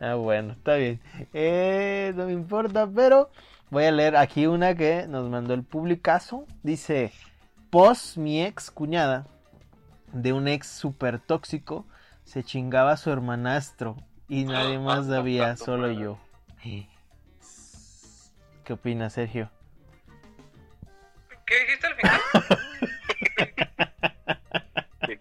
Ah, 0.00 0.14
bueno, 0.14 0.52
está 0.52 0.76
bien. 0.76 1.00
Eh, 1.34 2.12
no 2.14 2.26
me 2.26 2.32
importa, 2.32 2.86
pero 2.86 3.30
voy 3.68 3.84
a 3.84 3.90
leer 3.90 4.16
aquí 4.16 4.46
una 4.46 4.76
que 4.76 5.06
nos 5.08 5.28
mandó 5.28 5.54
el 5.54 5.64
publicazo. 5.64 6.46
Dice, 6.62 7.12
pos 7.70 8.16
mi 8.16 8.42
ex 8.44 8.70
cuñada 8.70 9.26
de 10.12 10.32
un 10.32 10.48
ex 10.48 10.66
super 10.66 11.18
tóxico 11.18 11.86
se 12.24 12.42
chingaba 12.44 12.92
a 12.92 12.96
su 12.96 13.10
hermanastro 13.10 13.96
y 14.28 14.44
nadie 14.44 14.78
más 14.80 15.06
sabía, 15.06 15.56
solo 15.56 15.90
yo. 15.90 16.18
¿Qué 18.64 18.72
opinas, 18.72 19.14
Sergio? 19.14 19.50
¿Qué 21.46 21.60
dijiste 21.60 21.86
al 21.86 21.94
final? 21.94 22.20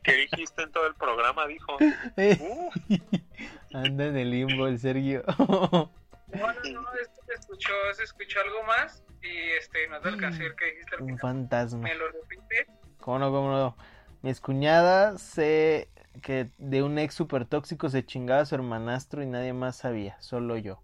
¿Qué, 0.03 0.13
dijiste 0.13 0.63
en 0.63 0.71
todo 0.71 0.87
el 0.87 0.95
programa? 0.95 1.47
Dijo. 1.47 1.77
Uh, 1.77 2.69
Anda 3.73 4.05
en 4.07 4.17
el 4.17 4.31
limbo 4.31 4.67
el 4.67 4.79
Sergio. 4.79 5.23
No, 6.27 6.45
no, 6.45 6.81
no, 6.81 6.89
se 7.25 7.33
escuchó, 7.33 7.71
se 7.93 8.03
escuchó 8.03 8.41
algo 8.41 8.61
más 8.63 9.01
y 9.23 9.49
este, 9.57 9.87
no 9.87 10.01
te 10.01 10.09
alcancé 10.09 10.43
ver 10.43 10.55
qué 10.55 10.65
dijiste 10.65 10.95
al 10.95 11.01
un 11.03 11.07
final. 11.07 11.19
fantasma. 11.21 11.79
¿Me 11.83 11.95
lo 11.95 12.11
repite? 12.11 12.67
¿Cómo 12.99 13.19
no, 13.19 13.31
cómo 13.31 13.49
no? 13.49 13.77
Mi 14.27 14.31
excuñada 14.31 15.17
se 15.17 15.87
que 16.21 16.49
de 16.57 16.83
un 16.83 16.99
ex 16.99 17.13
super 17.13 17.45
tóxico 17.45 17.87
se 17.87 18.05
chingaba 18.05 18.41
a 18.41 18.45
su 18.45 18.55
hermanastro 18.55 19.23
y 19.23 19.25
nadie 19.25 19.53
más 19.53 19.77
sabía, 19.77 20.19
solo 20.21 20.57
yo. 20.57 20.83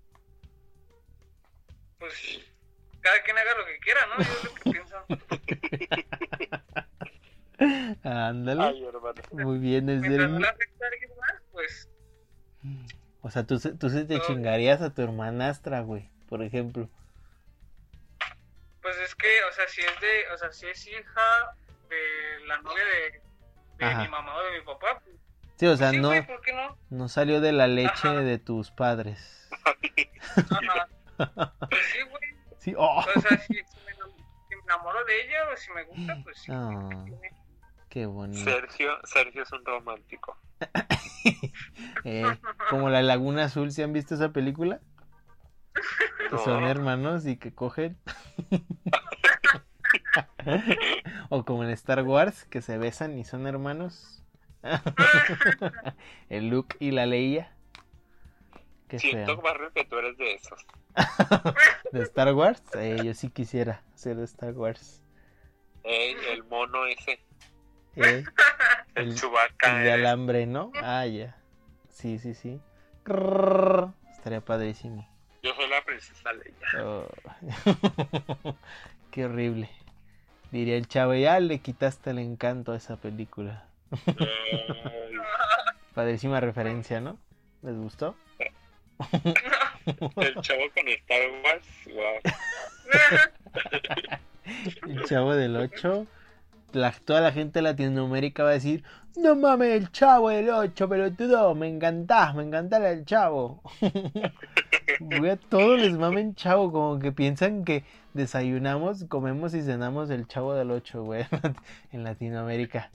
Pues 1.99 2.13
cada 3.01 3.21
quien 3.23 3.37
haga 3.37 3.57
lo 3.57 3.65
que 3.65 3.79
quiera, 3.79 3.99
¿no? 4.05 4.15
Yo 4.23 4.31
es 4.31 4.43
lo 4.45 4.53
que 4.55 4.71
pienso. 4.71 4.95
Ándale. 8.09 8.63
ay, 8.63 8.85
hermano. 8.85 9.21
Muy 9.33 9.59
bien, 9.59 9.89
es 9.89 10.01
no 10.03 10.09
del... 10.09 10.39
le 10.39 10.47
afecte 10.47 10.85
a 10.85 10.87
alguien 10.87 11.11
más, 11.19 11.41
pues 11.51 11.89
O 13.23 13.29
sea, 13.29 13.45
tú, 13.45 13.59
se- 13.59 13.73
tú 13.73 13.89
sí 13.89 14.05
te 14.05 14.19
No. 14.19 14.23
chingarías 14.25 14.81
a 14.81 14.93
tu 14.93 15.01
hermanastra, 15.01 15.81
güey, 15.81 16.09
por 16.29 16.43
ejemplo. 16.43 16.87
Pues 18.81 18.97
es 18.99 19.13
que, 19.15 19.43
o 19.49 19.51
sea, 19.51 19.67
si 19.67 19.81
es 19.81 19.99
de, 19.99 20.29
o 20.33 20.37
sea, 20.37 20.49
si 20.53 20.65
es 20.67 20.87
hija 20.87 21.57
de 21.89 22.45
la 22.47 22.61
novia 22.61 22.85
de, 22.85 23.22
de 23.85 23.91
Ajá. 23.91 24.03
mi 24.03 24.09
mamá 24.09 24.35
o 24.35 24.41
de 24.43 24.59
mi 24.59 24.65
papá, 24.65 24.99
pues, 25.03 25.15
Sí, 25.57 25.67
o 25.67 25.77
sea, 25.77 25.91
sí, 25.91 25.99
no, 25.99 26.07
güey, 26.09 26.25
¿por 26.25 26.41
qué 26.41 26.51
no? 26.53 26.77
no 26.89 27.07
salió 27.07 27.39
de 27.39 27.51
la 27.51 27.67
leche 27.67 28.07
Ajá. 28.07 28.13
de 28.21 28.37
tus 28.39 28.71
padres. 28.71 29.49
Ajá. 30.49 30.87
Pues 31.69 31.81
sí, 31.91 31.99
güey. 32.09 32.23
Sí, 32.57 32.73
oh. 32.77 32.99
O 33.15 33.21
sea, 33.21 33.37
si, 33.37 33.53
si 33.53 33.53
me, 33.53 33.93
si 33.93 34.55
me 34.55 34.61
enamoro 34.63 35.03
de 35.05 35.21
ella 35.25 35.37
o 35.53 35.55
si 35.57 35.71
me 35.73 35.83
gusta, 35.83 36.17
pues 36.23 36.37
sí. 36.39 36.45
Tiene- 36.51 37.31
Qué 37.89 38.05
bonito. 38.07 38.43
Sergio, 38.49 38.97
Sergio 39.03 39.43
es 39.43 39.51
un 39.51 39.63
romántico. 39.65 40.37
Eh, 42.03 42.25
como 42.69 42.89
la 42.89 43.01
Laguna 43.01 43.45
Azul, 43.45 43.71
¿se 43.71 43.81
han 43.83 43.93
visto 43.93 44.15
esa 44.15 44.33
película? 44.33 44.81
Que 46.29 46.37
son 46.39 46.61
No. 46.63 46.67
hermanos 46.67 47.25
y 47.25 47.37
que 47.37 47.53
cogen. 47.55 47.97
o 51.29 51.43
como 51.45 51.63
en 51.63 51.69
Star 51.71 52.03
Wars, 52.03 52.45
que 52.45 52.61
se 52.61 52.77
besan 52.77 53.17
y 53.17 53.23
son 53.23 53.47
hermanos. 53.47 54.23
El 56.29 56.49
Luke 56.49 56.75
y 56.79 56.91
la 56.91 57.05
Leia. 57.05 57.51
Qué 58.87 58.99
Siento, 58.99 59.33
feo. 59.35 59.41
Barrio, 59.41 59.71
que 59.73 59.85
tú 59.85 59.97
eres 59.97 60.17
de 60.17 60.33
esos. 60.35 60.65
¿De 61.91 62.01
Star 62.03 62.33
Wars? 62.33 62.61
Eh, 62.75 63.01
yo 63.03 63.13
sí 63.13 63.29
quisiera 63.29 63.81
ser 63.95 64.17
de 64.17 64.25
Star 64.25 64.53
Wars. 64.53 65.01
Ey, 65.83 66.15
el 66.31 66.43
mono 66.45 66.85
ese, 66.85 67.13
Eh, 67.95 68.23
el, 68.95 69.07
El- 69.09 69.15
Chewbacca. 69.15 69.77
el 69.79 69.83
de 69.83 69.89
eh. 69.89 69.93
alambre, 69.93 70.45
¿no? 70.45 70.71
Ah, 70.81 71.05
ya. 71.07 71.35
Sí, 71.89 72.19
sí, 72.19 72.33
sí. 72.35 72.61
Estaría 74.11 74.41
padrísimo. 74.41 75.07
Yo 75.41 75.53
soy 75.55 75.67
la 75.69 75.83
princesa 75.83 76.31
Leia. 76.33 76.85
Oh. 76.85 77.07
Qué 79.11 79.25
horrible. 79.25 79.69
Diría 80.53 80.77
el 80.77 80.87
chavo, 80.87 81.15
ya 81.15 81.39
le 81.39 81.57
quitaste 81.57 82.11
el 82.11 82.19
encanto 82.19 82.73
a 82.73 82.77
esa 82.77 82.95
película. 82.95 83.65
Padrísima 85.95 86.39
referencia, 86.41 87.01
¿no? 87.01 87.17
¿Les 87.63 87.75
gustó? 87.75 88.15
el 88.99 89.33
chavo 90.41 90.61
con 90.75 90.87
Star 90.89 91.21
Wars. 91.43 91.65
Wow. 91.87 92.19
El 94.87 95.03
chavo 95.05 95.33
del 95.33 95.55
8. 95.55 96.05
La, 96.73 96.91
toda 96.91 97.21
la 97.21 97.31
gente 97.31 97.57
de 97.57 97.63
Latinoamérica 97.63 98.43
va 98.43 98.49
a 98.49 98.53
decir, 98.53 98.83
no 99.15 99.35
mames, 99.35 99.69
el 99.69 99.91
chavo 99.91 100.29
del 100.29 100.51
8, 100.51 100.87
pelotudo, 100.87 101.55
me 101.55 101.67
encantás, 101.67 102.35
me 102.35 102.43
encanta 102.43 102.77
el 102.91 103.05
chavo. 103.05 103.63
Güey, 104.99 105.31
a 105.31 105.37
todos 105.37 105.79
les 105.79 105.93
mamen 105.97 106.35
chavo, 106.35 106.71
como 106.71 106.99
que 106.99 107.11
piensan 107.11 107.65
que 107.65 107.83
desayunamos, 108.13 109.05
comemos 109.05 109.53
y 109.53 109.61
cenamos 109.61 110.09
el 110.09 110.27
chavo 110.27 110.53
del 110.53 110.71
8, 110.71 111.03
güey, 111.03 111.25
en 111.91 112.03
Latinoamérica. 112.03 112.91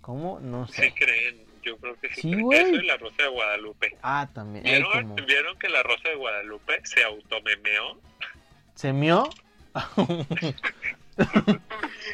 ¿Cómo? 0.00 0.40
No 0.40 0.66
Sí 0.66 0.82
sé. 0.82 0.94
creen, 0.94 1.44
yo 1.62 1.76
creo 1.78 1.98
que 2.00 2.08
sí. 2.14 2.22
Sí, 2.22 2.30
creen. 2.32 2.74
Eso 2.74 2.82
y 2.82 2.86
la 2.86 2.96
Rosa 2.96 3.22
de 3.22 3.28
Guadalupe. 3.28 3.96
Ah, 4.02 4.28
también. 4.32 4.64
¿Vieron, 4.64 4.90
como... 5.02 5.14
¿Vieron 5.26 5.58
que 5.58 5.68
la 5.68 5.82
Rosa 5.82 6.08
de 6.08 6.14
Guadalupe 6.16 6.80
se 6.84 7.04
automemeó? 7.04 8.00
¿Se 8.74 8.92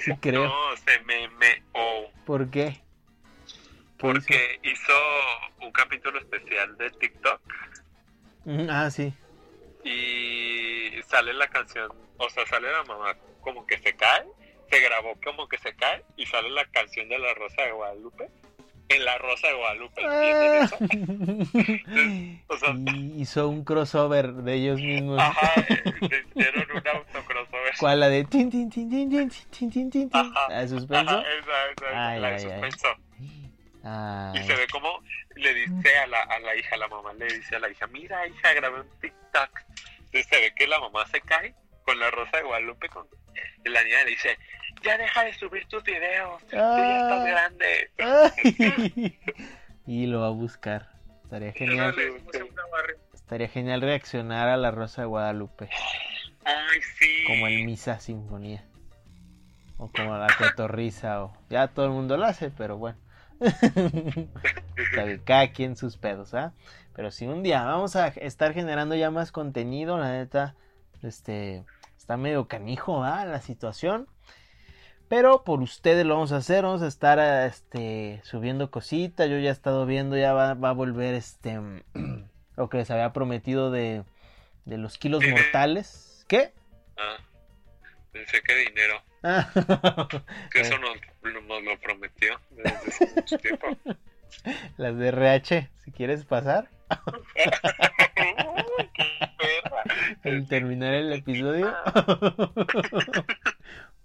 sí, 0.04 0.12
creo. 0.20 0.44
No, 0.44 0.76
se 0.76 0.98
memeó. 1.04 2.10
¿Por 2.24 2.50
qué? 2.50 2.80
Porque 3.98 4.60
hizo 4.62 4.92
un 5.62 5.70
capítulo 5.72 6.18
especial 6.18 6.76
de 6.76 6.90
TikTok 6.90 7.40
Ah, 8.68 8.90
sí. 8.90 9.12
y 9.84 11.02
sale 11.08 11.32
la 11.34 11.46
canción, 11.48 11.90
o 12.18 12.28
sea, 12.30 12.46
sale 12.46 12.70
la 12.70 12.82
mamá 12.84 13.14
como 13.40 13.66
que 13.66 13.78
se 13.78 13.94
cae, 13.94 14.24
se 14.70 14.80
grabó 14.80 15.14
como 15.22 15.46
que 15.48 15.58
se 15.58 15.74
cae 15.74 16.02
y 16.16 16.26
sale 16.26 16.50
la 16.50 16.64
canción 16.66 17.08
de 17.08 17.18
la 17.18 17.32
Rosa 17.34 17.62
de 17.62 17.72
Guadalupe. 17.72 18.28
En 18.88 19.02
la 19.04 19.16
Rosa 19.16 19.48
de 19.48 19.54
Guadalupe, 19.54 20.02
¿entienden 20.02 20.62
eso? 20.62 20.76
O 22.48 22.56
sea- 22.58 22.74
y 22.74 23.22
hizo 23.22 23.48
un 23.48 23.64
crossover 23.64 24.32
de 24.32 24.54
ellos 24.54 24.78
mismos. 24.80 25.18
Ajá, 25.20 25.52
hicieron 26.34 26.70
un 26.70 26.88
autocrossover. 26.88 27.74
¿Cuál? 27.80 28.00
La 28.00 28.08
de 28.08 28.24
tin 28.24 28.50
tin 28.50 28.68
tin 28.68 28.90
tin 28.90 29.08
tin 29.10 29.28
tin 29.30 29.70
tin 29.70 29.90
tin 29.90 29.90
tin. 29.90 30.10
Ajá. 30.12 30.48
¿La 30.50 30.60
de 30.60 30.68
suspenso? 30.68 31.10
Ajá, 31.18 31.24
esa, 31.32 31.86
esa, 31.86 32.08
Ay, 32.10 32.20
la 32.20 32.28
ay, 32.28 32.44
de 32.44 32.52
ay. 32.52 32.70
Suspenso. 33.84 34.34
Y 34.34 34.42
se 34.46 34.54
ve 34.60 34.66
como 34.72 35.00
le 35.36 35.54
dice 35.54 35.98
a 35.98 36.06
la, 36.06 36.20
a 36.22 36.38
la 36.40 36.56
hija, 36.56 36.76
la 36.76 36.88
mamá 36.88 37.12
le 37.14 37.26
dice 37.26 37.56
a 37.56 37.58
la 37.58 37.68
hija, 37.70 37.86
mira 37.88 38.26
hija, 38.26 38.52
grabé 38.54 38.80
un 38.80 38.88
TikTok. 39.00 39.60
Entonces 40.06 40.26
se 40.26 40.40
ve 40.40 40.52
que 40.56 40.66
la 40.66 40.80
mamá 40.80 41.06
se 41.06 41.20
cae 41.20 41.54
con 41.84 41.98
la 41.98 42.10
rosa 42.10 42.36
de 42.38 42.42
Guadalupe 42.44 42.88
con... 42.88 43.06
y 43.64 43.68
la 43.68 43.82
niña 43.84 44.04
le 44.04 44.10
dice, 44.10 44.38
ya 44.82 44.96
deja 44.96 45.24
de 45.24 45.34
subir 45.34 45.66
tus 45.68 45.82
videos, 45.84 46.40
tú 46.46 46.56
ya 46.56 46.98
estás 46.98 47.20
Ah. 47.20 47.24
grande. 47.26 47.90
Ay. 47.98 49.18
Y 49.86 50.06
lo 50.06 50.20
va 50.20 50.28
a 50.28 50.30
buscar. 50.30 50.88
Estaría 51.24 51.52
genial. 51.52 51.94
Estaría 53.12 53.48
genial 53.48 53.82
reaccionar 53.82 54.48
a 54.48 54.56
la 54.56 54.70
Rosa 54.70 55.02
de 55.02 55.08
Guadalupe. 55.08 55.68
Ay, 56.44 56.80
sí. 56.98 57.24
Como 57.26 57.46
el 57.48 57.64
Misa 57.64 58.00
Sinfonía. 58.00 58.64
O 59.76 59.90
como 59.92 60.16
la 60.16 60.28
Cotorrisa. 60.38 61.24
O... 61.24 61.36
Ya 61.50 61.68
todo 61.68 61.84
el 61.84 61.92
mundo 61.92 62.16
lo 62.16 62.24
hace, 62.24 62.50
pero 62.50 62.78
bueno. 62.78 62.96
Cada 65.24 65.52
quien 65.52 65.76
sus 65.76 65.96
pedos, 65.96 66.34
¿ah? 66.34 66.52
Pero 66.94 67.10
si 67.10 67.26
un 67.26 67.42
día 67.42 67.64
vamos 67.64 67.96
a 67.96 68.08
estar 68.08 68.54
generando 68.54 68.94
ya 68.94 69.10
más 69.10 69.32
contenido, 69.32 69.98
la 69.98 70.12
neta, 70.12 70.54
este, 71.02 71.64
está 71.96 72.16
medio 72.16 72.46
canijo, 72.46 73.02
¿ah? 73.02 73.24
La 73.24 73.40
situación. 73.40 74.06
Pero 75.08 75.44
por 75.44 75.60
ustedes 75.60 76.06
lo 76.06 76.14
vamos 76.14 76.32
a 76.32 76.36
hacer, 76.36 76.64
vamos 76.64 76.82
a 76.82 76.86
estar 76.86 77.18
este, 77.46 78.20
subiendo 78.24 78.70
cositas. 78.70 79.28
Yo 79.28 79.38
ya 79.38 79.50
he 79.50 79.52
estado 79.52 79.86
viendo, 79.86 80.16
ya 80.16 80.32
va, 80.32 80.54
va 80.54 80.70
a 80.70 80.72
volver 80.72 81.14
este, 81.14 81.60
lo 82.56 82.68
que 82.68 82.78
les 82.78 82.90
había 82.90 83.12
prometido 83.12 83.70
de, 83.70 84.04
de 84.64 84.78
los 84.78 84.98
kilos 84.98 85.22
mortales. 85.28 86.24
¿Qué? 86.26 86.52
Ah, 86.96 87.16
pensé 88.14 88.40
que 88.42 88.54
dinero, 88.56 89.02
Ah, 89.24 89.48
que 90.52 90.58
Eh. 90.58 90.62
eso 90.62 90.78
nos, 90.78 90.96
nos 91.22 91.62
lo 91.62 91.78
prometió 91.80 92.40
desde 92.50 92.70
hace 92.70 93.06
mucho 93.16 93.38
tiempo. 93.38 93.66
las 94.76 94.96
de 94.96 95.08
RH, 95.08 95.70
si 95.84 95.90
quieres 95.92 96.24
pasar. 96.24 96.68
Qué 100.22 100.30
al 100.30 100.48
terminar 100.48 100.94
el 100.94 101.12
episodio 101.12 101.74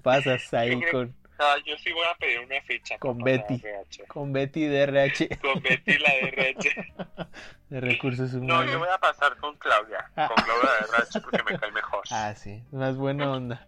pasas 0.01 0.53
ahí 0.53 0.81
con, 0.91 1.15
Ah, 1.41 1.55
yo 1.65 1.75
sí 1.77 1.91
voy 1.93 2.03
a 2.05 2.15
pedir 2.17 2.39
una 2.41 2.61
ficha. 2.63 2.97
Con 2.99 3.17
Betty. 3.19 3.55
RH. 3.55 4.05
con 4.07 4.33
Betty 4.33 4.65
de 4.65 4.81
RH 4.83 5.29
Con 5.39 5.61
Betty 5.61 5.97
la 5.97 6.11
de 6.11 6.19
RH. 6.29 6.93
de 7.69 7.79
recursos 7.81 8.33
No, 8.33 8.39
humanos. 8.55 8.71
yo 8.73 8.79
voy 8.79 8.89
a 8.93 8.97
pasar 8.97 9.37
con 9.37 9.55
Claudia. 9.57 10.11
Con 10.15 10.35
Claudia 10.35 10.69
de 10.73 10.79
RH 10.97 11.21
porque 11.21 11.43
me 11.43 11.57
cae 11.57 11.71
mejor. 11.71 12.03
Ah, 12.11 12.33
sí, 12.35 12.63
más 12.71 12.95
buena 12.97 13.31
onda. 13.31 13.67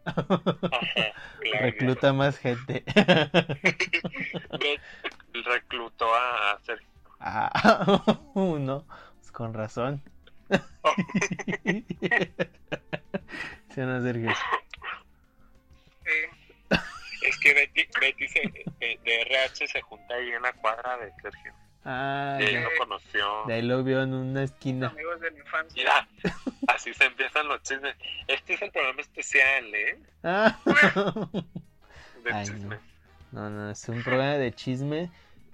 Recluta 1.62 2.12
más 2.12 2.38
gente. 2.38 2.84
Reclutó 5.46 6.14
a 6.14 6.60
Sergio. 6.66 6.88
Ah, 7.20 7.86
no, 8.36 8.86
pues 9.20 9.32
con 9.32 9.54
razón. 9.54 10.02
¿Sí 13.70 13.80
o 13.80 13.86
no, 13.86 14.02
Sergio? 14.02 14.32
Sí. 16.04 16.12
Que 17.42 17.54
Betty, 17.54 17.88
Betty 18.00 18.28
se, 18.28 18.40
de, 18.80 19.00
de 19.04 19.22
RH 19.24 19.68
se 19.68 19.82
junta 19.82 20.14
ahí 20.16 20.32
en 20.32 20.42
la 20.42 20.54
cuadra 20.54 20.98
de 20.98 21.12
Sergio. 21.22 21.54
Ah, 21.84 22.38
Y 22.40 22.44
ahí 22.46 22.62
lo 22.64 22.70
conoció. 22.78 23.44
de 23.48 23.54
ahí 23.56 23.62
lo 23.64 23.84
vio 23.84 24.04
en 24.04 24.14
una 24.14 24.44
esquina. 24.44 24.88
Amigos 24.90 25.20
de 25.20 25.32
la 25.32 25.38
infancia. 25.40 25.74
Mira, 25.76 26.08
así 26.68 26.94
se 26.94 27.06
empiezan 27.06 27.48
los 27.48 27.62
chismes. 27.64 27.96
Este 28.28 28.54
es 28.54 28.62
el 28.62 28.72
programa 28.72 29.02
especial, 29.02 29.74
¿eh? 29.74 30.00
Ah. 30.24 30.58
De 32.24 32.32
Ay, 32.34 32.46
chismes. 32.46 32.80
No, 33.32 33.50
no, 33.50 33.72
es 33.72 33.90
un 33.90 34.04
programa 34.04 34.34
de 34.38 34.54
chisme, 34.54 35.10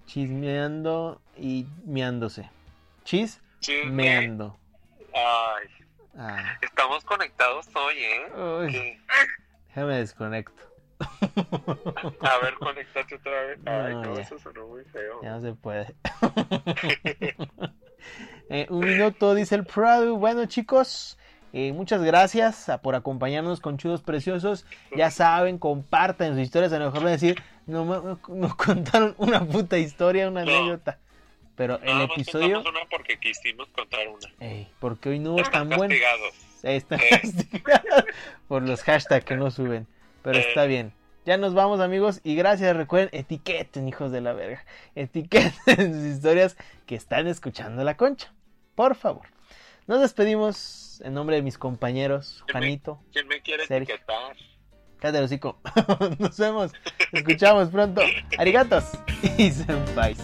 chismeando 0.05 1.21
y 1.37 1.65
miándose. 1.85 2.49
Chisme. 3.05 3.41
Chismeando. 3.61 4.57
Ay, 5.13 5.67
Ah, 6.19 6.57
estamos 6.63 7.03
conectados 7.05 7.67
hoy, 7.75 7.95
¿eh? 7.99 8.97
déjame 9.69 9.97
desconecto. 9.97 10.66
A 10.99 12.37
ver, 12.41 12.53
conéctate 12.59 13.15
otra 13.15 13.41
vez. 13.43 13.59
Ay, 13.65 13.93
No, 13.93 14.01
no, 14.03 14.15
ya. 14.15 14.21
eso 14.21 14.39
sonó 14.39 14.67
muy 14.67 14.83
feo. 14.85 15.21
Ya 15.23 15.31
no 15.31 15.41
se 15.41 15.53
puede. 15.53 15.95
Eh, 18.49 18.65
un 18.69 18.79
minuto, 18.85 19.35
dice 19.35 19.55
el 19.55 19.65
Prado. 19.65 20.15
Bueno, 20.15 20.45
chicos, 20.45 21.17
eh, 21.51 21.73
muchas 21.73 22.01
gracias 22.01 22.69
ah, 22.69 22.81
por 22.81 22.95
acompañarnos 22.95 23.59
con 23.59 23.77
Chudos 23.77 24.01
Preciosos. 24.01 24.65
Ya 24.95 25.11
saben, 25.11 25.57
compartan 25.57 26.29
sus 26.33 26.39
historias. 26.43 26.71
A 26.71 26.79
lo 26.79 26.85
mejor 26.85 26.99
van 27.01 27.07
a 27.09 27.11
decir, 27.11 27.41
no 27.65 27.83
nos 28.29 28.55
contaron 28.55 29.15
una 29.17 29.43
puta 29.45 29.77
historia, 29.77 30.29
una 30.29 30.45
No. 30.45 30.51
anécdota. 30.55 30.99
Pero 31.57 31.79
el 31.81 32.01
episodio, 32.03 32.59
una 32.61 32.79
porque 32.89 33.19
quisimos 33.19 33.67
contar 33.69 34.07
una. 34.07 34.29
Ey, 34.39 34.69
porque 34.79 35.09
hoy 35.09 35.19
no 35.19 35.33
hubo 35.33 35.43
tan 35.43 35.67
bueno. 35.67 35.89
castigados. 35.89 36.33
Están 36.63 36.99
castigados 37.09 38.05
por 38.47 38.61
los 38.61 38.81
hashtags 38.83 39.25
que 39.25 39.35
no 39.35 39.51
suben. 39.51 39.87
Pero 40.23 40.37
Eh. 40.37 40.45
está 40.47 40.65
bien. 40.65 40.93
Ya 41.25 41.37
nos 41.37 41.53
vamos, 41.53 41.79
amigos. 41.81 42.21
Y 42.23 42.35
gracias. 42.35 42.75
Recuerden, 42.75 43.09
etiqueten, 43.11 43.87
hijos 43.87 44.11
de 44.11 44.21
la 44.21 44.33
verga. 44.33 44.63
Etiqueten 44.95 45.93
sus 45.93 46.03
historias 46.05 46.55
que 46.85 46.95
están 46.95 47.27
escuchando 47.27 47.83
la 47.83 47.97
concha. 47.97 48.33
Por 48.75 48.95
favor. 48.95 49.27
Nos 49.87 50.01
despedimos. 50.01 51.01
en 51.03 51.13
nombre 51.13 51.35
de 51.35 51.41
mis 51.43 51.57
compañeros, 51.59 52.43
¿Quién 52.47 52.55
me- 52.55 52.59
Juanito. 52.61 52.99
¿Quién 53.13 53.27
me 53.27 53.41
quiere 53.41 53.67
Sergio. 53.67 53.95
etiquetar? 53.95 54.35
Cállate 54.99 55.23
hocico. 55.25 55.59
Nos 56.19 56.37
vemos. 56.39 56.71
Escuchamos 57.11 57.69
pronto. 57.69 58.01
Arigatos 58.39 58.85
y 59.37 59.51
senpais. 59.51 60.17